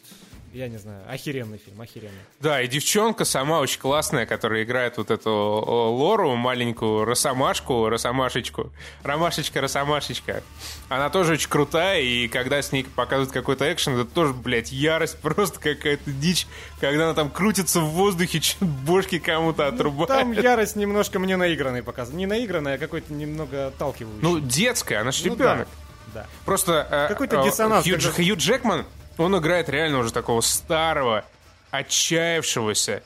я 0.55 0.69
не 0.69 0.79
знаю, 0.79 1.03
охеренный 1.09 1.59
фильм, 1.59 1.81
охеренный. 1.81 2.13
Да, 2.41 2.63
и 2.63 2.69
девчонка 2.69 3.25
сама 3.25 3.61
очень 3.61 3.81
классная, 3.81 4.25
которая 4.25 4.63
играет 4.63 4.97
вот 4.97 5.11
эту 5.11 5.31
Лору, 5.31 6.37
маленькую 6.37 7.05
Росомашку, 7.05 7.89
Росомашечку, 7.89 8.73
Ромашечка, 9.03 9.61
Росомашечка. 9.61 10.43
Она 10.89 11.11
тоже 11.11 11.33
очень 11.35 11.49
крутая, 11.49 12.01
и 12.01 12.29
когда 12.29 12.63
с 12.63 12.71
ней 12.73 12.85
показывают 12.85 13.33
какой-то 13.33 13.71
экшен, 13.73 13.99
это 13.99 14.05
тоже, 14.11 14.33
блядь, 14.33 14.71
ярость, 14.73 15.19
просто 15.23 15.59
какая-то 15.59 16.11
дичь, 16.11 16.47
когда 16.81 17.05
она 17.05 17.15
там 17.15 17.31
крутится 17.31 17.81
в 17.81 17.89
воздухе, 17.91 18.41
бошки 18.61 19.19
кому-то 19.19 19.67
отрубает. 19.67 20.09
Там 20.09 20.33
ярость 20.33 20.77
немножко 20.77 21.19
мне 21.19 21.37
наигранной 21.37 21.83
показывает. 21.83 22.19
Не 22.19 22.27
наигранная, 22.27 22.77
а 22.77 22.79
какой-то 22.79 23.13
немного 23.13 23.67
отталкивающий. 23.69 24.23
Ну, 24.23 24.39
детская, 24.41 24.99
она 25.01 25.11
же 25.11 25.25
ребенок. 25.25 25.69
Да. 26.15 26.23
да. 26.23 26.27
Просто 26.45 26.87
э, 26.91 27.09
Какой-то 27.09 27.43
диссонанс. 27.43 27.85
Хью, 27.85 27.95
когда- 27.95 28.11
Хью 28.13 28.37
Джекман, 28.37 28.87
он 29.19 29.37
играет 29.37 29.69
реально 29.69 29.99
уже 29.99 30.13
такого 30.13 30.41
старого, 30.41 31.25
отчаявшегося, 31.71 33.03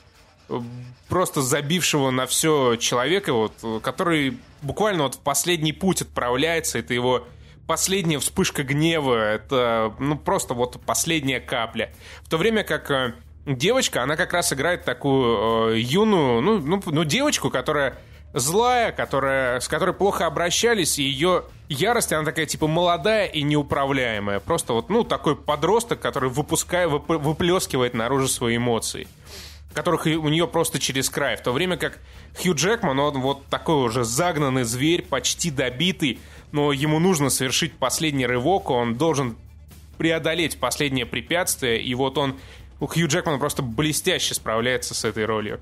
просто 1.07 1.41
забившего 1.41 2.11
на 2.11 2.25
все 2.25 2.75
человека, 2.75 3.33
вот, 3.33 3.53
который 3.83 4.37
буквально 4.61 5.03
вот 5.03 5.15
в 5.15 5.19
последний 5.19 5.73
путь 5.73 6.01
отправляется, 6.01 6.79
это 6.79 6.93
его 6.93 7.27
последняя 7.67 8.19
вспышка 8.19 8.63
гнева, 8.63 9.15
это 9.15 9.93
ну 9.99 10.17
просто 10.17 10.53
вот 10.53 10.79
последняя 10.85 11.39
капля. 11.39 11.93
В 12.23 12.29
то 12.29 12.37
время 12.37 12.63
как 12.63 12.89
э, 12.89 13.13
девочка, 13.45 14.01
она 14.01 14.15
как 14.15 14.33
раз 14.33 14.51
играет 14.53 14.85
такую 14.85 15.73
э, 15.73 15.79
юную, 15.79 16.41
ну, 16.41 16.57
ну, 16.59 16.81
ну, 16.83 17.03
девочку, 17.03 17.49
которая 17.49 17.95
злая, 18.33 18.91
которая, 18.91 19.59
с 19.59 19.67
которой 19.67 19.93
плохо 19.93 20.25
обращались, 20.25 20.99
и 20.99 21.03
ее 21.03 21.43
ярость, 21.67 22.13
она 22.13 22.25
такая, 22.25 22.45
типа, 22.45 22.67
молодая 22.67 23.25
и 23.25 23.41
неуправляемая. 23.43 24.39
Просто 24.39 24.73
вот, 24.73 24.89
ну, 24.89 25.03
такой 25.03 25.35
подросток, 25.35 25.99
который 25.99 26.29
выпускает, 26.29 26.89
вып- 26.89 27.17
выплескивает 27.17 27.93
наружу 27.93 28.27
свои 28.27 28.57
эмоции 28.57 29.07
которых 29.73 30.07
у 30.07 30.29
нее 30.29 30.47
просто 30.47 30.79
через 30.79 31.09
край. 31.09 31.37
В 31.37 31.43
то 31.43 31.51
время 31.51 31.77
как 31.77 31.99
Хью 32.41 32.55
Джекман, 32.55 32.99
он 32.99 33.21
вот 33.21 33.45
такой 33.45 33.75
уже 33.75 34.03
загнанный 34.03 34.63
зверь, 34.63 35.03
почти 35.03 35.51
добитый, 35.51 36.19
но 36.51 36.71
ему 36.71 36.99
нужно 36.99 37.29
совершить 37.29 37.73
последний 37.73 38.25
рывок, 38.25 38.71
он 38.71 38.95
должен 38.95 39.37
преодолеть 39.97 40.59
последнее 40.59 41.05
препятствие, 41.05 41.81
и 41.81 41.93
вот 41.93 42.17
он, 42.17 42.39
Хью 42.79 43.07
Джекмана 43.07 43.37
просто 43.37 43.61
блестяще 43.61 44.33
справляется 44.33 44.95
с 44.95 45.05
этой 45.05 45.25
ролью. 45.25 45.61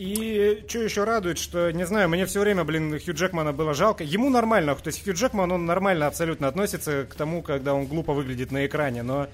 И 0.00 0.64
что 0.66 0.78
еще 0.78 1.04
радует, 1.04 1.36
что, 1.36 1.70
не 1.72 1.84
знаю, 1.84 2.08
мне 2.08 2.24
все 2.24 2.40
время, 2.40 2.64
блин, 2.64 2.98
Хью 2.98 3.12
Джекмана 3.12 3.52
было 3.52 3.74
жалко. 3.74 4.02
Ему 4.02 4.30
нормально, 4.30 4.74
то 4.74 4.88
есть 4.88 5.04
Хью 5.04 5.12
Джекман, 5.12 5.52
он 5.52 5.66
нормально 5.66 6.06
абсолютно 6.06 6.48
относится 6.48 7.04
к 7.04 7.14
тому, 7.14 7.42
когда 7.42 7.74
он 7.74 7.84
глупо 7.84 8.14
выглядит 8.14 8.50
на 8.50 8.64
экране, 8.64 9.02
но 9.02 9.28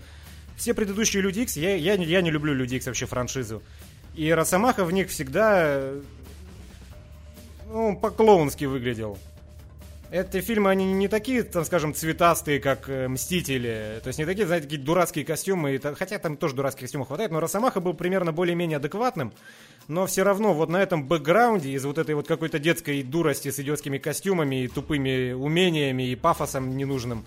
все 0.57 0.75
предыдущие 0.75 1.23
Люди 1.23 1.39
Икс, 1.43 1.57
я, 1.57 1.77
я, 1.77 1.95
я 1.95 2.21
не 2.21 2.33
люблю 2.33 2.53
Люди 2.53 2.75
Икс 2.75 2.87
вообще 2.87 3.07
франшизу. 3.07 3.62
И 4.17 4.29
Росомаха 4.33 4.85
в 4.85 4.91
них 4.91 5.09
всегда, 5.11 5.93
ну, 7.69 7.97
по-клоунски 7.97 8.64
выглядел. 8.64 9.19
Эти 10.11 10.41
фильмы, 10.41 10.71
они 10.71 10.93
не 10.93 11.09
такие, 11.09 11.43
там, 11.43 11.65
скажем, 11.65 11.93
цветастые, 11.93 12.61
как 12.61 12.89
э, 12.89 13.09
«Мстители». 13.09 14.01
То 14.03 14.09
есть 14.09 14.19
не 14.19 14.25
такие, 14.25 14.47
знаете, 14.47 14.67
такие 14.67 14.81
дурацкие 14.81 15.25
костюмы. 15.25 15.81
Хотя 15.99 16.19
там 16.19 16.37
тоже 16.37 16.55
дурацких 16.55 16.83
костюмов 16.83 17.09
хватает, 17.09 17.33
но 17.33 17.41
Росомаха 17.41 17.81
был 17.81 17.93
примерно 17.93 18.33
более-менее 18.33 18.77
адекватным. 18.77 19.33
Но 19.89 20.07
все 20.07 20.23
равно 20.23 20.55
вот 20.55 20.69
на 20.69 20.77
этом 20.77 21.07
бэкграунде 21.07 21.71
из 21.71 21.85
вот 21.85 21.99
этой 21.99 22.15
вот 22.15 22.29
какой-то 22.29 22.59
детской 22.61 23.03
дурости 23.03 23.51
с 23.51 23.59
идиотскими 23.59 23.99
костюмами 23.99 24.65
и 24.65 24.69
тупыми 24.69 25.33
умениями 25.33 26.09
и 26.09 26.15
пафосом 26.15 26.77
ненужным, 26.77 27.25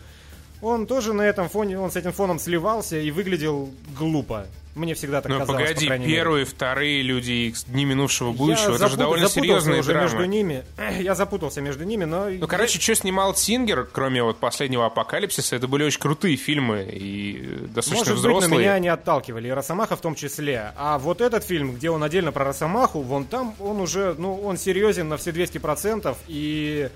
он 0.62 0.88
тоже 0.88 1.14
на 1.14 1.22
этом 1.22 1.48
фоне, 1.48 1.80
он 1.80 1.90
с 1.90 1.96
этим 1.96 2.12
фоном 2.12 2.38
сливался 2.38 2.98
и 2.98 3.12
выглядел 3.12 3.70
глупо. 3.98 4.48
Мне 4.80 4.94
всегда 4.96 5.22
так 5.22 5.30
Но 5.32 5.40
казалось, 5.40 5.62
по 5.62 5.68
погоди, 5.68 5.90
мере. 5.90 6.06
первые, 6.06 6.46
вторые 6.46 7.02
люди 7.02 7.32
Икс, 7.50 7.66
Дни 7.66 7.84
минувшего 7.86 8.32
будущего, 8.32 8.70
Я 8.72 8.76
это 8.76 8.86
же 8.86 8.92
запут- 8.92 8.98
довольно 8.98 9.28
запутался 9.28 9.42
серьезные 9.66 9.80
уже 9.82 9.94
между 9.94 10.18
драмы. 10.18 10.28
ними. 10.28 10.64
Я 11.02 11.16
запутался 11.16 11.62
между 11.62 11.84
ними, 11.84 12.06
но... 12.06 12.30
Ну, 12.30 12.48
короче, 12.48 12.80
что 12.80 12.96
снимал 12.96 13.36
Сингер, 13.36 13.88
кроме 13.92 14.24
вот 14.24 14.38
последнего 14.38 14.86
апокалипсиса, 14.86 15.56
это 15.58 15.68
были 15.68 15.84
очень 15.84 16.00
крутые 16.00 16.38
фильмы 16.38 16.90
и 16.92 17.42
э, 17.44 17.56
достаточно 17.68 17.96
Может 17.98 18.14
быть, 18.14 18.20
взрослые. 18.20 18.50
на 18.50 18.62
меня 18.62 18.74
они 18.74 18.88
отталкивали, 18.88 19.48
и 19.50 19.52
Росомаха 19.52 19.96
в 19.98 20.02
том 20.02 20.16
числе. 20.16 20.72
А 20.78 20.98
вот 20.98 21.20
этот 21.22 21.44
фильм, 21.44 21.74
где 21.76 21.90
он 21.90 22.02
отдельно 22.04 22.32
про 22.32 22.46
Росомаху, 22.46 23.02
вон 23.02 23.26
там 23.26 23.56
он 23.60 23.82
уже, 23.82 24.16
ну, 24.18 24.40
он 24.42 24.58
серьезен 24.58 25.10
на 25.10 25.18
все 25.18 25.32
200%, 25.32 26.16
и 26.28 26.90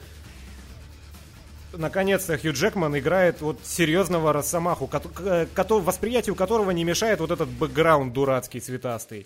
наконец-то 1.73 2.37
Хью 2.37 2.53
Джекман 2.53 2.97
играет 2.97 3.41
вот 3.41 3.59
серьезного 3.63 4.33
Росомаху, 4.33 4.85
кото- 4.87 5.09
к- 5.09 5.47
кото- 5.55 5.81
восприятию 5.81 6.35
которого 6.35 6.71
не 6.71 6.83
мешает 6.83 7.19
вот 7.19 7.31
этот 7.31 7.49
бэкграунд 7.49 8.13
дурацкий, 8.13 8.59
цветастый. 8.59 9.25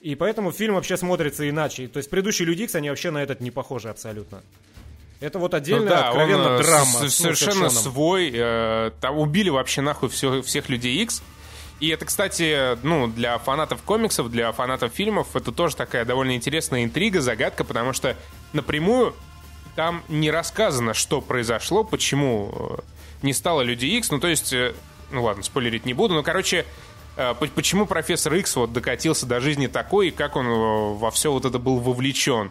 И 0.00 0.14
поэтому 0.14 0.52
фильм 0.52 0.74
вообще 0.74 0.96
смотрится 0.96 1.48
иначе. 1.48 1.88
То 1.88 1.96
есть 1.98 2.08
предыдущие 2.08 2.46
Люди 2.46 2.62
Икс, 2.62 2.74
они 2.76 2.88
вообще 2.88 3.10
на 3.10 3.18
этот 3.22 3.40
не 3.40 3.50
похожи 3.50 3.88
абсолютно. 3.88 4.42
Это 5.20 5.40
вот 5.40 5.50
Ну 5.52 5.58
отдельная, 5.58 5.88
да, 5.88 6.00
он, 6.12 6.20
откровенно 6.20 6.48
э, 6.54 6.62
драма. 6.62 6.84
с- 6.86 7.00
ну, 7.02 7.08
совершенно 7.08 7.52
с 7.68 7.72
экшоном. 7.74 7.92
свой. 7.92 8.30
э, 8.32 8.90
там 9.00 9.18
убили 9.18 9.48
вообще 9.50 9.80
нахуй 9.80 10.08
все, 10.08 10.40
всех 10.42 10.68
людей 10.68 11.02
X. 11.02 11.22
И 11.80 11.88
это, 11.88 12.04
кстати, 12.06 12.76
ну, 12.84 13.06
для 13.08 13.38
фанатов 13.38 13.82
комиксов, 13.82 14.30
для 14.30 14.50
фанатов 14.52 14.92
фильмов, 14.92 15.34
это 15.34 15.50
тоже 15.52 15.74
такая 15.76 16.04
довольно 16.04 16.34
интересная 16.36 16.84
интрига, 16.84 17.20
загадка, 17.20 17.62
потому 17.64 17.92
что 17.92 18.16
напрямую 18.52 19.14
там 19.78 20.02
не 20.08 20.32
рассказано, 20.32 20.92
что 20.92 21.20
произошло, 21.20 21.84
почему 21.84 22.52
э, 22.52 22.78
не 23.22 23.32
стало 23.32 23.60
Людей 23.60 23.96
X. 23.98 24.10
Ну, 24.10 24.18
то 24.18 24.26
есть, 24.26 24.52
э, 24.52 24.74
ну 25.12 25.22
ладно, 25.22 25.44
спойлерить 25.44 25.86
не 25.86 25.94
буду, 25.94 26.14
но, 26.14 26.24
короче, 26.24 26.66
э, 27.16 27.34
по- 27.38 27.46
почему 27.46 27.86
профессор 27.86 28.34
X 28.34 28.56
вот 28.56 28.72
докатился 28.72 29.24
до 29.24 29.38
жизни 29.38 29.68
такой, 29.68 30.08
и 30.08 30.10
как 30.10 30.34
он 30.34 30.48
во 30.96 31.12
все 31.12 31.30
вот 31.30 31.44
это 31.44 31.60
был 31.60 31.78
вовлечен. 31.78 32.50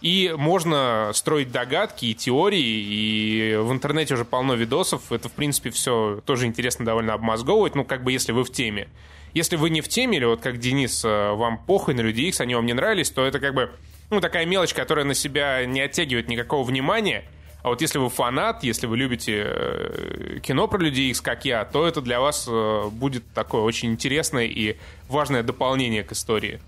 И 0.00 0.34
можно 0.36 1.12
строить 1.14 1.52
догадки 1.52 2.06
и 2.06 2.14
теории, 2.14 2.58
и 2.60 3.56
в 3.56 3.70
интернете 3.70 4.14
уже 4.14 4.24
полно 4.24 4.54
видосов. 4.54 5.12
Это, 5.12 5.28
в 5.28 5.32
принципе, 5.32 5.70
все 5.70 6.22
тоже 6.26 6.46
интересно 6.46 6.84
довольно 6.84 7.14
обмозговывать, 7.14 7.76
ну, 7.76 7.84
как 7.84 8.02
бы, 8.02 8.10
если 8.10 8.32
вы 8.32 8.42
в 8.42 8.50
теме. 8.50 8.88
Если 9.32 9.54
вы 9.54 9.70
не 9.70 9.80
в 9.80 9.86
теме, 9.86 10.16
или 10.16 10.24
вот 10.24 10.40
как 10.40 10.58
Денис, 10.58 11.04
вам 11.04 11.56
похуй 11.56 11.94
на 11.94 12.00
Людей 12.00 12.30
Икс, 12.30 12.40
они 12.40 12.56
вам 12.56 12.66
не 12.66 12.72
нравились, 12.72 13.10
то 13.10 13.24
это 13.24 13.38
как 13.38 13.54
бы, 13.54 13.70
ну, 14.10 14.20
такая 14.20 14.46
мелочь, 14.46 14.74
которая 14.74 15.04
на 15.04 15.14
себя 15.14 15.64
не 15.64 15.80
оттягивает 15.80 16.28
никакого 16.28 16.64
внимания. 16.64 17.24
А 17.64 17.70
вот 17.70 17.80
если 17.80 17.96
вы 17.98 18.10
фанат, 18.10 18.62
если 18.62 18.86
вы 18.86 18.98
любите 18.98 19.42
э, 19.46 20.38
кино 20.42 20.68
про 20.68 20.78
Людей 20.78 21.10
Икс, 21.10 21.22
как 21.22 21.46
я, 21.46 21.64
то 21.64 21.86
это 21.86 22.02
для 22.02 22.20
вас 22.20 22.46
э, 22.46 22.88
будет 22.90 23.24
такое 23.32 23.62
очень 23.62 23.90
интересное 23.90 24.44
и 24.44 24.76
важное 25.08 25.42
дополнение 25.42 26.02
к 26.02 26.12
истории. 26.12 26.60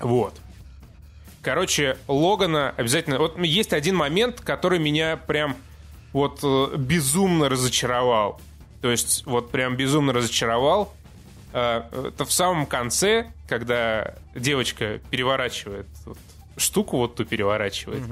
Вот. 0.00 0.34
Короче, 1.42 1.96
Логана 2.08 2.74
обязательно... 2.76 3.18
Вот 3.18 3.38
есть 3.38 3.72
один 3.72 3.94
момент, 3.94 4.40
который 4.40 4.80
меня 4.80 5.16
прям 5.16 5.56
вот 6.12 6.40
э, 6.42 6.76
безумно 6.76 7.48
разочаровал. 7.48 8.40
То 8.82 8.90
есть 8.90 9.24
вот 9.26 9.52
прям 9.52 9.76
безумно 9.76 10.12
разочаровал. 10.12 10.92
Это 11.52 12.24
в 12.26 12.30
самом 12.30 12.66
конце, 12.66 13.32
когда 13.48 14.14
девочка 14.34 15.00
переворачивает 15.10 15.86
вот 16.04 16.18
штуку, 16.56 16.98
вот 16.98 17.16
ту 17.16 17.24
переворачивает. 17.24 18.02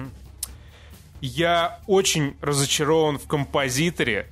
Я 1.21 1.79
очень 1.87 2.37
разочарован 2.41 3.19
в 3.19 3.27
композиторе, 3.27 4.27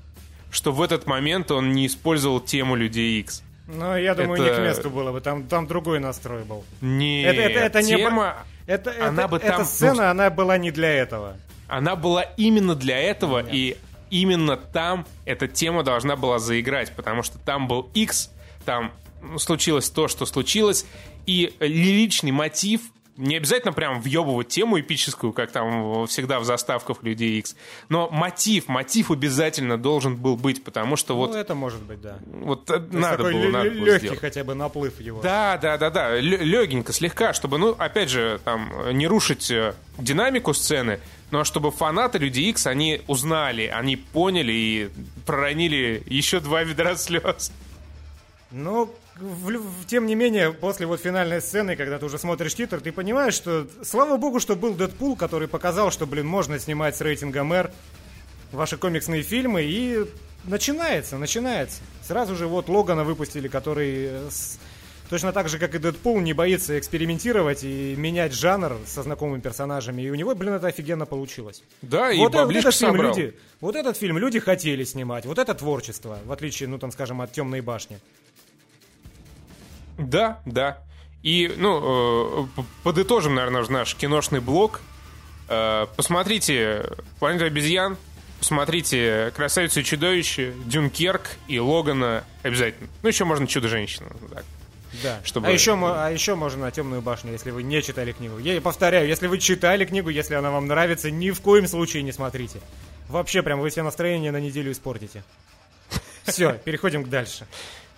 что 0.50 0.72
в 0.72 0.82
этот 0.82 1.06
момент 1.06 1.50
он 1.50 1.72
не 1.72 1.86
использовал 1.86 2.40
тему 2.40 2.74
Людей 2.76 3.20
X. 3.20 3.42
Ну, 3.66 3.96
я 3.96 4.14
думаю, 4.14 4.42
Это- 4.42 4.50
не 4.50 4.56
к 4.58 4.68
месту 4.68 4.90
было 4.90 5.10
бы. 5.10 5.20
Там, 5.20 5.44
там 5.44 5.66
другой 5.66 5.98
настрой 5.98 6.44
был. 6.44 6.64
Не, 6.82 7.22
Это- 7.22 7.40
это- 7.40 7.58
это 7.60 7.82
не 7.82 7.96
тема, 7.96 8.36
Это, 8.66 8.90
Она 9.08 9.22
это- 9.22 9.28
бы 9.28 9.36
эта 9.38 9.46
там, 9.46 9.58
ну, 9.60 9.64
сцена, 9.66 10.10
она 10.10 10.30
была 10.30 10.56
не 10.58 10.70
для 10.70 10.90
этого. 10.90 11.36
она 11.68 11.96
была 11.96 12.22
именно 12.22 12.74
для 12.74 12.98
этого, 12.98 13.42
и 13.46 13.76
именно 14.10 14.56
там 14.56 15.06
эта 15.24 15.48
тема 15.48 15.82
должна 15.82 16.16
была 16.16 16.38
заиграть, 16.38 16.92
потому 16.94 17.22
что 17.22 17.38
там 17.38 17.68
был 17.68 17.90
X, 17.94 18.30
там 18.64 18.92
случилось 19.38 19.90
то, 19.90 20.08
что 20.08 20.26
случилось, 20.26 20.86
и 21.26 21.54
лиричный 21.60 22.30
мотив 22.32 22.80
не 23.16 23.36
обязательно 23.36 23.72
прям 23.72 24.00
въебывать 24.00 24.48
тему 24.48 24.80
эпическую, 24.80 25.32
как 25.32 25.52
там 25.52 26.04
всегда 26.08 26.40
в 26.40 26.44
заставках 26.44 27.00
Людей 27.04 27.38
X, 27.38 27.54
но 27.88 28.08
мотив, 28.10 28.66
мотив 28.66 29.12
обязательно 29.12 29.78
должен 29.78 30.16
был 30.16 30.36
быть, 30.36 30.64
потому 30.64 30.96
что 30.96 31.14
вот, 31.14 31.30
Ну, 31.30 31.36
это 31.36 31.54
может 31.54 31.80
быть, 31.82 32.00
да. 32.00 32.18
вот 32.26 32.64
То 32.64 32.80
надо 32.90 33.22
было, 33.22 33.50
надо 33.50 33.70
было 33.70 33.84
легкий 33.84 33.98
сделать. 34.06 34.18
хотя 34.20 34.42
бы 34.42 34.56
наплыв 34.56 35.00
его. 35.00 35.20
Да, 35.22 35.56
да, 35.58 35.78
да, 35.78 35.90
да, 35.90 36.16
легенько, 36.18 36.92
слегка, 36.92 37.32
чтобы, 37.34 37.58
ну, 37.58 37.76
опять 37.78 38.10
же, 38.10 38.40
там, 38.42 38.72
не 38.92 39.06
рушить 39.06 39.48
э, 39.48 39.74
динамику 39.96 40.52
сцены, 40.52 40.98
но 41.30 41.44
чтобы 41.44 41.70
фанаты 41.70 42.18
Люди 42.18 42.40
Икс, 42.40 42.66
они 42.66 43.00
узнали, 43.06 43.66
они 43.66 43.94
поняли 43.94 44.52
и 44.52 44.90
проронили 45.24 46.02
еще 46.06 46.40
два 46.40 46.64
ведра 46.64 46.96
слез. 46.96 47.52
Но, 48.50 48.92
в 49.20 49.86
тем 49.86 50.06
не 50.06 50.14
менее, 50.14 50.52
после 50.52 50.86
вот 50.86 51.00
финальной 51.00 51.40
сцены, 51.40 51.76
когда 51.76 51.98
ты 51.98 52.06
уже 52.06 52.18
смотришь 52.18 52.54
титр, 52.54 52.80
ты 52.80 52.90
понимаешь, 52.92 53.34
что, 53.34 53.66
слава 53.82 54.16
богу, 54.16 54.40
что 54.40 54.56
был 54.56 54.74
Дэдпул, 54.74 55.16
который 55.16 55.48
показал, 55.48 55.90
что, 55.90 56.06
блин, 56.06 56.26
можно 56.26 56.58
снимать 56.58 56.96
с 56.96 57.00
рейтингом 57.00 57.52
R 57.52 57.70
ваши 58.52 58.76
комиксные 58.76 59.22
фильмы, 59.22 59.62
и 59.62 60.04
начинается, 60.44 61.16
начинается. 61.18 61.80
Сразу 62.02 62.34
же 62.36 62.46
вот 62.46 62.68
Логана 62.68 63.04
выпустили, 63.04 63.48
который 63.48 64.06
э, 64.06 64.28
с- 64.30 64.58
точно 65.10 65.32
так 65.32 65.48
же, 65.48 65.58
как 65.58 65.74
и 65.74 65.78
Дэдпул, 65.78 66.20
не 66.20 66.32
боится 66.32 66.78
экспериментировать 66.78 67.64
и 67.64 67.94
менять 67.96 68.32
жанр 68.32 68.76
со 68.86 69.02
знакомыми 69.02 69.40
персонажами. 69.40 70.02
И 70.02 70.10
у 70.10 70.14
него, 70.14 70.34
блин, 70.34 70.54
это 70.54 70.66
офигенно 70.68 71.06
получилось. 71.06 71.62
Да, 71.82 72.10
и 72.12 72.18
вот, 72.18 72.34
э- 72.34 72.38
вот 72.38 72.42
баблишко 72.46 72.68
этот 72.68 72.80
фильм 72.80 72.90
собрал. 72.92 73.16
люди, 73.16 73.34
вот 73.60 73.76
этот 73.76 73.96
фильм 73.96 74.18
люди 74.18 74.38
хотели 74.40 74.84
снимать, 74.84 75.24
вот 75.26 75.38
это 75.38 75.54
творчество, 75.54 76.18
в 76.24 76.32
отличие, 76.32 76.68
ну 76.68 76.78
там, 76.78 76.90
скажем, 76.92 77.20
от 77.22 77.32
Темной 77.32 77.60
башни. 77.60 77.98
Да, 79.98 80.40
да. 80.44 80.78
И, 81.22 81.52
ну, 81.56 82.46
э, 82.56 82.62
подытожим, 82.82 83.34
наверное, 83.34 83.64
наш 83.68 83.94
киношный 83.94 84.40
блок. 84.40 84.80
Э, 85.48 85.86
Посмотрите 85.96 86.86
«Планету 87.18 87.44
обезьян», 87.46 87.96
посмотрите 88.38 89.32
«Красавицу 89.34 89.80
и 89.80 89.84
чудовище», 89.84 90.52
«Дюнкерк» 90.66 91.22
и 91.48 91.58
«Логана» 91.58 92.24
обязательно. 92.42 92.88
Ну, 93.02 93.08
еще 93.08 93.24
можно 93.24 93.46
«Чудо-женщину». 93.46 94.08
так. 94.32 94.44
Да. 95.02 95.20
Чтобы- 95.24 95.48
А, 95.48 95.50
еще, 95.50 95.72
а 95.74 96.10
еще 96.10 96.34
можно 96.34 96.70
Темную 96.70 97.02
башню, 97.02 97.32
если 97.32 97.50
вы 97.50 97.62
не 97.62 97.82
читали 97.82 98.12
книгу. 98.12 98.38
Я 98.38 98.60
повторяю, 98.60 99.08
если 99.08 99.26
вы 99.26 99.38
читали 99.38 99.84
книгу, 99.84 100.08
если 100.08 100.34
она 100.34 100.50
вам 100.50 100.66
нравится, 100.66 101.10
ни 101.10 101.30
в 101.30 101.40
коем 101.40 101.66
случае 101.66 102.02
не 102.02 102.12
смотрите. 102.12 102.60
Вообще, 103.08 103.42
прям 103.42 103.60
вы 103.60 103.70
себе 103.70 103.82
настроение 103.82 104.30
на 104.30 104.40
неделю 104.40 104.70
испортите. 104.72 105.24
Все, 106.24 106.52
переходим 106.52 107.04
к 107.04 107.08
дальше. 107.08 107.46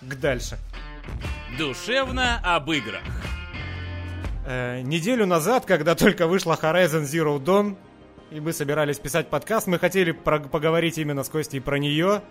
К 0.01 0.15
дальше. 0.15 0.57
Душевно 1.57 2.39
об 2.43 2.69
играх. 2.71 3.01
Э, 4.45 4.81
неделю 4.81 5.25
назад, 5.25 5.65
когда 5.65 5.95
только 5.95 6.27
вышла 6.27 6.57
Horizon 6.61 7.03
Zero 7.03 7.37
Dawn, 7.39 7.75
и 8.31 8.39
мы 8.39 8.53
собирались 8.53 8.99
писать 8.99 9.29
подкаст, 9.29 9.67
мы 9.67 9.79
хотели 9.79 10.11
про- 10.11 10.39
поговорить 10.39 10.97
именно 10.97 11.23
с 11.23 11.29
Костей 11.29 11.59
про 11.59 11.77
нее. 11.79 12.21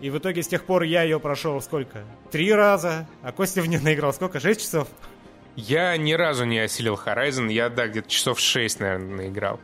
И 0.00 0.10
в 0.10 0.18
итоге 0.18 0.42
с 0.42 0.48
тех 0.48 0.64
пор 0.64 0.84
я 0.84 1.02
ее 1.02 1.18
прошел 1.18 1.60
сколько? 1.60 2.04
Три 2.30 2.52
раза, 2.52 3.08
а 3.22 3.32
Костя 3.32 3.62
в 3.62 3.66
нее 3.66 3.80
наиграл 3.80 4.12
сколько? 4.12 4.38
Шесть 4.40 4.62
часов? 4.62 4.88
Я 5.56 5.96
ни 5.96 6.12
разу 6.12 6.44
не 6.44 6.60
осилил 6.60 6.94
Horizon, 6.94 7.52
я, 7.52 7.68
да, 7.68 7.88
где-то 7.88 8.08
часов 8.08 8.38
6, 8.38 8.78
наверное, 8.80 9.16
наиграл. 9.16 9.58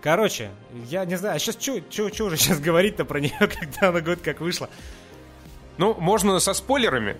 Короче, 0.00 0.50
я 0.86 1.04
не 1.04 1.16
знаю, 1.16 1.36
а 1.36 1.38
сейчас 1.38 1.58
что 1.60 2.24
уже 2.24 2.36
сейчас 2.38 2.60
говорить-то 2.60 3.04
про 3.04 3.20
нее, 3.20 3.36
когда 3.38 3.88
она 3.88 4.00
год 4.00 4.20
как 4.22 4.40
вышла? 4.40 4.70
Ну, 5.76 5.94
можно 5.94 6.38
со 6.40 6.54
спойлерами. 6.54 7.18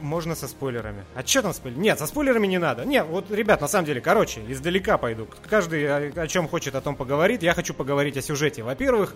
Можно 0.00 0.34
со 0.34 0.46
спойлерами. 0.46 1.04
А 1.14 1.26
что 1.26 1.42
там 1.42 1.52
спойлеры? 1.52 1.80
Нет, 1.80 1.98
со 1.98 2.06
спойлерами 2.06 2.46
не 2.46 2.58
надо. 2.58 2.84
Нет, 2.84 3.06
вот, 3.06 3.30
ребят, 3.30 3.60
на 3.60 3.68
самом 3.68 3.86
деле, 3.86 4.00
короче, 4.00 4.42
издалека 4.48 4.96
пойду. 4.96 5.26
Каждый 5.48 5.86
о, 5.86 6.22
о 6.22 6.28
чем 6.28 6.46
хочет, 6.48 6.74
о 6.74 6.80
том 6.80 6.94
поговорит. 6.94 7.42
Я 7.42 7.54
хочу 7.54 7.74
поговорить 7.74 8.16
о 8.16 8.22
сюжете. 8.22 8.62
Во-первых, 8.62 9.14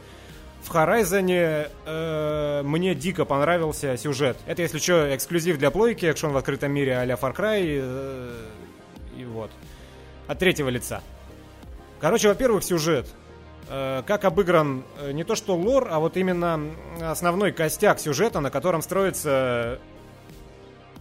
в 0.62 0.74
Horizon 0.74 1.68
э, 1.86 2.62
мне 2.64 2.94
дико 2.94 3.24
понравился 3.24 3.96
сюжет. 3.96 4.36
Это, 4.46 4.62
если 4.62 4.78
что, 4.78 5.14
эксклюзив 5.14 5.58
для 5.58 5.70
плойки, 5.70 6.06
экшон 6.06 6.32
в 6.32 6.36
открытом 6.36 6.72
мире 6.72 6.96
а-ля 6.96 7.14
Far 7.14 7.34
Cry. 7.34 7.62
э, 7.64 8.46
и 9.18 9.24
вот. 9.24 9.50
От 10.26 10.38
третьего 10.38 10.68
лица. 10.68 11.02
Короче, 12.00 12.28
во-первых, 12.28 12.64
сюжет. 12.64 13.06
Э, 13.68 14.02
как 14.06 14.24
обыгран 14.24 14.84
э, 15.00 15.12
не 15.12 15.24
то 15.24 15.34
что 15.34 15.56
лор, 15.56 15.88
а 15.90 15.98
вот 15.98 16.16
именно 16.16 16.60
основной 17.00 17.52
костяк 17.52 18.00
сюжета, 18.00 18.40
на 18.40 18.50
котором 18.50 18.82
строится 18.82 19.78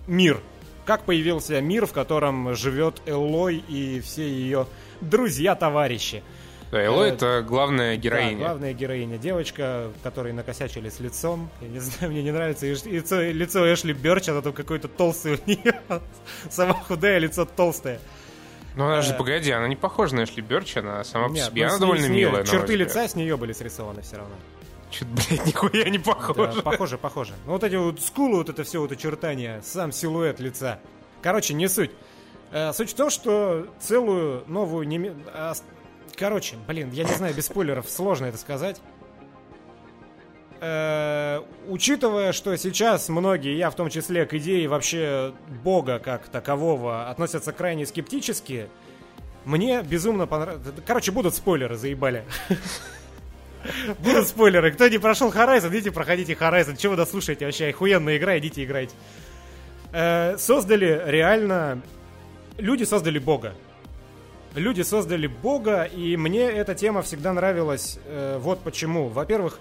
мир. 0.08 0.42
Как 0.86 1.04
появился 1.04 1.62
мир, 1.62 1.86
в 1.86 1.94
котором 1.94 2.56
живет 2.56 3.02
Эллой 3.06 3.58
и 3.68 4.00
все 4.02 4.28
ее 4.28 4.68
друзья-товарищи. 5.02 6.24
Да, 6.72 6.84
Элой 6.84 7.10
Э, 7.10 7.14
это 7.14 7.44
главная 7.46 7.96
Да, 7.96 8.02
героиня. 8.02 8.38
главная 8.38 8.74
героиня. 8.74 9.18
Девочка, 9.18 9.92
которой 10.04 10.32
накосячили 10.34 10.90
с 10.90 11.00
лицом. 11.00 11.50
Я 11.62 11.68
не 11.68 11.80
знаю, 11.80 12.12
мне 12.12 12.24
не 12.24 12.32
нравится 12.32 12.66
лицо, 12.66 13.22
лицо 13.22 13.74
Эшли 13.74 13.94
Берч, 13.94 14.30
она 14.30 14.42
там 14.42 14.54
какой-то 14.54 14.88
толстый 14.88 15.34
у 15.36 15.38
нее. 15.46 15.82
Сама 16.50 16.74
худая, 16.74 17.20
лицо 17.20 17.46
толстое. 17.46 18.00
Ну, 18.76 18.86
она 18.86 19.02
же, 19.02 19.14
э, 19.14 19.18
погоди, 19.18 19.52
она 19.52 19.68
не 19.68 19.76
похожа 19.76 20.16
на 20.16 20.24
Эшли 20.24 20.42
Бёрч, 20.42 20.78
она 20.78 21.04
сама 21.04 21.28
по 21.28 21.34
Нет, 21.34 21.48
себе, 21.48 21.64
ну, 21.64 21.70
она 21.72 21.80
довольно 21.80 22.06
милая. 22.08 22.46
Черты 22.46 22.76
лица 22.76 23.06
с 23.06 23.16
нее 23.16 23.36
были 23.36 23.52
срисованы 23.52 24.02
все 24.02 24.16
равно. 24.16 24.34
Чё-то, 24.92 25.12
блядь, 25.12 25.46
нихуя 25.48 25.90
не 25.90 25.98
похоже. 26.00 26.54
Да, 26.56 26.62
похоже, 26.62 26.98
похоже. 26.98 27.34
Ну, 27.46 27.54
вот 27.54 27.64
эти 27.64 27.76
вот 27.76 28.00
скулы, 28.02 28.38
вот 28.38 28.50
это 28.50 28.64
все 28.64 28.80
вот 28.80 28.92
очертания, 28.92 29.62
сам 29.64 29.92
силуэт 29.92 30.40
лица. 30.40 30.80
Короче, 31.22 31.54
не 31.54 31.68
суть. 31.68 31.92
Э, 32.52 32.74
суть 32.74 32.92
в 32.92 32.96
том, 32.96 33.10
что 33.10 33.68
целую 33.80 34.44
новую... 34.48 34.88
неме- 34.88 35.16
а, 35.34 35.54
Короче, 36.18 36.58
блин, 36.68 36.92
я 36.92 37.06
не 37.06 37.14
знаю, 37.14 37.34
без 37.34 37.46
спойлеров 37.46 37.90
сложно 37.90 38.26
это 38.26 38.38
сказать. 38.38 38.82
Э, 40.60 41.42
учитывая, 41.68 42.34
что 42.34 42.56
сейчас 42.58 43.10
многие, 43.10 43.56
я 43.58 43.70
в 43.72 43.76
том 43.76 43.90
числе, 43.90 44.26
к 44.26 44.34
идее 44.36 44.68
вообще 44.68 45.34
бога 45.64 46.00
как 46.00 46.28
такового 46.28 47.10
относятся 47.10 47.52
крайне 47.54 47.86
скептически, 47.86 48.68
мне 49.46 49.82
безумно 49.82 50.28
понравилось... 50.28 50.68
Короче, 50.86 51.12
будут 51.12 51.34
спойлеры, 51.34 51.78
заебали. 51.78 52.26
Будут 54.00 54.28
спойлеры. 54.28 54.72
Кто 54.72 54.88
не 54.88 54.98
прошел 54.98 55.32
Horizon, 55.32 55.70
идите 55.70 55.92
проходите 55.92 56.34
Horizon. 56.34 56.78
Чего 56.78 56.92
вы 56.92 56.98
дослушаете 56.98 57.46
вообще? 57.46 57.70
Охуенная 57.70 58.18
игра, 58.18 58.38
идите 58.38 58.64
играйте. 58.64 58.94
Э, 59.92 60.38
создали 60.38 61.04
реально... 61.06 61.82
Люди 62.58 62.84
создали 62.84 63.20
бога. 63.20 63.54
Люди 64.56 64.82
создали 64.82 65.28
бога, 65.28 65.84
и 65.84 66.18
мне 66.18 66.44
эта 66.44 66.76
тема 66.76 67.02
всегда 67.02 67.34
нравилась. 67.34 68.00
э, 68.06 68.38
вот 68.40 68.62
почему. 68.62 69.08
Во-первых, 69.08 69.60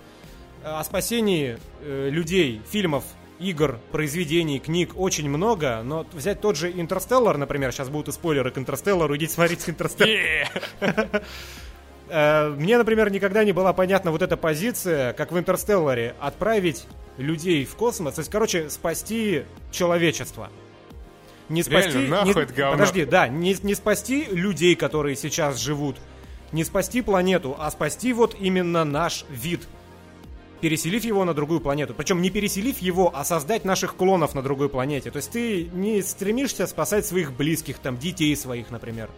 о 0.64 0.82
спасении 0.82 1.58
э, 1.80 2.08
людей, 2.10 2.60
фильмов, 2.68 3.04
игр, 3.38 3.78
произведений, 3.92 4.58
книг 4.58 4.92
очень 4.96 5.28
много, 5.28 5.80
но 5.82 6.06
взять 6.12 6.40
тот 6.40 6.56
же 6.56 6.70
Интерстеллар, 6.70 7.38
например, 7.38 7.72
сейчас 7.72 7.88
будут 7.88 8.08
и 8.08 8.12
спойлеры 8.12 8.50
к 8.50 8.58
Интерстеллару, 8.58 9.16
идите 9.16 9.32
смотрите 9.32 9.70
Интерстеллар. 9.70 10.48
Э, 12.10 12.48
Мне, 12.48 12.76
например, 12.76 13.10
никогда 13.10 13.44
не 13.44 13.52
была 13.52 13.72
понятна 13.72 14.10
вот 14.10 14.22
эта 14.22 14.36
позиция, 14.36 15.12
как 15.12 15.30
в 15.30 15.38
Интерстелларе, 15.38 16.14
отправить 16.18 16.86
людей 17.16 17.64
в 17.64 17.76
космос, 17.76 18.14
то 18.14 18.20
есть, 18.20 18.30
короче, 18.30 18.68
спасти 18.68 19.44
человечество. 19.70 20.50
Не 21.48 21.62
спасти... 21.62 21.92
Реально, 21.92 22.24
нахуй 22.24 22.46
не-. 22.46 22.70
Подожди, 22.70 23.04
да, 23.04 23.28
не, 23.28 23.56
не 23.62 23.74
спасти 23.74 24.26
людей, 24.30 24.74
которые 24.74 25.16
сейчас 25.16 25.58
живут, 25.58 25.96
не 26.52 26.64
спасти 26.64 27.02
планету, 27.02 27.56
а 27.58 27.70
спасти 27.70 28.12
вот 28.12 28.36
именно 28.38 28.84
наш 28.84 29.24
вид, 29.28 29.68
переселив 30.60 31.04
его 31.04 31.24
на 31.24 31.34
другую 31.34 31.60
планету. 31.60 31.94
Причем 31.94 32.22
не 32.22 32.30
переселив 32.30 32.78
его, 32.78 33.12
а 33.14 33.24
создать 33.24 33.64
наших 33.64 33.96
клонов 33.96 34.34
на 34.34 34.42
другой 34.42 34.68
планете. 34.68 35.10
То 35.10 35.16
есть 35.16 35.30
ты 35.30 35.64
не 35.72 36.02
стремишься 36.02 36.66
спасать 36.66 37.06
своих 37.06 37.32
близких, 37.32 37.78
там, 37.78 37.98
детей 37.98 38.34
своих, 38.36 38.70
например, 38.70 39.10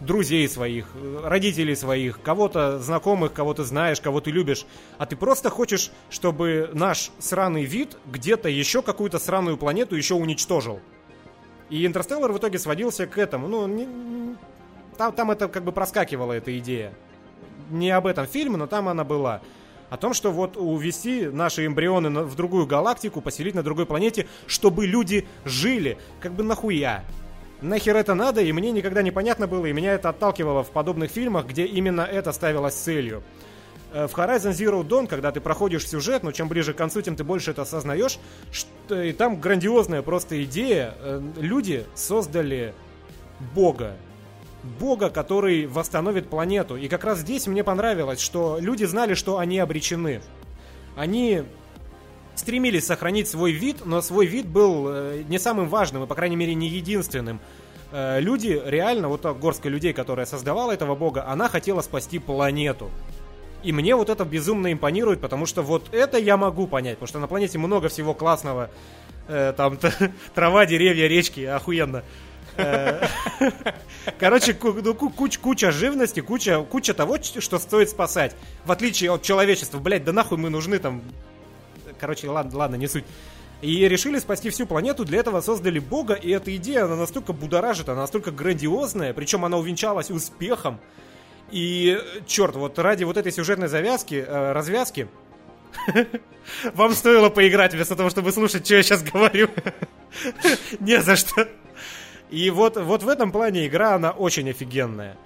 друзей 0.00 0.48
своих, 0.48 0.86
родителей 1.24 1.74
своих, 1.74 2.20
кого-то 2.22 2.78
знакомых, 2.78 3.32
кого 3.32 3.54
ты 3.54 3.64
знаешь, 3.64 4.00
кого 4.00 4.20
ты 4.20 4.30
любишь, 4.30 4.64
а 4.96 5.06
ты 5.06 5.16
просто 5.16 5.50
хочешь, 5.50 5.90
чтобы 6.10 6.70
наш 6.72 7.10
сраный 7.18 7.64
вид 7.64 7.96
где-то 8.06 8.48
еще 8.48 8.82
какую-то 8.82 9.18
сраную 9.18 9.56
планету 9.56 9.96
еще 9.96 10.14
уничтожил. 10.14 10.80
И 11.70 11.84
Интерстеллар 11.84 12.32
в 12.32 12.38
итоге 12.38 12.58
сводился 12.58 13.06
к 13.06 13.18
этому. 13.18 13.48
Ну, 13.48 13.66
не- 13.66 14.36
там, 14.96 15.12
там 15.12 15.30
это 15.30 15.48
как 15.48 15.64
бы 15.64 15.72
проскакивала 15.72 16.32
эта 16.32 16.56
идея. 16.58 16.94
Не 17.70 17.90
об 17.90 18.06
этом 18.06 18.26
фильм, 18.26 18.54
но 18.54 18.66
там 18.66 18.88
она 18.88 19.04
была. 19.04 19.42
О 19.90 19.96
том, 19.96 20.12
что 20.12 20.30
вот 20.30 20.56
увести 20.56 21.26
наши 21.26 21.66
эмбрионы 21.66 22.24
в 22.24 22.34
другую 22.36 22.66
галактику, 22.66 23.20
поселить 23.20 23.54
на 23.54 23.62
другой 23.62 23.86
планете, 23.86 24.26
чтобы 24.46 24.86
люди 24.86 25.26
жили. 25.44 25.98
Как 26.20 26.32
бы 26.32 26.42
нахуя? 26.42 27.04
Нахер 27.60 27.96
это 27.96 28.14
надо, 28.14 28.40
и 28.40 28.52
мне 28.52 28.70
никогда 28.70 29.02
не 29.02 29.10
понятно 29.10 29.46
было, 29.48 29.66
и 29.66 29.72
меня 29.72 29.94
это 29.94 30.10
отталкивало 30.10 30.62
в 30.62 30.70
подобных 30.70 31.10
фильмах, 31.10 31.46
где 31.46 31.64
именно 31.64 32.02
это 32.02 32.32
ставилось 32.32 32.74
целью. 32.74 33.22
Э, 33.92 34.06
В 34.06 34.16
Horizon 34.16 34.52
Zero 34.52 34.82
Dawn, 34.86 35.08
когда 35.08 35.32
ты 35.32 35.40
проходишь 35.40 35.88
сюжет, 35.88 36.22
но 36.22 36.30
чем 36.32 36.48
ближе 36.48 36.72
к 36.72 36.76
концу, 36.76 37.02
тем 37.02 37.16
ты 37.16 37.24
больше 37.24 37.50
это 37.50 37.62
осознаешь, 37.62 38.18
что 38.52 39.02
и 39.02 39.12
там 39.12 39.40
грандиозная 39.40 40.02
просто 40.02 40.42
идея. 40.44 40.94
Э, 40.98 41.20
Люди 41.36 41.84
создали 41.94 42.74
Бога. 43.54 43.96
Бога, 44.80 45.08
который 45.10 45.66
восстановит 45.66 46.28
планету. 46.28 46.76
И 46.76 46.88
как 46.88 47.04
раз 47.04 47.20
здесь 47.20 47.46
мне 47.46 47.62
понравилось, 47.62 48.20
что 48.20 48.58
люди 48.60 48.84
знали, 48.84 49.14
что 49.14 49.38
они 49.38 49.58
обречены. 49.58 50.20
Они 50.96 51.44
стремились 52.38 52.86
сохранить 52.86 53.28
свой 53.28 53.52
вид, 53.52 53.84
но 53.84 54.00
свой 54.00 54.26
вид 54.26 54.46
был 54.46 54.86
э, 54.88 55.22
не 55.28 55.38
самым 55.38 55.68
важным, 55.68 56.04
и, 56.04 56.06
по 56.06 56.14
крайней 56.14 56.36
мере, 56.36 56.54
не 56.54 56.68
единственным. 56.68 57.40
Э, 57.92 58.20
Люди, 58.20 58.60
реально, 58.64 59.08
вот 59.08 59.24
горстка 59.38 59.68
людей, 59.68 59.92
которая 59.92 60.26
создавала 60.26 60.72
этого 60.72 60.94
бога, 60.94 61.26
она 61.26 61.48
хотела 61.48 61.80
спасти 61.82 62.18
планету. 62.18 62.90
И 63.64 63.72
мне 63.72 63.96
вот 63.96 64.08
это 64.08 64.24
безумно 64.24 64.72
импонирует, 64.72 65.20
потому 65.20 65.44
что 65.44 65.62
вот 65.62 65.92
это 65.92 66.16
я 66.18 66.36
могу 66.36 66.66
понять, 66.68 66.94
потому 66.94 67.08
что 67.08 67.18
на 67.18 67.26
планете 67.26 67.58
много 67.58 67.88
всего 67.88 68.14
классного. 68.14 68.70
Э, 69.26 69.52
там 69.56 69.78
трава, 70.34 70.64
деревья, 70.64 71.06
речки, 71.08 71.40
охуенно. 71.40 72.04
Э, 72.56 73.06
Короче, 74.18 74.56
ну, 74.62 74.94
ку- 74.94 75.10
куч- 75.10 75.38
куча 75.38 75.70
живности, 75.70 76.20
куча, 76.20 76.60
куча 76.62 76.94
того, 76.94 77.18
что 77.22 77.58
стоит 77.58 77.90
спасать. 77.90 78.34
В 78.64 78.72
отличие 78.72 79.10
от 79.12 79.22
человечества, 79.22 79.78
блядь, 79.78 80.04
да 80.04 80.12
нахуй 80.12 80.38
мы 80.38 80.50
нужны 80.50 80.78
там 80.78 81.02
короче, 81.98 82.28
ладно, 82.28 82.58
ладно, 82.58 82.76
не 82.76 82.88
суть. 82.88 83.04
И 83.60 83.88
решили 83.88 84.18
спасти 84.18 84.50
всю 84.50 84.66
планету, 84.66 85.04
для 85.04 85.18
этого 85.18 85.40
создали 85.40 85.80
бога, 85.80 86.14
и 86.14 86.30
эта 86.30 86.54
идея, 86.56 86.84
она 86.84 86.94
настолько 86.94 87.32
будоражит, 87.32 87.88
она 87.88 88.02
настолько 88.02 88.30
грандиозная, 88.30 89.12
причем 89.12 89.44
она 89.44 89.56
увенчалась 89.58 90.10
успехом. 90.10 90.78
И, 91.50 91.98
черт, 92.26 92.54
вот 92.54 92.78
ради 92.78 93.04
вот 93.04 93.16
этой 93.16 93.32
сюжетной 93.32 93.68
завязки, 93.68 94.24
э, 94.26 94.52
развязки, 94.52 95.08
вам 96.74 96.92
стоило 96.92 97.30
поиграть 97.30 97.74
вместо 97.74 97.96
того, 97.96 98.10
чтобы 98.10 98.30
слушать, 98.32 98.64
что 98.64 98.76
я 98.76 98.82
сейчас 98.82 99.02
говорю. 99.02 99.48
Не 100.80 101.00
за 101.00 101.16
что. 101.16 101.48
И 102.30 102.50
вот, 102.50 102.76
вот 102.76 103.02
в 103.02 103.08
этом 103.08 103.32
плане 103.32 103.66
игра, 103.66 103.94
она 103.94 104.10
очень 104.10 104.48
офигенная. 104.50 105.16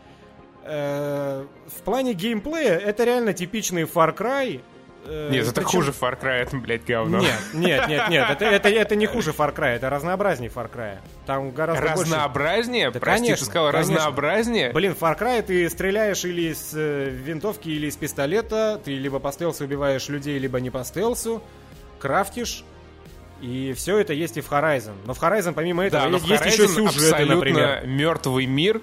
Э, 0.64 1.44
в 1.66 1.82
плане 1.82 2.14
геймплея 2.14 2.78
это 2.78 3.04
реально 3.04 3.32
типичный 3.32 3.82
Far 3.82 4.16
Cry, 4.16 4.60
Э, 5.04 5.30
нет, 5.30 5.46
это 5.46 5.62
Причем... 5.62 5.70
хуже 5.70 5.92
Far 5.92 6.20
Cry, 6.20 6.42
это, 6.42 6.56
блядь, 6.56 6.84
говно. 6.84 7.18
Нет, 7.18 7.34
нет, 7.54 7.88
нет, 7.88 8.08
нет, 8.08 8.30
это, 8.30 8.44
это, 8.44 8.68
это 8.68 8.96
не 8.96 9.06
хуже 9.06 9.30
Far 9.30 9.54
Cry, 9.54 9.76
это 9.76 9.90
разнообразнее 9.90 10.50
Far 10.50 10.70
Cry. 10.70 10.98
Там 11.26 11.50
гораздо 11.50 11.82
Разнообразнее? 11.82 12.86
больше... 12.86 13.00
Да, 13.00 13.04
Прости, 13.04 13.24
конечно, 13.26 13.44
ты 13.44 13.50
сказал 13.50 13.72
конечно. 13.72 13.94
разнообразнее? 13.94 14.72
Блин, 14.72 14.96
Far 14.98 15.18
Cry 15.18 15.42
ты 15.42 15.68
стреляешь 15.68 16.24
или 16.24 16.52
с 16.52 16.72
э, 16.74 17.10
винтовки, 17.10 17.68
или 17.68 17.90
с 17.90 17.96
пистолета, 17.96 18.80
ты 18.84 18.94
либо 18.94 19.18
по 19.18 19.32
стелсу 19.32 19.64
убиваешь 19.64 20.08
людей, 20.08 20.38
либо 20.38 20.60
не 20.60 20.70
по 20.70 20.84
стелсу, 20.84 21.42
крафтишь, 21.98 22.64
и 23.40 23.72
все 23.72 23.98
это 23.98 24.12
есть 24.12 24.36
и 24.36 24.40
в 24.40 24.50
Horizon. 24.50 24.94
Но 25.04 25.14
в 25.14 25.20
Horizon, 25.20 25.52
помимо 25.52 25.84
этого, 25.84 26.04
да, 26.04 26.16
есть, 26.16 26.28
есть 26.28 26.58
еще 26.58 26.68
сюжеты, 26.68 27.24
например. 27.24 27.84
мертвый 27.84 28.46
мир, 28.46 28.80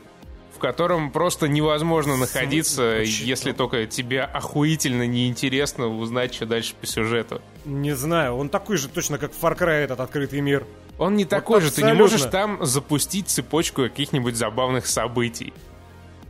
в 0.59 0.61
котором 0.61 1.09
просто 1.09 1.47
невозможно 1.47 2.17
находиться, 2.17 2.97
Почему? 2.99 3.27
если 3.27 3.53
только 3.53 3.85
тебе 3.85 4.23
охуительно 4.23 5.07
неинтересно 5.07 5.87
узнать, 5.87 6.33
что 6.33 6.45
дальше 6.45 6.75
по 6.75 6.85
сюжету. 6.85 7.41
Не 7.63 7.95
знаю, 7.95 8.35
он 8.35 8.49
такой 8.49 8.75
же 8.75 8.89
точно, 8.89 9.17
как 9.17 9.31
Far 9.31 9.57
Cry 9.57 9.85
этот 9.85 10.01
открытый 10.01 10.41
мир. 10.41 10.67
Он 10.97 11.15
не 11.15 11.23
вот 11.23 11.29
такой 11.29 11.61
же, 11.61 11.71
ты 11.71 11.83
не 11.83 11.93
можешь 11.93 12.23
там 12.23 12.65
запустить 12.65 13.29
цепочку 13.29 13.83
каких-нибудь 13.83 14.35
забавных 14.35 14.85
событий. 14.85 15.53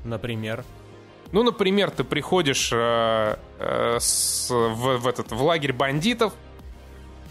Например? 0.03 0.63
Ну, 1.31 1.41
например, 1.41 1.89
ты 1.89 2.03
приходишь 2.03 2.69
э, 2.71 3.35
э, 3.57 3.97
с, 3.99 4.51
в, 4.51 4.97
в, 4.97 5.07
этот, 5.07 5.31
в 5.31 5.41
лагерь 5.41 5.73
бандитов, 5.73 6.33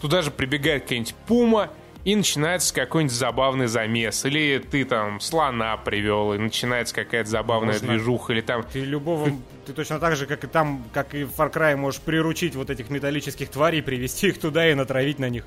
туда 0.01 0.21
же 0.21 0.31
прибегает 0.31 0.83
какая-нибудь 0.83 1.15
пума, 1.27 1.69
и 2.05 2.15
начинается 2.15 2.73
какой-нибудь 2.73 3.15
забавный 3.15 3.67
замес. 3.67 4.25
Или 4.25 4.59
ты 4.59 4.85
там 4.85 5.19
слона 5.19 5.77
привел, 5.77 6.33
и 6.33 6.37
начинается 6.37 6.95
какая-то 6.95 7.29
забавная 7.29 7.73
Можно. 7.73 7.87
движуха, 7.89 8.33
или 8.33 8.41
там... 8.41 8.63
Ты 8.63 8.81
любого... 8.81 9.31
Ты 9.65 9.73
точно 9.73 9.99
так 9.99 10.15
же, 10.15 10.25
как 10.25 10.43
и 10.43 10.47
там, 10.47 10.83
как 10.93 11.13
и 11.13 11.23
в 11.23 11.31
Far 11.31 11.51
Cry, 11.53 11.75
можешь 11.75 12.01
приручить 12.01 12.55
вот 12.55 12.69
этих 12.69 12.89
металлических 12.89 13.49
тварей, 13.49 13.81
привести 13.81 14.29
их 14.29 14.39
туда 14.39 14.69
и 14.69 14.73
натравить 14.73 15.19
на 15.19 15.29
них. 15.29 15.45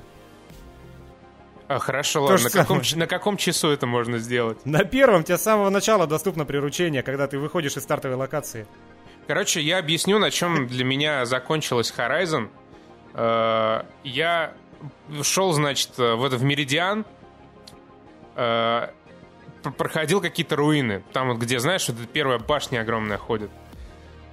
А, 1.67 1.79
хорошо, 1.79 2.23
ладно. 2.23 2.43
На 2.43 2.49
каком, 2.49 2.81
на 2.95 3.07
каком 3.07 3.37
часу 3.37 3.69
это 3.69 3.87
можно 3.87 4.19
сделать? 4.19 4.65
На 4.65 4.83
первом. 4.83 5.23
Тебе 5.23 5.37
с 5.37 5.41
самого 5.41 5.69
начала 5.69 6.07
доступно 6.07 6.45
приручение, 6.45 7.01
когда 7.03 7.27
ты 7.27 7.39
выходишь 7.39 7.77
из 7.77 7.83
стартовой 7.83 8.17
локации. 8.17 8.67
Короче, 9.27 9.61
я 9.61 9.79
объясню, 9.79 10.19
на 10.19 10.29
чем 10.29 10.67
для 10.67 10.83
меня 10.83 11.25
закончилась 11.25 11.93
Horizon. 11.97 12.49
Э, 13.13 13.83
я 14.03 14.53
шел, 15.21 15.53
значит, 15.53 15.97
в, 15.97 16.23
это, 16.23 16.37
в 16.37 16.43
Меридиан, 16.43 17.05
э, 18.35 18.87
проходил 19.77 20.21
какие-то 20.21 20.55
руины. 20.55 21.03
Там 21.13 21.29
вот, 21.29 21.37
где, 21.37 21.59
знаешь, 21.59 21.87
вот 21.87 21.97
первая 22.11 22.39
башня 22.39 22.81
огромная 22.81 23.17
ходит. 23.17 23.49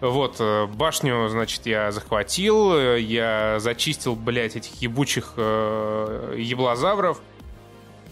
Вот, 0.01 0.37
э, 0.41 0.67
башню, 0.67 1.29
значит, 1.29 1.67
я 1.67 1.93
захватил, 1.93 2.75
э, 2.75 3.01
я 3.01 3.57
зачистил, 3.59 4.17
блядь, 4.17 4.57
этих 4.57 4.81
ебучих 4.81 5.35
э, 5.37 6.35
еблозавров, 6.39 7.21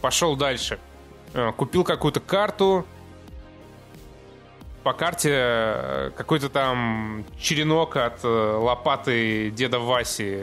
пошел 0.03 0.37
дальше. 0.37 0.79
Э, 1.33 1.51
купил 1.57 1.85
какую-то 1.85 2.21
карту, 2.21 2.87
по 4.83 4.93
карте 4.93 6.13
какой-то 6.17 6.49
там 6.49 7.25
черенок 7.39 7.97
от 7.97 8.23
лопаты 8.23 9.51
деда 9.51 9.81
Васи 9.81 10.39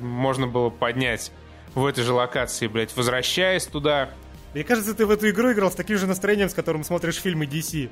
можно 0.00 0.46
было 0.46 0.70
поднять 0.70 1.32
в 1.74 1.84
этой 1.84 2.04
же 2.04 2.12
локации, 2.12 2.66
блядь, 2.66 2.96
возвращаясь 2.96 3.66
туда. 3.66 4.10
Мне 4.54 4.64
кажется, 4.64 4.94
ты 4.94 5.06
в 5.06 5.10
эту 5.10 5.28
игру 5.30 5.52
играл 5.52 5.70
с 5.70 5.74
таким 5.74 5.98
же 5.98 6.06
настроением, 6.06 6.48
с 6.48 6.54
которым 6.54 6.84
смотришь 6.84 7.16
фильмы 7.16 7.44
DC. 7.44 7.90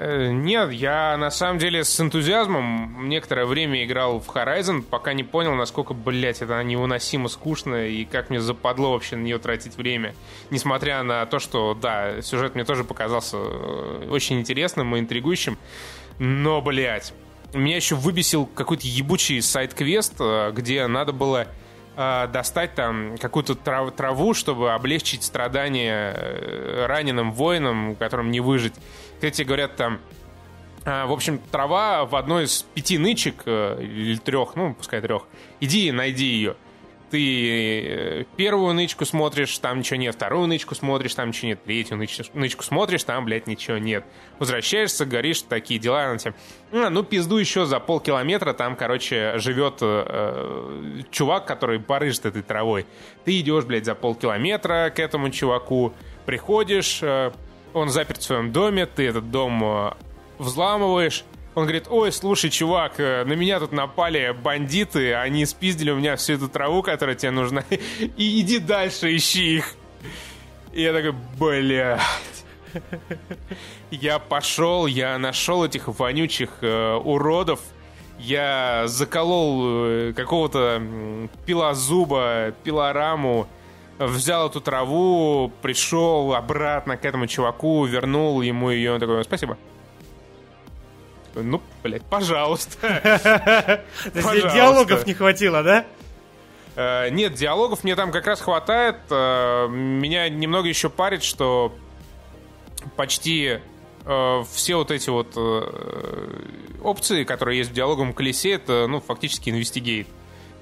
Э, 0.00 0.30
нет, 0.30 0.70
я 0.70 1.16
на 1.16 1.28
самом 1.28 1.58
деле 1.58 1.82
с 1.82 2.00
энтузиазмом 2.00 3.08
некоторое 3.08 3.46
время 3.46 3.84
играл 3.84 4.20
в 4.20 4.28
Horizon, 4.28 4.82
пока 4.82 5.12
не 5.12 5.24
понял, 5.24 5.54
насколько, 5.54 5.92
блядь, 5.92 6.40
это 6.40 6.62
невыносимо 6.62 7.28
скучно 7.28 7.88
и 7.88 8.04
как 8.04 8.30
мне 8.30 8.40
западло 8.40 8.92
вообще 8.92 9.16
на 9.16 9.22
нее 9.22 9.38
тратить 9.38 9.76
время. 9.76 10.14
Несмотря 10.50 11.02
на 11.02 11.26
то, 11.26 11.40
что, 11.40 11.74
да, 11.74 12.22
сюжет 12.22 12.54
мне 12.54 12.64
тоже 12.64 12.84
показался 12.84 13.38
э, 13.38 14.08
очень 14.08 14.38
интересным 14.38 14.94
и 14.94 15.00
интригующим, 15.00 15.58
но, 16.20 16.62
блядь, 16.62 17.12
меня 17.54 17.76
еще 17.76 17.94
выбесил 17.94 18.46
какой-то 18.46 18.86
ебучий 18.86 19.40
сайт-квест, 19.40 20.14
э, 20.20 20.52
где 20.52 20.86
надо 20.86 21.12
было 21.12 21.46
э, 21.96 22.28
достать 22.32 22.74
там 22.74 23.16
какую-то 23.18 23.54
трав 23.54 23.92
траву, 23.92 24.34
чтобы 24.34 24.72
облегчить 24.72 25.22
страдания 25.22 26.14
э, 26.14 26.86
раненым 26.86 27.32
воинам, 27.32 27.96
которым 27.96 28.30
не 28.30 28.40
выжить. 28.40 28.74
Кстати, 29.14 29.42
говорят 29.42 29.76
там, 29.76 29.98
в 30.84 31.12
общем, 31.12 31.38
трава 31.50 32.06
в 32.06 32.14
одной 32.16 32.44
из 32.44 32.62
пяти 32.62 32.98
нычек, 32.98 33.46
или 33.46 34.16
трех, 34.16 34.54
ну, 34.54 34.74
пускай 34.74 35.00
трех, 35.00 35.24
иди 35.60 35.88
и 35.88 35.92
найди 35.92 36.24
ее 36.24 36.56
ты 37.10 37.82
э, 37.84 38.24
первую 38.36 38.74
нычку 38.74 39.04
смотришь, 39.04 39.58
там 39.58 39.80
ничего 39.80 39.98
нет, 39.98 40.14
вторую 40.14 40.46
нычку 40.46 40.74
смотришь, 40.74 41.14
там 41.14 41.28
ничего 41.28 41.48
нет, 41.48 41.64
третью 41.64 41.96
нычку, 41.96 42.24
нычку 42.34 42.62
смотришь, 42.62 43.04
там, 43.04 43.24
блядь, 43.24 43.46
ничего 43.46 43.78
нет. 43.78 44.04
Возвращаешься, 44.38 45.04
говоришь, 45.06 45.42
такие 45.42 45.80
дела, 45.80 46.04
она 46.04 46.18
тебе, 46.18 46.34
а, 46.72 46.90
ну, 46.90 47.02
пизду 47.02 47.38
еще 47.38 47.64
за 47.64 47.80
полкилометра, 47.80 48.52
там, 48.52 48.76
короче, 48.76 49.38
живет 49.38 49.78
э, 49.80 50.04
э, 50.08 51.02
чувак, 51.10 51.46
который 51.46 51.78
барыжит 51.78 52.26
этой 52.26 52.42
травой. 52.42 52.86
Ты 53.24 53.40
идешь, 53.40 53.64
блядь, 53.64 53.84
за 53.84 53.94
полкилометра 53.94 54.92
к 54.94 54.98
этому 55.00 55.30
чуваку, 55.30 55.92
приходишь, 56.26 57.00
э, 57.02 57.32
он 57.74 57.88
заперт 57.88 58.20
в 58.20 58.24
своем 58.24 58.52
доме, 58.52 58.86
ты 58.86 59.06
этот 59.06 59.30
дом 59.30 59.62
э, 59.64 59.92
взламываешь, 60.38 61.24
он 61.58 61.64
говорит, 61.64 61.86
ой, 61.90 62.12
слушай, 62.12 62.50
чувак, 62.50 63.00
э, 63.00 63.24
на 63.24 63.32
меня 63.32 63.58
тут 63.58 63.72
напали 63.72 64.30
бандиты, 64.30 65.14
они 65.14 65.44
спиздили 65.44 65.90
у 65.90 65.96
меня 65.96 66.14
всю 66.14 66.34
эту 66.34 66.48
траву, 66.48 66.82
которая 66.82 67.16
тебе 67.16 67.32
нужна, 67.32 67.64
и 67.70 68.40
иди 68.40 68.60
дальше, 68.60 69.14
ищи 69.14 69.56
их. 69.56 69.74
И 70.72 70.82
я 70.82 70.92
такой, 70.92 71.14
блядь. 71.38 72.00
Я 73.90 74.18
пошел, 74.18 74.86
я 74.86 75.18
нашел 75.18 75.64
этих 75.64 75.88
вонючих 75.88 76.50
э, 76.60 76.94
уродов, 76.94 77.60
я 78.20 78.84
заколол 78.86 79.62
э, 79.64 80.12
какого-то 80.14 80.80
пилозуба, 81.44 82.54
пилораму, 82.62 83.48
взял 83.98 84.48
эту 84.48 84.60
траву, 84.60 85.50
пришел 85.60 86.34
обратно 86.34 86.96
к 86.96 87.04
этому 87.04 87.26
чуваку, 87.26 87.84
вернул 87.84 88.42
ему 88.42 88.70
ее, 88.70 88.92
он 88.92 89.00
такой, 89.00 89.24
спасибо 89.24 89.58
ну, 91.42 91.62
блядь, 91.82 92.02
пожалуйста. 92.10 93.82
Диалогов 94.14 95.06
не 95.06 95.14
хватило, 95.14 95.62
да? 95.62 95.84
Э, 96.76 97.08
нет, 97.10 97.34
диалогов 97.34 97.82
мне 97.82 97.96
там 97.96 98.12
как 98.12 98.26
раз 98.26 98.40
хватает. 98.40 98.96
Э, 99.10 99.66
меня 99.68 100.28
немного 100.28 100.68
еще 100.68 100.88
парит, 100.88 101.24
что 101.24 101.74
почти 102.96 103.58
э, 104.04 104.42
все 104.52 104.76
вот 104.76 104.92
эти 104.92 105.10
вот 105.10 105.36
опции, 106.82 107.24
которые 107.24 107.58
есть 107.58 107.70
в 107.70 107.74
диалоговом 107.74 108.12
колесе, 108.12 108.52
это, 108.52 108.86
ну, 108.88 109.00
фактически 109.00 109.50
инвестигейт 109.50 110.06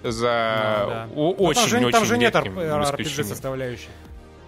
за 0.03 1.09
ну, 1.15 1.35
да. 1.35 1.43
очень-очень 1.43 1.81
ну, 1.81 1.91
Там 1.91 2.05
же 2.07 2.17
нет 2.17 2.35
RPG 2.35 3.25
составляющей. 3.25 3.89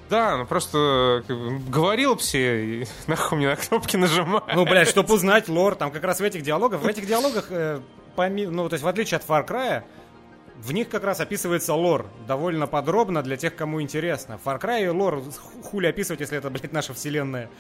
Да, 0.09 0.37
ну 0.37 0.47
просто 0.47 1.23
бы, 1.29 1.59
говорил 1.69 2.17
все, 2.17 2.65
и 2.65 2.87
нахуй 3.07 3.39
мне 3.39 3.49
на 3.49 3.57
кнопки 3.57 3.97
нажимать. 3.97 4.45
Ну, 4.55 4.65
блядь, 4.65 4.89
чтобы 4.89 5.15
узнать 5.15 5.49
лор, 5.49 5.75
там 5.75 5.91
как 5.91 6.05
раз 6.05 6.21
в 6.21 6.25
этих 6.25 6.43
диалогах, 6.43 6.81
в 6.81 6.87
этих 6.87 7.07
диалогах, 7.07 7.47
э, 7.51 7.81
помимо, 8.17 8.53
ну, 8.53 8.69
то 8.69 8.75
есть 8.75 8.85
в 8.85 8.89
отличие 8.89 9.19
от 9.19 9.27
Far 9.27 9.47
Cry, 9.47 9.83
в 10.57 10.73
них 10.73 10.89
как 10.89 11.05
раз 11.05 11.21
описывается 11.21 11.75
лор 11.75 12.07
довольно 12.27 12.67
подробно 12.67 13.23
для 13.23 13.37
тех, 13.37 13.55
кому 13.55 13.81
интересно. 13.81 14.41
Far 14.45 14.61
Cry 14.61 14.91
лор 14.91 15.23
хули 15.65 15.87
описывать, 15.87 16.21
если 16.21 16.39
это, 16.39 16.51
блядь, 16.51 16.73
наша 16.73 16.95
вселенная. 16.95 17.51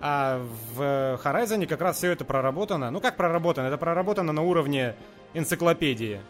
А 0.00 0.44
в 0.74 1.18
Horizon 1.24 1.64
как 1.66 1.80
раз 1.80 1.96
все 1.96 2.10
это 2.10 2.24
проработано. 2.26 2.90
Ну 2.90 3.00
как 3.00 3.16
проработано? 3.16 3.68
Это 3.68 3.78
проработано 3.78 4.32
на 4.32 4.42
уровне 4.42 4.96
энциклопедии 5.32 6.20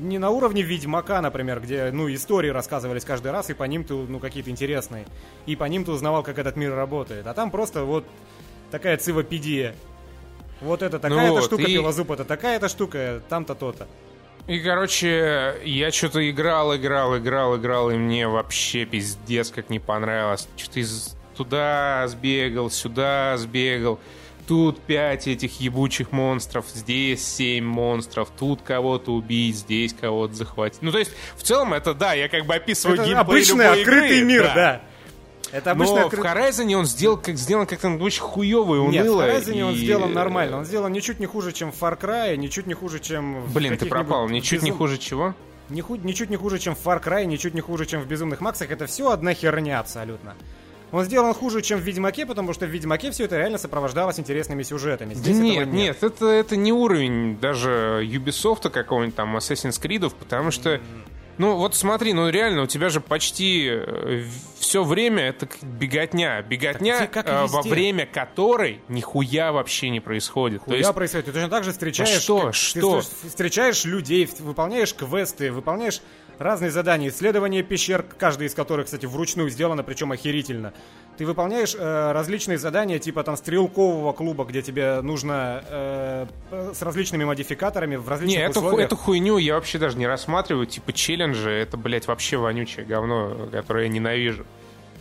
не 0.00 0.18
на 0.18 0.30
уровне 0.30 0.62
Ведьмака, 0.62 1.20
например, 1.20 1.60
где, 1.60 1.90
ну, 1.92 2.12
истории 2.12 2.48
рассказывались 2.48 3.04
каждый 3.04 3.32
раз, 3.32 3.50
и 3.50 3.54
по 3.54 3.64
ним 3.64 3.84
ты, 3.84 3.94
ну, 3.94 4.18
какие-то 4.18 4.50
интересные. 4.50 5.06
И 5.46 5.56
по 5.56 5.64
ним 5.64 5.84
ты 5.84 5.92
узнавал, 5.92 6.22
как 6.22 6.38
этот 6.38 6.56
мир 6.56 6.74
работает. 6.74 7.26
А 7.26 7.34
там 7.34 7.50
просто 7.50 7.84
вот 7.84 8.04
такая 8.70 8.96
цивопедия. 8.96 9.74
Вот 10.60 10.82
это 10.82 10.98
такая-то 10.98 11.26
ну 11.26 11.34
вот, 11.34 11.44
штука, 11.44 11.62
и... 11.62 11.74
пилозуб 11.74 12.10
это 12.10 12.24
такая-то 12.24 12.68
штука, 12.68 13.22
там-то 13.28 13.54
то-то. 13.54 13.86
И, 14.46 14.58
короче, 14.58 15.56
я 15.64 15.90
что-то 15.90 16.28
играл, 16.28 16.74
играл, 16.74 17.16
играл, 17.16 17.56
играл, 17.56 17.90
и 17.90 17.94
мне 17.94 18.26
вообще 18.26 18.84
пиздец 18.84 19.50
как 19.50 19.70
не 19.70 19.78
понравилось. 19.78 20.48
Что-то 20.56 20.80
из 20.80 21.16
туда 21.36 22.06
сбегал, 22.08 22.70
сюда 22.70 23.36
сбегал. 23.36 24.00
Тут 24.50 24.80
пять 24.80 25.28
этих 25.28 25.60
ебучих 25.60 26.10
монстров, 26.10 26.66
здесь 26.74 27.24
семь 27.24 27.64
монстров, 27.64 28.30
тут 28.36 28.62
кого-то 28.62 29.12
убить, 29.12 29.54
здесь 29.54 29.94
кого-то 29.94 30.34
захватить. 30.34 30.82
Ну, 30.82 30.90
то 30.90 30.98
есть, 30.98 31.12
в 31.36 31.44
целом, 31.44 31.72
это, 31.72 31.94
да, 31.94 32.14
я 32.14 32.28
как 32.28 32.46
бы 32.46 32.56
описываю 32.56 32.96
Это 32.96 33.04
геймплей 33.04 33.20
обычный 33.20 33.68
открытый 33.68 34.16
игры, 34.18 34.24
мир, 34.26 34.42
да. 34.52 34.80
Это 35.52 35.70
обычный 35.70 36.00
Но 36.00 36.06
открытый... 36.06 36.28
в 36.32 36.34
Horizon 36.34 36.74
он 36.74 36.86
сделал, 36.86 37.16
как, 37.16 37.36
сделан 37.36 37.66
как-то 37.68 37.90
очень 37.90 38.22
хуёво 38.22 38.74
и 38.74 38.90
Нет, 38.90 39.06
в 39.06 39.10
уныло. 39.10 39.22
Horizon 39.28 39.62
он 39.62 39.74
и- 39.74 39.76
сделан 39.76 40.12
нормально. 40.14 40.58
Он 40.58 40.64
сделан 40.64 40.92
ничуть 40.92 41.20
не 41.20 41.26
хуже, 41.26 41.52
чем 41.52 41.70
в 41.70 41.80
Far 41.80 41.96
Cry, 41.96 42.36
ничуть 42.36 42.66
не 42.66 42.74
хуже, 42.74 42.98
чем 42.98 43.44
Блин, 43.54 43.76
ты 43.78 43.86
пропал. 43.86 44.28
Ничуть 44.28 44.62
не 44.62 44.70
безум- 44.72 44.78
хуже 44.78 44.98
чего? 44.98 45.34
Не 45.68 45.80
ху- 45.80 45.94
Ничуть 45.94 46.28
не 46.28 46.36
хуже, 46.36 46.58
чем 46.58 46.74
в 46.74 46.84
Far 46.84 47.00
Cry, 47.00 47.24
ничуть 47.24 47.54
не 47.54 47.60
хуже, 47.60 47.86
чем 47.86 48.00
в 48.00 48.06
Безумных 48.08 48.40
Максах. 48.40 48.72
Это 48.72 48.88
все 48.88 49.10
одна 49.12 49.32
херня 49.32 49.78
абсолютно. 49.78 50.34
Он 50.92 51.04
сделан 51.04 51.32
хуже, 51.34 51.62
чем 51.62 51.78
в 51.78 51.82
Ведьмаке, 51.82 52.26
потому 52.26 52.52
что 52.52 52.66
в 52.66 52.70
Ведьмаке 52.70 53.10
все 53.12 53.24
это 53.24 53.36
реально 53.36 53.58
сопровождалось 53.58 54.18
интересными 54.18 54.62
сюжетами. 54.62 55.14
Да 55.14 55.20
Здесь 55.20 55.36
этого 55.36 55.44
нет, 55.46 55.68
нет, 55.72 56.02
это, 56.02 56.26
это 56.26 56.56
не 56.56 56.72
уровень 56.72 57.38
даже 57.38 58.02
Ubisoft 58.04 58.68
какого-нибудь 58.70 59.14
там 59.14 59.36
Assassin's 59.36 59.80
Creed, 59.80 60.12
потому 60.18 60.50
что, 60.50 60.80
ну 61.38 61.56
вот 61.56 61.74
смотри, 61.76 62.12
ну 62.12 62.28
реально 62.28 62.62
у 62.62 62.66
тебя 62.66 62.88
же 62.88 63.00
почти 63.00 63.70
все 64.58 64.84
время 64.84 65.24
это 65.28 65.48
беготня. 65.62 66.42
Беготня, 66.42 67.06
Так, 67.06 67.26
э, 67.26 67.46
во 67.46 67.62
время 67.62 68.06
которой 68.06 68.80
нихуя 68.88 69.52
вообще 69.52 69.90
не 69.90 70.00
происходит. 70.00 70.60
То 70.60 70.66
Хуя 70.66 70.78
есть, 70.78 70.94
происходит. 70.94 71.26
Ты 71.26 71.32
точно 71.32 71.48
так 71.48 71.64
же 71.64 71.72
встречаешь... 71.72 72.16
А 72.16 72.20
что? 72.20 72.40
как- 72.46 72.54
Что? 72.54 73.00
Ты 73.22 73.28
встречаешь 73.28 73.84
людей, 73.84 74.28
выполняешь 74.40 74.94
квесты, 74.94 75.50
выполняешь 75.50 76.02
разные 76.40 76.70
задания, 76.70 77.10
исследование 77.10 77.62
пещер, 77.62 78.02
каждый 78.18 78.46
из 78.48 78.54
которых, 78.54 78.86
кстати, 78.86 79.06
вручную 79.06 79.50
сделано, 79.50 79.84
причем 79.84 80.10
охерительно. 80.10 80.72
Ты 81.18 81.26
выполняешь 81.26 81.76
э, 81.78 82.12
различные 82.12 82.56
задания, 82.56 82.98
типа 82.98 83.22
там 83.22 83.36
стрелкового 83.36 84.12
клуба, 84.12 84.44
где 84.44 84.62
тебе 84.62 85.02
нужно 85.02 85.62
э, 85.68 86.26
э, 86.50 86.72
с 86.74 86.80
различными 86.80 87.24
модификаторами 87.24 87.96
в 87.96 88.04
не, 88.04 88.08
различных 88.08 88.42
эту, 88.50 88.60
ху- 88.60 88.66
условиях. 88.66 88.86
эту 88.86 88.96
хуйню 88.96 89.36
я 89.36 89.54
вообще 89.54 89.78
даже 89.78 89.98
не 89.98 90.06
рассматриваю. 90.06 90.66
Типа 90.66 90.94
челленджи, 90.94 91.50
это, 91.50 91.76
блядь, 91.76 92.06
вообще 92.06 92.38
вонючее 92.38 92.86
говно, 92.86 93.48
которое 93.52 93.84
я 93.84 93.90
ненавижу. 93.90 94.46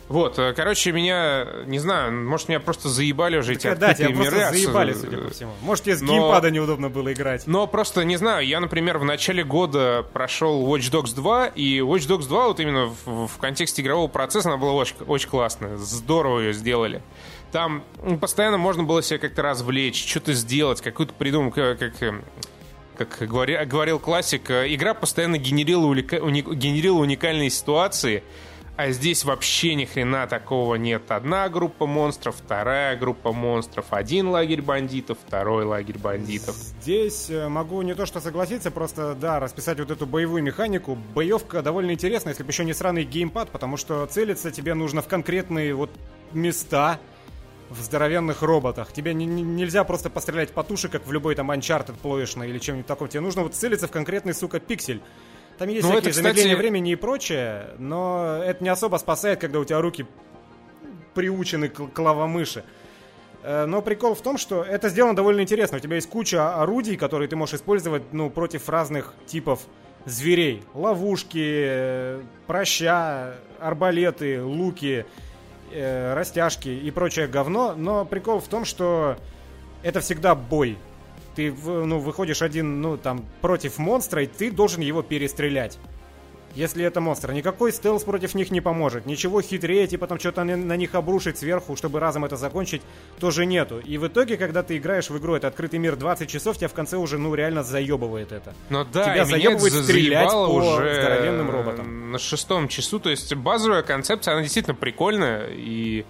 Вот, 0.09 0.39
э, 0.39 0.53
короче, 0.53 0.91
меня, 0.91 1.45
не 1.67 1.77
знаю, 1.77 2.11
может, 2.27 2.49
меня 2.49 2.59
просто 2.59 2.89
заебали 2.89 3.37
уже 3.37 3.53
эти 3.53 3.61
Так, 3.67 3.77
да, 3.77 3.93
тебя 3.93 4.07
открытые 4.07 4.31
просто 4.31 4.51
миры. 4.51 4.63
заебали, 4.65 4.91
Ос- 4.93 5.01
судя 5.01 5.17
по 5.19 5.29
всему. 5.29 5.51
Может, 5.61 5.83
тебе 5.85 5.95
с 5.97 6.01
Но- 6.01 6.13
геймпада 6.13 6.49
неудобно 6.49 6.89
было 6.89 7.13
играть. 7.13 7.45
Но 7.45 7.67
просто, 7.67 8.03
не 8.03 8.17
знаю, 8.17 8.45
я, 8.45 8.59
например, 8.59 8.97
в 8.97 9.05
начале 9.05 9.43
года 9.43 10.03
прошел 10.11 10.65
Watch 10.67 10.91
Dogs 10.91 11.13
2, 11.13 11.47
и 11.47 11.77
Watch 11.79 12.07
Dogs 12.09 12.27
2 12.27 12.47
вот 12.47 12.59
именно 12.59 12.87
в, 13.05 13.27
в 13.27 13.37
контексте 13.37 13.83
игрового 13.83 14.07
процесса 14.07 14.49
она 14.49 14.57
была 14.57 14.73
очень, 14.73 14.95
очень 15.07 15.29
классная. 15.29 15.77
Здорово 15.77 16.39
ее 16.39 16.53
сделали. 16.53 17.03
Там 17.51 17.83
м, 18.03 18.17
постоянно 18.19 18.57
можно 18.57 18.83
было 18.83 19.03
себя 19.03 19.19
как-то 19.19 19.43
развлечь, 19.43 20.03
что-то 20.09 20.33
сделать, 20.33 20.81
какую-то 20.81 21.13
придумать, 21.13 21.53
как, 21.53 21.77
как, 21.77 22.01
эм, 22.01 22.23
как 22.97 23.21
говори- 23.21 23.63
говорил 23.65 23.99
классик, 23.99 24.49
э, 24.49 24.73
игра 24.73 24.93
постоянно 24.95 25.37
генерила, 25.37 25.85
улика- 25.85 26.17
уни- 26.19 26.41
генерила 26.55 26.97
уникальные 26.97 27.49
ситуации, 27.51 28.23
а 28.79 28.91
здесь 28.91 29.25
вообще 29.25 29.75
ни 29.75 29.83
хрена 29.83 30.25
такого 30.25 30.75
нет. 30.75 31.11
Одна 31.11 31.49
группа 31.49 31.85
монстров, 31.85 32.37
вторая 32.37 32.95
группа 32.95 33.33
монстров, 33.33 33.87
один 33.89 34.29
лагерь 34.29 34.61
бандитов, 34.61 35.17
второй 35.27 35.65
лагерь 35.65 35.97
бандитов. 35.97 36.55
Здесь 36.55 37.29
э, 37.29 37.49
могу 37.49 37.81
не 37.81 37.93
то 37.93 38.05
что 38.05 38.21
согласиться, 38.21 38.71
просто, 38.71 39.15
да, 39.15 39.41
расписать 39.41 39.79
вот 39.79 39.91
эту 39.91 40.05
боевую 40.05 40.43
механику. 40.43 40.97
Боевка 41.13 41.61
довольно 41.61 41.91
интересная, 41.91 42.31
если 42.31 42.43
бы 42.43 42.51
еще 42.51 42.63
не 42.63 42.73
сраный 42.73 43.03
геймпад, 43.03 43.49
потому 43.49 43.75
что 43.75 44.05
целиться 44.05 44.49
тебе 44.49 44.73
нужно 44.75 45.01
в 45.01 45.09
конкретные 45.09 45.73
вот 45.73 45.89
места 46.31 47.01
в 47.69 47.81
здоровенных 47.81 48.41
роботах. 48.43 48.93
Тебе 48.93 49.13
не- 49.13 49.25
не- 49.25 49.41
нельзя 49.41 49.83
просто 49.83 50.09
пострелять 50.09 50.51
по 50.53 50.63
туше, 50.63 50.87
как 50.87 51.05
в 51.05 51.11
любой 51.11 51.35
там 51.35 51.51
Uncharted 51.51 51.97
плоешной 52.01 52.47
или 52.49 52.59
чем-нибудь 52.59 52.87
таком. 52.87 53.09
Тебе 53.09 53.19
нужно 53.19 53.43
вот 53.43 53.55
целиться 53.55 53.89
в 53.89 53.91
конкретный, 53.91 54.33
сука, 54.33 54.61
пиксель. 54.61 55.01
Там 55.59 55.67
есть 55.67 55.83
Ну, 55.83 55.89
всякие 55.91 55.99
это, 55.99 56.09
кстати- 56.11 56.23
замедления 56.23 56.55
времени 56.57 56.91
и 56.93 56.95
прочее, 56.95 57.71
но 57.77 58.41
это 58.43 58.63
не 58.63 58.69
особо 58.69 58.95
спасает, 58.97 59.39
когда 59.41 59.59
у 59.59 59.65
тебя 59.65 59.81
руки 59.81 60.05
приучены 61.13 61.67
к 61.69 61.87
клавомыши. 61.87 62.63
Э, 63.43 63.65
Но 63.65 63.81
прикол 63.81 64.15
в 64.15 64.21
том, 64.21 64.37
что 64.37 64.63
это 64.63 64.89
сделано 64.89 65.15
довольно 65.15 65.41
интересно. 65.41 65.77
У 65.77 65.79
тебя 65.81 65.95
есть 65.95 66.09
куча 66.09 66.55
орудий, 66.61 66.95
которые 66.95 67.27
ты 67.27 67.35
можешь 67.35 67.55
использовать 67.55 68.03
ну, 68.13 68.29
против 68.29 68.69
разных 68.69 69.13
типов 69.25 69.59
зверей. 70.05 70.63
Ловушки, 70.73 71.63
э, 71.67 72.21
проща, 72.47 73.33
арбалеты, 73.59 74.41
луки, 74.41 75.05
э, 75.71 76.13
растяжки 76.13 76.69
и 76.69 76.89
прочее 76.91 77.27
говно. 77.27 77.73
Но 77.75 78.05
прикол 78.05 78.39
в 78.39 78.47
том, 78.47 78.63
что 78.65 79.17
это 79.83 79.99
всегда 79.99 80.35
бой. 80.35 80.77
Ты 81.35 81.51
ну, 81.51 81.99
выходишь 81.99 82.41
один 82.41 82.81
ну, 82.81 82.97
там, 82.97 83.25
против 83.41 83.77
монстра, 83.77 84.23
и 84.23 84.27
ты 84.27 84.51
должен 84.51 84.81
его 84.81 85.01
перестрелять. 85.01 85.79
Если 86.55 86.83
это 86.83 86.99
монстр. 86.99 87.31
Никакой 87.31 87.71
стелс 87.71 88.03
против 88.03 88.33
них 88.33 88.51
не 88.51 88.61
поможет. 88.61 89.05
Ничего 89.05 89.41
хитрее, 89.41 89.87
типа 89.87 90.07
там 90.07 90.19
что-то 90.19 90.43
на, 90.43 90.75
них 90.75 90.95
обрушить 90.95 91.37
сверху, 91.37 91.75
чтобы 91.75 91.99
разом 91.99 92.25
это 92.25 92.37
закончить, 92.37 92.81
тоже 93.19 93.45
нету. 93.45 93.79
И 93.79 93.97
в 93.97 94.07
итоге, 94.07 94.37
когда 94.37 94.63
ты 94.63 94.77
играешь 94.77 95.09
в 95.09 95.17
игру, 95.17 95.35
это 95.35 95.47
открытый 95.47 95.79
мир 95.79 95.95
20 95.95 96.29
часов, 96.29 96.57
тебя 96.57 96.67
в 96.67 96.73
конце 96.73 96.97
уже, 96.97 97.17
ну, 97.17 97.33
реально 97.35 97.63
заебывает 97.63 98.31
это. 98.31 98.53
Но 98.69 98.83
да, 98.83 99.13
Тебя 99.13 99.25
заебывает 99.25 99.73
стрелять 99.73 100.31
по 100.31 100.47
уже 100.47 100.95
здоровенным 100.95 101.51
роботам. 101.51 102.11
на 102.11 102.17
шестом 102.17 102.67
часу. 102.67 102.99
То 102.99 103.09
есть 103.09 103.33
базовая 103.35 103.83
концепция, 103.83 104.33
она 104.33 104.41
действительно 104.41 104.75
прикольная. 104.75 105.47
И 105.51 106.05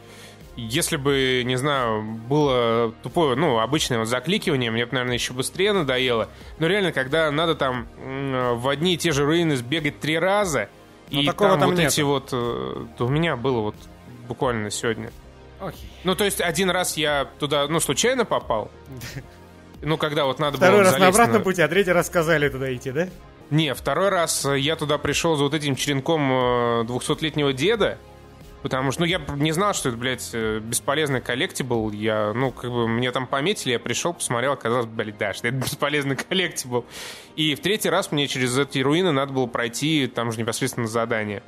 если 0.59 0.97
бы, 0.97 1.43
не 1.45 1.55
знаю, 1.57 2.01
было 2.03 2.93
тупое, 3.03 3.35
ну, 3.35 3.59
обычное 3.59 3.99
вот 3.99 4.07
закликивание, 4.07 4.71
мне 4.71 4.85
бы, 4.85 4.93
наверное, 4.93 5.15
еще 5.15 5.33
быстрее 5.33 5.73
надоело. 5.73 6.29
Но 6.59 6.67
реально, 6.67 6.91
когда 6.91 7.31
надо 7.31 7.55
там 7.55 7.87
в 7.97 8.67
одни 8.69 8.93
и 8.93 8.97
те 8.97 9.11
же 9.11 9.25
руины 9.25 9.55
сбегать 9.55 9.99
три 9.99 10.17
раза, 10.19 10.69
Но 11.11 11.21
и 11.21 11.25
такого 11.25 11.51
там, 11.51 11.59
там 11.61 11.69
вот 11.69 11.77
нету. 11.79 11.87
эти 11.91 12.01
вот... 12.01 12.29
э, 12.31 12.85
То 12.97 13.05
у 13.05 13.09
меня 13.09 13.35
было 13.35 13.61
вот 13.61 13.75
буквально 14.27 14.69
сегодня. 14.71 15.11
Окей. 15.59 15.89
Ну, 16.03 16.15
то 16.15 16.23
есть 16.23 16.39
один 16.39 16.69
раз 16.69 16.95
я 16.97 17.27
туда, 17.39 17.67
ну, 17.67 17.79
случайно 17.79 18.25
попал. 18.25 18.69
Ну, 19.81 19.95
когда 19.95 20.25
вот 20.25 20.39
надо 20.39 20.57
Второй 20.57 20.81
было 20.81 20.91
раз 20.91 20.99
на 20.99 21.07
обратном 21.07 21.41
пути, 21.41 21.61
а 21.61 21.67
третий 21.69 21.93
раз 21.93 22.07
сказали 22.07 22.49
туда 22.49 22.75
идти, 22.75 22.91
да? 22.91 23.07
Не, 23.49 23.73
второй 23.73 24.09
раз 24.09 24.43
э, 24.45 24.59
я 24.59 24.75
туда 24.75 24.97
пришел 24.97 25.37
за 25.37 25.45
вот 25.45 25.53
этим 25.53 25.77
черенком 25.77 26.29
э, 26.29 26.83
200-летнего 26.83 27.53
деда, 27.53 27.97
потому 28.61 28.91
что, 28.91 29.01
ну, 29.01 29.07
я 29.07 29.19
не 29.35 29.51
знал, 29.51 29.73
что 29.73 29.89
это, 29.89 29.97
блядь, 29.97 30.29
э, 30.33 30.59
бесполезный 30.59 31.21
коллектибл. 31.21 31.91
Я, 31.91 32.33
ну, 32.33 32.51
как 32.51 32.69
бы, 32.71 32.87
мне 32.87 33.11
там 33.11 33.27
пометили, 33.27 33.73
я 33.73 33.79
пришел, 33.79 34.13
посмотрел, 34.13 34.53
оказалось, 34.53 34.85
блядь, 34.85 35.17
да, 35.17 35.33
что 35.33 35.47
это 35.47 35.57
бесполезный 35.63 36.15
коллектибл. 36.15 36.85
И 37.35 37.55
в 37.55 37.59
третий 37.59 37.89
раз 37.89 38.11
мне 38.11 38.27
через 38.27 38.57
эти 38.57 38.79
руины 38.79 39.11
надо 39.11 39.33
было 39.33 39.45
пройти, 39.45 40.07
там 40.07 40.31
же 40.31 40.39
непосредственно 40.39 40.87
задание. 40.87 41.43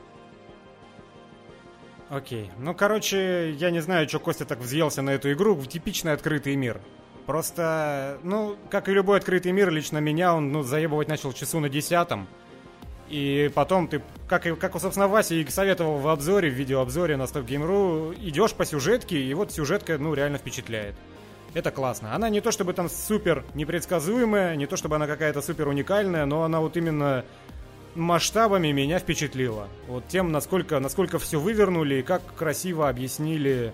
Окей. 2.10 2.52
Ну, 2.58 2.74
короче, 2.74 3.52
я 3.52 3.72
не 3.72 3.80
знаю, 3.80 4.08
что 4.10 4.20
Костя 4.20 4.44
так 4.44 4.60
взъелся 4.60 5.02
на 5.02 5.12
эту 5.12 5.32
игру. 5.32 5.56
Типичный 5.64 6.12
открытый 6.12 6.58
мир. 6.58 6.82
Просто, 7.26 8.20
ну, 8.24 8.58
как 8.70 8.90
и 8.90 8.94
любой 8.94 9.20
открытый 9.20 9.54
мир, 9.54 9.70
лично 9.70 10.00
меня 10.00 10.36
он, 10.36 10.52
ну, 10.52 10.64
заебывать 10.64 11.08
начал 11.08 11.32
часу 11.32 11.62
на 11.62 11.70
десятом. 11.70 12.28
И 13.12 13.52
потом 13.54 13.90
ты, 13.90 14.02
как, 14.30 14.44
как 14.58 14.80
собственно, 14.80 15.10
Вася 15.10 15.36
и 15.36 15.46
советовал 15.50 15.98
в 15.98 16.08
обзоре, 16.08 16.50
в 16.50 16.54
видеообзоре 16.54 17.18
на 17.18 17.24
Stop 17.24 17.46
Game.ru, 17.46 18.16
идешь 18.26 18.54
по 18.54 18.66
сюжетке, 18.66 19.22
и 19.22 19.34
вот 19.34 19.52
сюжетка, 19.52 19.98
ну, 19.98 20.14
реально 20.14 20.38
впечатляет. 20.38 20.96
Это 21.54 21.72
классно. 21.72 22.16
Она 22.16 22.30
не 22.30 22.40
то 22.40 22.52
чтобы 22.52 22.72
там 22.72 22.90
супер 22.90 23.44
непредсказуемая, 23.54 24.56
не 24.56 24.66
то 24.66 24.78
чтобы 24.78 24.96
она 24.96 25.08
какая-то 25.08 25.42
супер 25.42 25.68
уникальная, 25.68 26.26
но 26.26 26.44
она 26.44 26.62
вот 26.62 26.78
именно 26.78 27.26
масштабами 27.96 28.72
меня 28.72 29.00
впечатлила. 29.00 29.68
Вот 29.90 30.08
тем, 30.08 30.32
насколько, 30.32 30.80
насколько 30.80 31.20
все 31.20 31.38
вывернули 31.38 31.96
и 31.96 32.04
как 32.04 32.22
красиво 32.38 32.88
объяснили 32.88 33.74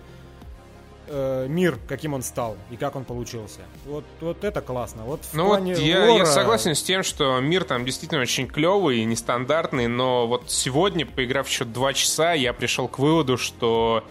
э, 1.08 1.48
мир, 1.50 1.78
каким 1.88 2.14
он 2.14 2.22
стал 2.22 2.58
и 2.72 2.76
как 2.78 2.96
он 2.96 3.04
получился. 3.06 3.62
Вот, 3.86 4.04
вот 4.22 4.44
это 4.44 4.62
классно. 4.62 5.04
Вот 5.04 5.22
в 5.24 5.34
Ну 5.34 5.48
плане 5.48 5.74
вот 5.76 5.82
я, 5.84 6.06
лора- 6.08 6.18
я 6.20 6.26
согласен 6.26 6.76
с 6.76 6.84
тем, 6.84 7.04
что 7.04 7.40
мир 7.40 7.64
там 7.64 7.86
действительно 7.86 8.22
очень 8.22 8.48
клевый 8.48 9.00
и 9.00 9.06
нестандартный, 9.06 9.88
но 9.88 10.28
вот 10.28 10.50
сегодня, 10.52 11.06
поиграв 11.06 11.48
еще 11.48 11.66
два 11.66 11.94
часа, 11.94 12.34
я 12.34 12.54
пришел 12.54 12.88
к 12.88 13.00
выводу, 13.00 13.38
что 13.38 14.04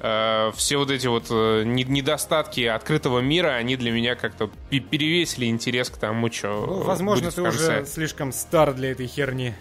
э, 0.00 0.50
все 0.56 0.76
вот 0.76 0.90
эти 0.90 1.06
вот 1.06 1.26
э, 1.30 1.62
не- 1.64 1.84
недостатки 1.84 2.62
открытого 2.62 3.20
мира, 3.20 3.50
они 3.54 3.76
для 3.76 3.90
меня 3.92 4.14
как-то 4.16 4.50
пе- 4.70 4.80
перевесили 4.80 5.46
интерес 5.46 5.90
к 5.90 5.96
тому, 5.96 6.30
что 6.30 6.64
Ну, 6.66 6.82
возможно, 6.82 7.24
будет 7.24 7.32
в 7.32 7.36
ты 7.36 7.42
конце. 7.42 7.58
уже 7.82 7.86
слишком 7.86 8.32
стар 8.32 8.74
для 8.74 8.90
этой 8.92 9.06
херни. 9.06 9.54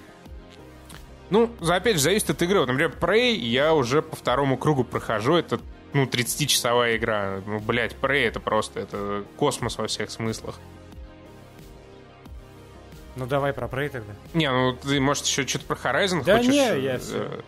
Ну, 1.29 1.49
опять 1.65 1.95
же, 1.95 2.01
зависит 2.01 2.29
от 2.29 2.41
игры. 2.41 2.59
Вот, 2.59 2.67
например, 2.67 2.93
Prey 2.99 3.31
я 3.35 3.73
уже 3.73 4.01
по 4.01 4.17
второму 4.17 4.57
кругу 4.57 4.83
прохожу. 4.83 5.35
Это, 5.35 5.61
ну, 5.93 6.05
30-часовая 6.05 6.97
игра. 6.97 7.41
Ну, 7.45 7.59
блядь, 7.59 7.95
Prey 8.01 8.27
это 8.27 8.39
просто, 8.39 8.79
это 8.79 9.23
космос 9.37 9.77
во 9.77 9.87
всех 9.87 10.09
смыслах. 10.11 10.59
Ну 13.17 13.25
давай 13.25 13.51
про 13.53 13.67
Prey 13.67 13.89
тогда. 13.89 14.13
Не, 14.33 14.49
ну 14.49 14.73
ты, 14.73 14.99
может, 15.01 15.25
еще 15.25 15.45
что-то 15.45 15.65
про 15.65 15.75
Horizon 15.75 16.23
Да 16.23 16.37
хочешь? 16.37 16.51
не, 16.51 16.79
я 16.81 16.95
э, 16.95 16.97
всё. 16.97 17.41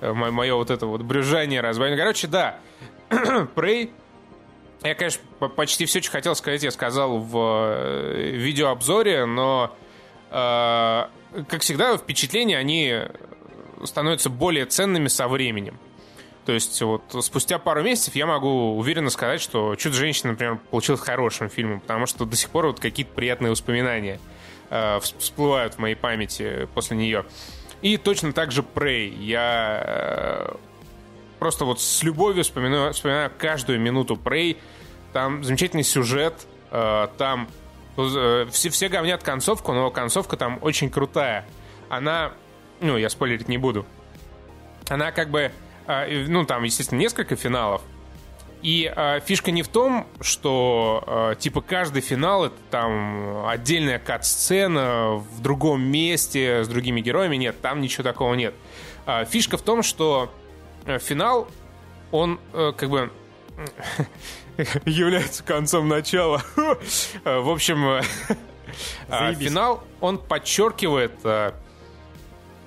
э, 0.00 0.12
мо- 0.12 0.30
Мое 0.30 0.54
вот 0.54 0.70
это 0.70 0.86
вот 0.86 1.02
брюзжание, 1.02 1.60
разбавление. 1.60 1.98
Короче, 2.00 2.28
да. 2.28 2.58
Prey. 3.10 3.90
Я, 4.82 4.94
конечно, 4.94 5.20
по- 5.40 5.48
почти 5.48 5.84
все, 5.84 6.00
что 6.00 6.12
хотел 6.12 6.34
сказать, 6.36 6.62
я 6.62 6.70
сказал 6.70 7.18
в 7.18 7.36
э, 7.36 8.30
видеообзоре, 8.36 9.24
но, 9.26 9.76
э, 10.30 11.04
как 11.48 11.60
всегда, 11.62 11.98
впечатления, 11.98 12.56
они 12.56 13.00
становятся 13.84 14.30
более 14.30 14.64
ценными 14.66 15.08
со 15.08 15.26
временем. 15.28 15.76
То 16.46 16.52
есть 16.52 16.80
вот 16.82 17.02
спустя 17.20 17.58
пару 17.58 17.82
месяцев 17.82 18.14
я 18.16 18.26
могу 18.26 18.76
уверенно 18.76 19.10
сказать, 19.10 19.40
что 19.40 19.76
«Чудо-женщина», 19.76 20.32
например, 20.32 20.58
получилось 20.70 21.00
хорошим 21.00 21.48
фильмом, 21.48 21.80
потому 21.80 22.06
что 22.06 22.24
до 22.24 22.36
сих 22.36 22.50
пор 22.50 22.66
вот 22.66 22.80
какие-то 22.80 23.12
приятные 23.12 23.50
воспоминания 23.50 24.18
э, 24.70 24.96
вс- 24.98 25.18
всплывают 25.18 25.74
в 25.74 25.78
моей 25.78 25.94
памяти 25.94 26.66
после 26.74 26.96
нее. 26.96 27.24
И 27.82 27.96
точно 27.96 28.32
так 28.32 28.52
же 28.52 28.62
Prey. 28.62 29.08
Я 29.22 29.82
э, 29.84 30.54
просто 31.38 31.64
вот 31.64 31.80
с 31.80 32.02
любовью 32.02 32.42
вспоминаю, 32.44 32.92
вспоминаю 32.92 33.30
каждую 33.36 33.80
минуту 33.80 34.14
Prey. 34.14 34.56
Там 35.12 35.44
замечательный 35.44 35.84
сюжет, 35.84 36.46
э, 36.70 37.08
там 37.18 37.48
э, 37.96 38.46
все, 38.50 38.70
все 38.70 38.88
говнят 38.88 39.22
концовку, 39.22 39.72
но 39.72 39.90
концовка 39.90 40.36
там 40.36 40.58
очень 40.62 40.90
крутая. 40.90 41.46
Она, 41.88 42.32
ну, 42.80 42.96
я 42.96 43.08
спойлерить 43.10 43.48
не 43.48 43.58
буду. 43.58 43.84
Она 44.88 45.12
как 45.12 45.30
бы, 45.30 45.52
ну, 46.28 46.44
там, 46.44 46.64
естественно, 46.64 46.98
несколько 46.98 47.36
финалов. 47.36 47.82
И 48.62 48.92
э, 48.94 49.20
фишка 49.24 49.50
не 49.50 49.62
в 49.62 49.68
том, 49.68 50.06
что 50.20 51.02
э, 51.06 51.34
типа 51.38 51.62
каждый 51.62 52.02
финал 52.02 52.46
это 52.46 52.56
там 52.70 53.46
отдельная 53.46 53.98
кат-сцена 53.98 55.14
в 55.14 55.40
другом 55.40 55.82
месте 55.82 56.62
с 56.62 56.68
другими 56.68 57.00
героями. 57.00 57.36
Нет, 57.36 57.60
там 57.62 57.80
ничего 57.80 58.04
такого 58.04 58.34
нет. 58.34 58.54
А, 59.06 59.24
фишка 59.24 59.56
в 59.56 59.62
том, 59.62 59.82
что 59.82 60.30
э, 60.84 60.98
финал, 60.98 61.48
он 62.12 62.38
э, 62.52 62.72
как 62.76 62.90
бы 62.90 63.10
является 64.84 65.42
концом 65.42 65.88
начала. 65.88 66.42
Э, 67.24 67.40
В 67.40 67.50
общем, 67.50 67.88
э, 67.88 68.02
а, 69.08 69.34
финал, 69.34 69.82
он 70.00 70.18
подчеркивает 70.18 71.12
э, 71.24 71.52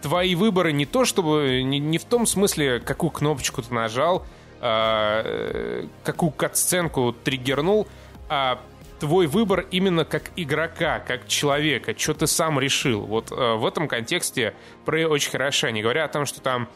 твои 0.03 0.35
выборы 0.35 0.73
не 0.73 0.85
то, 0.85 1.05
чтобы 1.05 1.63
не, 1.63 1.79
не 1.79 1.97
в 1.97 2.03
том 2.03 2.27
смысле, 2.27 2.81
какую 2.81 3.09
кнопочку 3.09 3.61
ты 3.61 3.73
нажал, 3.73 4.25
а, 4.59 5.23
э, 5.25 5.87
какую 6.03 6.31
кат-сценку 6.31 7.15
триггернул, 7.23 7.87
а 8.27 8.59
твой 8.99 9.27
выбор 9.27 9.65
именно 9.71 10.03
как 10.03 10.31
игрока, 10.35 10.99
как 10.99 11.27
человека, 11.27 11.97
что 11.97 12.13
ты 12.13 12.27
сам 12.27 12.59
решил. 12.59 13.01
Вот 13.01 13.31
э, 13.31 13.55
в 13.55 13.65
этом 13.65 13.87
контексте 13.87 14.53
Prey 14.85 15.05
очень 15.05 15.31
хороша. 15.31 15.71
Не 15.71 15.81
говоря 15.81 16.03
о 16.03 16.09
том, 16.09 16.25
что 16.25 16.41
там 16.41 16.67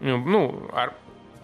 ну, 0.00 0.68
ар- 0.72 0.94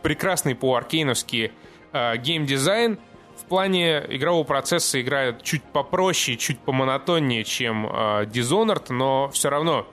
прекрасный 0.03 0.57
по-аркейновски 0.57 1.53
э, 1.93 2.17
геймдизайн, 2.17 2.99
в 3.37 3.45
плане 3.45 4.05
игрового 4.09 4.45
процесса 4.45 5.01
играет 5.01 5.43
чуть 5.43 5.63
попроще, 5.63 6.37
чуть 6.37 6.59
помонотоннее, 6.59 7.45
чем 7.45 7.87
э, 7.87 8.25
Dishonored, 8.27 8.93
но 8.93 9.29
все 9.31 9.49
равно 9.49 9.87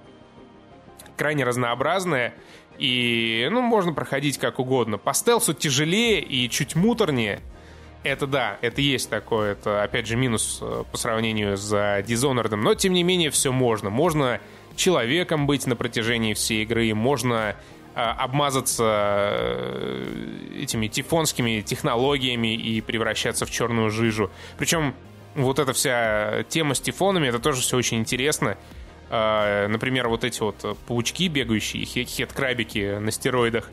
крайне 1.18 1.44
разнообразная. 1.44 2.34
И, 2.78 3.48
ну, 3.52 3.62
можно 3.62 3.92
проходить 3.92 4.38
как 4.38 4.60
угодно. 4.60 4.98
По 4.98 5.14
стелсу 5.14 5.54
тяжелее 5.54 6.22
и 6.22 6.50
чуть 6.50 6.76
муторнее. 6.76 7.42
Это 8.04 8.28
да, 8.28 8.58
это 8.62 8.82
есть 8.82 9.10
такое. 9.10 9.54
Это, 9.54 9.84
опять 9.84 10.08
же, 10.08 10.16
минус 10.16 10.60
э, 10.62 10.84
по 10.90 10.98
сравнению 10.98 11.58
с 11.58 11.74
Dishonored. 11.74 12.56
Но, 12.56 12.76
тем 12.76 12.94
не 12.94 13.04
менее, 13.04 13.32
все 13.32 13.52
можно. 13.52 13.90
Можно 13.90 14.40
человеком 14.76 15.48
быть 15.48 15.66
на 15.66 15.76
протяжении 15.76 16.34
всей 16.34 16.64
игры. 16.64 16.94
Можно 16.94 17.56
э, 17.96 18.00
обмазаться 18.00 18.84
э, 19.34 20.62
этими 20.62 20.88
тифонскими 20.88 21.62
технологиями 21.62 22.56
и 22.56 22.80
превращаться 22.82 23.46
в 23.46 23.52
черную 23.52 23.90
жижу. 23.90 24.30
Причем 24.58 24.94
вот 25.36 25.60
эта 25.60 25.74
вся 25.74 26.44
тема 26.50 26.76
с 26.76 26.80
тифонами, 26.80 27.28
это 27.28 27.40
тоже 27.40 27.62
все 27.62 27.76
очень 27.78 27.98
интересно. 27.98 28.58
Э, 29.10 29.68
Например, 29.68 30.08
вот 30.10 30.24
эти 30.24 30.40
вот 30.42 30.78
паучки 30.88 31.28
бегающие, 31.28 31.86
хе- 31.86 32.04
хет-крабики 32.06 32.98
на 33.00 33.12
стероидах. 33.12 33.70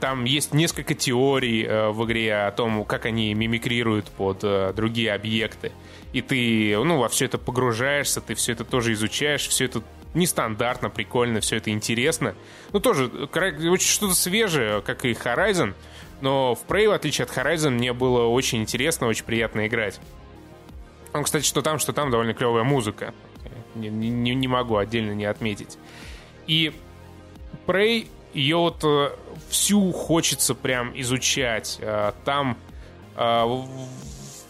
Там 0.00 0.24
есть 0.24 0.52
несколько 0.54 0.94
теорий 0.94 1.64
э, 1.64 1.90
в 1.90 2.04
игре 2.04 2.34
о 2.34 2.50
том, 2.50 2.84
как 2.84 3.06
они 3.06 3.32
мимикрируют 3.34 4.10
под 4.10 4.40
э, 4.42 4.72
другие 4.74 5.12
объекты. 5.12 5.70
И 6.12 6.20
ты, 6.20 6.76
ну, 6.82 6.98
во 6.98 7.08
все 7.08 7.26
это 7.26 7.38
погружаешься, 7.38 8.20
ты 8.20 8.34
все 8.34 8.52
это 8.52 8.64
тоже 8.64 8.92
изучаешь, 8.94 9.46
все 9.46 9.66
это 9.66 9.82
нестандартно, 10.14 10.90
прикольно, 10.90 11.40
все 11.40 11.56
это 11.56 11.70
интересно. 11.70 12.34
Ну, 12.72 12.80
тоже 12.80 13.08
э, 13.32 13.68
очень 13.68 13.88
что-то 13.88 14.14
свежее, 14.14 14.82
как 14.82 15.04
и 15.04 15.12
Horizon, 15.12 15.74
но 16.22 16.56
в 16.56 16.64
Prey, 16.66 16.88
в 16.88 16.92
отличие 16.92 17.26
от 17.26 17.30
Horizon, 17.36 17.70
мне 17.70 17.92
было 17.92 18.26
очень 18.26 18.60
интересно, 18.60 19.06
очень 19.06 19.24
приятно 19.24 19.68
играть. 19.68 20.00
Ну, 21.14 21.22
кстати, 21.22 21.44
что 21.44 21.62
там, 21.62 21.78
что 21.78 21.92
там 21.92 22.10
довольно 22.10 22.34
клевая 22.34 22.64
музыка. 22.64 23.14
Не, 23.78 24.10
не- 24.10 24.34
не 24.34 24.48
могу 24.48 24.76
отдельно 24.76 25.12
не 25.12 25.24
отметить. 25.24 25.78
И 26.46 26.72
Prey, 27.66 28.06
ее 28.34 28.56
вот 28.56 28.82
э, 28.84 29.10
всю 29.48 29.92
хочется 29.92 30.54
прям 30.54 30.92
изучать. 31.00 31.78
Э, 31.80 32.12
Там 32.24 32.56
э, 33.16 33.62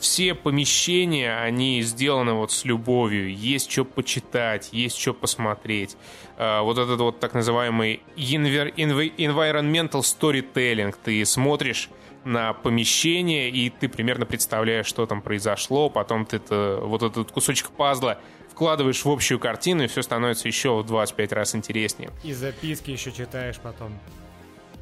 все 0.01 0.35
помещения, 0.35 1.37
они 1.41 1.83
сделаны 1.83 2.33
вот 2.35 2.53
с 2.53 2.65
любовью. 2.65 3.35
Есть 3.35 3.71
что 3.71 3.85
почитать, 3.85 4.69
есть 4.73 4.97
что 4.99 5.13
посмотреть. 5.13 5.97
Вот 6.37 6.79
этот 6.79 7.01
вот 7.01 7.19
так 7.19 7.35
называемый 7.35 8.01
environmental 8.17 10.03
storytelling. 10.03 10.95
Ты 11.03 11.25
смотришь 11.25 11.91
на 12.25 12.53
помещение, 12.53 13.51
и 13.51 13.71
ты 13.71 13.89
примерно 13.89 14.25
представляешь, 14.25 14.87
что 14.87 15.05
там 15.07 15.21
произошло. 15.21 15.91
Потом 15.91 16.27
ты 16.27 16.37
это, 16.37 16.79
вот 16.83 17.03
этот 17.03 17.33
кусочек 17.33 17.71
пазла 17.71 18.21
вкладываешь 18.59 19.05
в 19.05 19.09
общую 19.09 19.39
картину, 19.39 19.85
и 19.85 19.87
все 19.87 20.03
становится 20.03 20.49
еще 20.49 20.77
в 20.77 20.85
25 20.85 21.33
раз 21.33 21.55
интереснее. 21.55 22.11
И 22.25 22.33
записки 22.33 22.91
еще 22.91 23.13
читаешь 23.13 23.55
потом. 23.63 23.97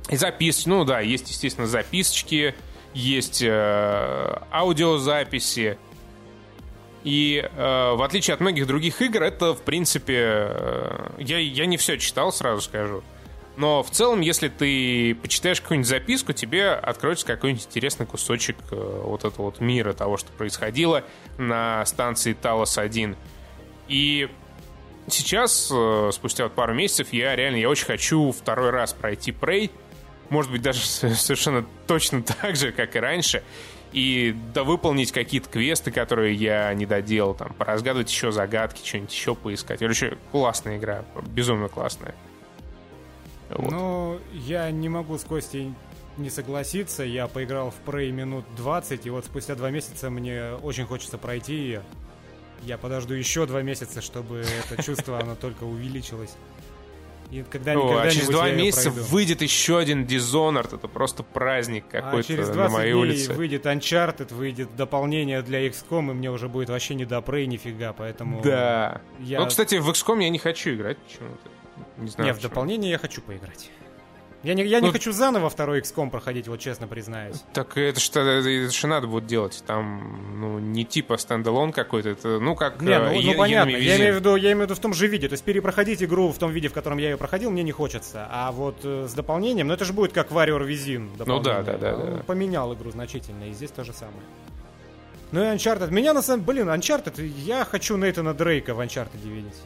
И 0.09 0.16
записки, 0.16 0.66
ну 0.66 0.87
да, 0.87 1.01
есть, 1.01 1.29
естественно, 1.29 1.66
записочки, 1.66 2.55
есть 2.95 3.43
э, 3.43 4.41
аудиозаписи. 4.51 5.77
И 7.05 7.47
э, 7.47 7.95
в 7.95 8.03
отличие 8.03 8.33
от 8.33 8.41
многих 8.41 8.66
других 8.66 9.03
игр, 9.03 9.22
это, 9.22 9.53
в 9.53 9.61
принципе, 9.61 10.16
э, 10.16 11.09
я, 11.18 11.37
я 11.37 11.66
не 11.66 11.77
все 11.77 11.99
читал, 11.99 12.33
сразу 12.33 12.62
скажу. 12.62 13.05
Но 13.59 13.83
в 13.83 13.91
целом, 13.91 14.22
если 14.22 14.49
ты 14.49 15.14
почитаешь 15.16 15.61
какую-нибудь 15.61 15.89
записку, 15.89 16.33
тебе 16.33 16.70
откроется 16.70 17.27
какой-нибудь 17.27 17.66
интересный 17.66 18.07
кусочек 18.07 18.57
э, 18.70 19.03
вот 19.05 19.24
этого 19.27 19.47
вот 19.47 19.61
мира, 19.61 19.93
того, 19.93 20.16
что 20.16 20.33
происходило 20.33 21.05
на 21.37 21.85
станции 21.85 22.35
Талос-1. 22.35 23.16
И 23.89 24.28
сейчас, 25.09 25.70
э, 25.72 26.11
спустя 26.12 26.45
вот 26.45 26.55
пару 26.55 26.74
месяцев, 26.74 27.12
я 27.12 27.37
реально, 27.37 27.57
я 27.57 27.68
очень 27.68 27.87
хочу 27.87 28.32
второй 28.32 28.70
раз 28.70 28.93
пройти 28.93 29.32
Prey. 29.32 29.70
Может 30.28 30.51
быть, 30.51 30.62
даже 30.62 30.80
совершенно 30.80 31.64
точно 31.87 32.22
так 32.22 32.57
же, 32.57 32.72
как 32.72 32.97
и 32.97 32.99
раньше. 32.99 33.43
И 33.93 34.37
довыполнить 34.53 35.12
какие-то 35.12 35.49
квесты, 35.49 35.91
которые 35.91 36.34
я 36.34 36.74
не 36.74 36.87
доделал. 36.87 37.34
Там, 37.34 37.55
поразгадывать 37.55 38.11
еще 38.11 38.32
загадки, 38.32 38.87
что-нибудь 38.87 39.12
еще 39.12 39.34
поискать. 39.34 39.78
Короче, 39.78 40.18
классная 40.32 40.76
игра. 40.76 41.05
Безумно 41.28 41.68
классная. 41.68 42.14
Вот. 43.49 43.70
Ну, 43.70 44.18
я 44.32 44.70
не 44.70 44.89
могу 44.89 45.16
с 45.16 45.24
Костей 45.24 45.72
не 46.16 46.30
согласиться. 46.30 47.05
Я 47.05 47.28
поиграл 47.28 47.70
в 47.70 47.89
Prey 47.89 48.11
минут 48.11 48.45
20, 48.57 49.07
и 49.07 49.11
вот 49.11 49.24
спустя 49.24 49.55
два 49.55 49.70
месяца 49.70 50.11
мне 50.11 50.53
очень 50.62 50.84
хочется 50.84 51.16
пройти 51.16 51.55
ее. 51.55 51.82
Я 52.63 52.79
подожду 52.79 53.15
еще 53.15 53.47
два 53.47 53.63
месяца, 53.63 54.01
чтобы 54.01 54.45
это 54.45 54.83
чувство, 54.85 55.21
оно 55.21 55.35
только 55.35 55.65
увеличилось. 55.65 56.35
И 57.31 57.45
когда 57.51 57.73
О, 57.73 57.99
а 57.99 58.11
через 58.11 58.29
два 58.29 58.51
месяца 58.51 58.91
выйдет 58.91 59.43
еще 59.43 59.79
один 59.79 60.05
Dishonored. 60.05 60.77
Это 60.77 60.89
просто 60.89 61.23
праздник 61.23 61.85
а 61.93 62.03
какой-то 62.03 62.29
через 62.29 62.49
на 62.49 62.55
20 62.55 62.75
моей 62.75 62.93
дней 62.93 63.03
улице. 63.03 63.33
выйдет 63.33 63.67
Uncharted, 63.67 64.33
выйдет 64.33 64.77
дополнение 64.77 65.43
для 65.43 65.67
XCOM, 65.67 66.11
и 66.11 66.15
мне 66.15 66.31
уже 66.31 66.49
будет 66.49 66.71
вообще 66.71 66.95
не 66.95 67.05
до 67.05 67.19
Prey 67.19 67.47
нифига, 67.47 67.93
поэтому... 67.93 68.43
Да. 68.43 69.01
Я... 69.19 69.41
Ну, 69.41 69.47
кстати, 69.47 69.77
в 69.77 69.89
XCOM 69.91 70.23
я 70.23 70.29
не 70.29 70.39
хочу 70.39 70.75
играть 70.75 70.99
почему-то. 70.99 71.51
Не 71.99 72.09
знаю. 72.09 72.27
Не, 72.27 72.33
в 72.33 72.37
почему. 72.37 72.51
дополнение 72.51 72.91
я 72.93 72.99
хочу 72.99 73.21
поиграть. 73.23 73.71
Я 74.43 74.55
не, 74.55 74.64
я 74.64 74.80
не 74.80 74.87
Ну- 74.89 74.93
хочу 74.93 75.12
заново 75.12 75.51
второй 75.51 75.80
XCOM 75.80 76.11
проходить, 76.11 76.47
вот 76.47 76.61
честно 76.61 76.87
признаюсь. 76.87 77.43
Так 77.53 77.76
это 77.76 77.99
что 77.99 78.20
это 78.20 78.70
же 78.70 78.87
надо 78.87 79.07
будет 79.07 79.26
делать. 79.26 79.64
Там, 79.66 80.41
ну, 80.41 80.59
не 80.59 80.84
типа 80.84 81.16
стендалон 81.16 81.72
какой-то, 81.72 82.11
это, 82.11 82.39
ну, 82.39 82.55
как 82.55 82.80
Не, 82.80 82.99
ну, 82.99 83.07
э, 83.07 83.22
ну, 83.22 83.34
понятно, 83.34 83.70
я 83.70 83.97
имею, 83.97 84.14
в 84.14 84.16
виду, 84.16 84.37
я 84.37 84.53
имею 84.53 84.66
в 84.66 84.70
виду 84.70 84.74
в 84.74 84.78
том 84.78 84.95
же 84.95 85.07
виде. 85.09 85.28
То 85.28 85.32
есть 85.32 85.45
перепроходить 85.45 86.03
игру 86.03 86.30
в 86.30 86.39
том 86.39 86.53
виде, 86.53 86.68
в 86.68 86.72
котором 86.72 86.99
я 86.99 87.11
ее 87.11 87.16
проходил, 87.16 87.51
мне 87.51 87.62
не 87.62 87.72
хочется. 87.72 88.28
А 88.30 88.53
вот 88.53 88.76
э, 88.84 89.07
с 89.09 89.14
дополнением, 89.14 89.68
ну 89.68 89.74
это 89.74 89.84
же 89.84 89.93
будет 89.93 90.12
как 90.12 90.30
Warrior 90.30 90.66
Within. 90.66 91.16
дополнение. 91.16 91.43
да, 91.43 91.62
да, 91.62 91.78
да, 91.78 91.95
Он 91.97 92.16
да. 92.18 92.22
Поменял 92.22 92.72
игру 92.74 92.91
значительно, 92.91 93.45
и 93.49 93.53
здесь 93.53 93.70
то 93.70 93.84
же 93.84 93.93
самое. 93.93 94.22
Ну 95.32 95.43
и 95.43 95.47
Uncharted. 95.47 95.91
Меня 95.91 96.12
на 96.12 96.22
самом... 96.22 96.45
Блин, 96.45 96.68
Uncharted, 96.68 97.20
я 97.20 97.64
хочу 97.64 97.97
Нейтана 97.97 98.32
Дрейка 98.32 98.74
в 98.74 98.80
Uncharted 98.80 99.20
видеть. 99.24 99.57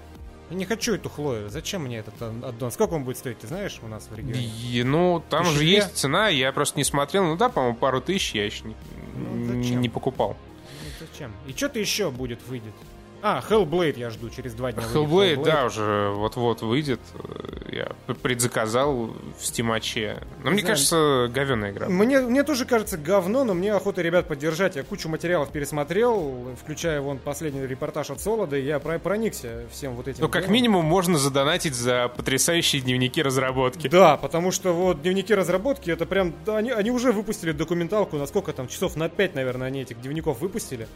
Я 0.50 0.56
не 0.56 0.64
хочу 0.64 0.94
эту 0.94 1.08
Хлою. 1.08 1.48
Зачем 1.48 1.82
мне 1.84 1.98
этот 1.98 2.20
аддон? 2.20 2.70
Сколько 2.72 2.94
он 2.94 3.04
будет 3.04 3.18
стоить, 3.18 3.38
ты 3.38 3.46
знаешь, 3.46 3.78
у 3.82 3.88
нас 3.88 4.08
в 4.10 4.14
регионе? 4.16 4.42
И, 4.42 4.82
ну, 4.82 5.22
там 5.30 5.44
Тысяча 5.44 5.54
же 5.54 5.60
две? 5.60 5.74
есть 5.76 5.96
цена, 5.96 6.28
я 6.28 6.52
просто 6.52 6.76
не 6.78 6.84
смотрел. 6.84 7.24
Ну 7.24 7.36
да, 7.36 7.48
по-моему, 7.48 7.76
пару 7.76 8.00
тысяч 8.00 8.34
я 8.34 8.44
еще 8.44 8.64
не, 8.64 8.74
Ну, 9.14 9.54
не 9.54 9.88
покупал. 9.88 10.36
Ну, 10.82 11.06
зачем? 11.06 11.32
И 11.46 11.52
что-то 11.52 11.78
еще 11.78 12.10
будет, 12.10 12.40
выйдет. 12.48 12.74
А, 13.22 13.42
Hellblade 13.48 13.98
я 13.98 14.10
жду, 14.10 14.30
через 14.30 14.54
два 14.54 14.72
дня 14.72 14.82
выйдет 14.82 14.96
Hellblade, 15.10 15.44
да, 15.44 15.64
уже 15.66 16.10
вот-вот 16.14 16.62
выйдет. 16.62 17.00
Я 17.70 17.88
предзаказал 18.22 19.10
в 19.38 19.44
стимаче. 19.44 20.18
Но 20.42 20.50
мне 20.50 20.60
знаю. 20.60 20.74
кажется, 20.74 21.30
говенная 21.32 21.70
игра. 21.70 21.88
Мне, 21.88 22.20
мне 22.20 22.42
тоже 22.42 22.64
кажется 22.64 22.96
говно, 22.96 23.44
но 23.44 23.54
мне 23.54 23.72
охота 23.72 24.02
ребят 24.02 24.26
поддержать. 24.26 24.76
Я 24.76 24.82
кучу 24.82 25.08
материалов 25.08 25.50
пересмотрел, 25.50 26.48
включая 26.60 27.00
вон 27.00 27.18
последний 27.18 27.66
репортаж 27.66 28.10
от 28.10 28.20
Солода, 28.20 28.56
и 28.56 28.64
я 28.64 28.78
про- 28.80 28.98
проникся 28.98 29.66
всем 29.70 29.94
вот 29.94 30.08
этим. 30.08 30.22
Ну, 30.22 30.28
как 30.28 30.48
минимум, 30.48 30.84
можно 30.84 31.18
задонатить 31.18 31.74
за 31.74 32.08
потрясающие 32.16 32.82
дневники 32.82 33.22
разработки. 33.22 33.88
Да, 33.88 34.16
потому 34.16 34.50
что 34.50 34.72
вот 34.72 35.02
дневники 35.02 35.34
разработки, 35.34 35.90
это 35.90 36.06
прям, 36.06 36.34
да, 36.44 36.56
они, 36.56 36.70
они 36.70 36.90
уже 36.90 37.12
выпустили 37.12 37.52
документалку, 37.52 38.16
на 38.16 38.26
сколько 38.26 38.52
там, 38.52 38.66
часов 38.66 38.96
на 38.96 39.08
5, 39.08 39.34
наверное, 39.34 39.68
они 39.68 39.82
этих 39.82 40.00
дневников 40.00 40.40
выпустили. 40.40 40.88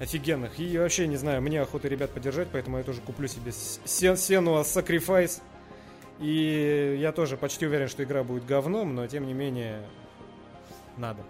Офигенных. 0.00 0.58
И 0.58 0.78
вообще, 0.78 1.06
не 1.06 1.16
знаю, 1.16 1.42
мне 1.42 1.60
охота 1.60 1.86
ребят 1.86 2.10
поддержать, 2.10 2.48
поэтому 2.50 2.78
я 2.78 2.82
тоже 2.84 3.00
куплю 3.02 3.28
себе 3.28 3.52
сен, 3.52 4.14
Senua 4.14 4.62
Sacrifice. 4.62 5.40
И 6.18 6.96
я 7.00 7.12
тоже 7.12 7.36
почти 7.36 7.66
уверен, 7.66 7.86
что 7.88 8.02
игра 8.02 8.24
будет 8.24 8.46
говном, 8.46 8.94
но 8.94 9.06
тем 9.06 9.26
не 9.26 9.34
менее 9.34 9.82
надо. 10.96 11.22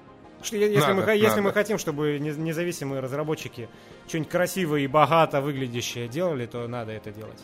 Если, 0.42 0.74
Надо, 0.78 0.94
мы, 0.94 1.12
если 1.12 1.26
надо. 1.28 1.42
мы 1.42 1.52
хотим, 1.52 1.76
чтобы 1.76 2.18
не- 2.18 2.30
независимые 2.30 3.00
разработчики 3.00 3.68
что-нибудь 4.08 4.30
красивое 4.30 4.80
и 4.80 4.86
богато 4.86 5.42
выглядящее 5.42 6.08
делали, 6.08 6.46
то 6.46 6.66
надо 6.66 6.92
это 6.92 7.10
делать. 7.10 7.38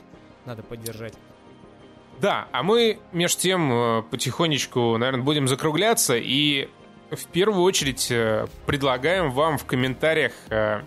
Надо 0.47 0.62
поддержать. 0.62 1.12
Да, 2.20 2.49
а 2.53 2.62
мы, 2.62 2.99
между 3.12 3.43
тем, 3.43 3.70
э, 3.70 4.03
потихонечку, 4.11 4.97
наверное, 4.97 5.22
будем 5.22 5.47
закругляться 5.47 6.16
и 6.16 6.70
в 7.11 7.27
первую 7.27 7.62
очередь 7.64 8.11
э, 8.11 8.47
предлагаем 8.64 9.31
вам 9.31 9.59
в 9.59 9.66
комментариях 9.66 10.33
э, 10.49 10.81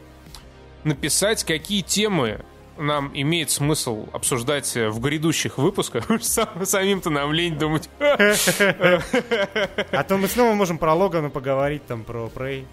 написать, 0.84 1.44
какие 1.44 1.82
темы 1.82 2.42
нам 2.78 3.12
имеет 3.14 3.52
смысл 3.52 4.08
обсуждать 4.14 4.76
э, 4.78 4.90
в 4.90 5.00
грядущих 5.02 5.58
выпусках. 5.58 6.06
Сам- 6.22 6.66
Самим-то 6.66 7.10
нам 7.10 7.34
лень 7.34 7.58
думать. 7.58 7.90
А 8.00 10.04
то 10.04 10.18
мы 10.18 10.28
снова 10.28 10.54
можем 10.54 10.78
про 10.78 10.94
Логана 10.94 11.30
поговорить, 11.30 11.86
там, 11.86 12.04
про 12.04 12.28
Prey. 12.28 12.66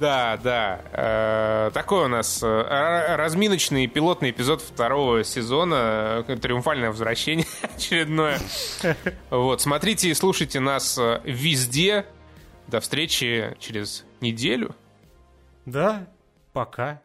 Да, 0.00 0.36
да. 0.42 0.80
Э, 0.92 1.70
Такой 1.72 2.04
у 2.04 2.08
нас 2.08 2.42
э, 2.42 3.16
разминочный 3.16 3.86
пилотный 3.86 4.30
эпизод 4.30 4.60
второго 4.60 5.24
сезона. 5.24 6.24
Триумфальное 6.42 6.90
возвращение 6.90 7.46
очередное. 7.76 8.38
Вот, 9.30 9.60
смотрите 9.62 10.10
и 10.10 10.14
слушайте 10.14 10.60
нас 10.60 10.98
везде. 11.24 12.04
До 12.66 12.80
встречи 12.80 13.56
через 13.60 14.04
неделю. 14.20 14.74
Да, 15.66 16.06
пока. 16.52 17.00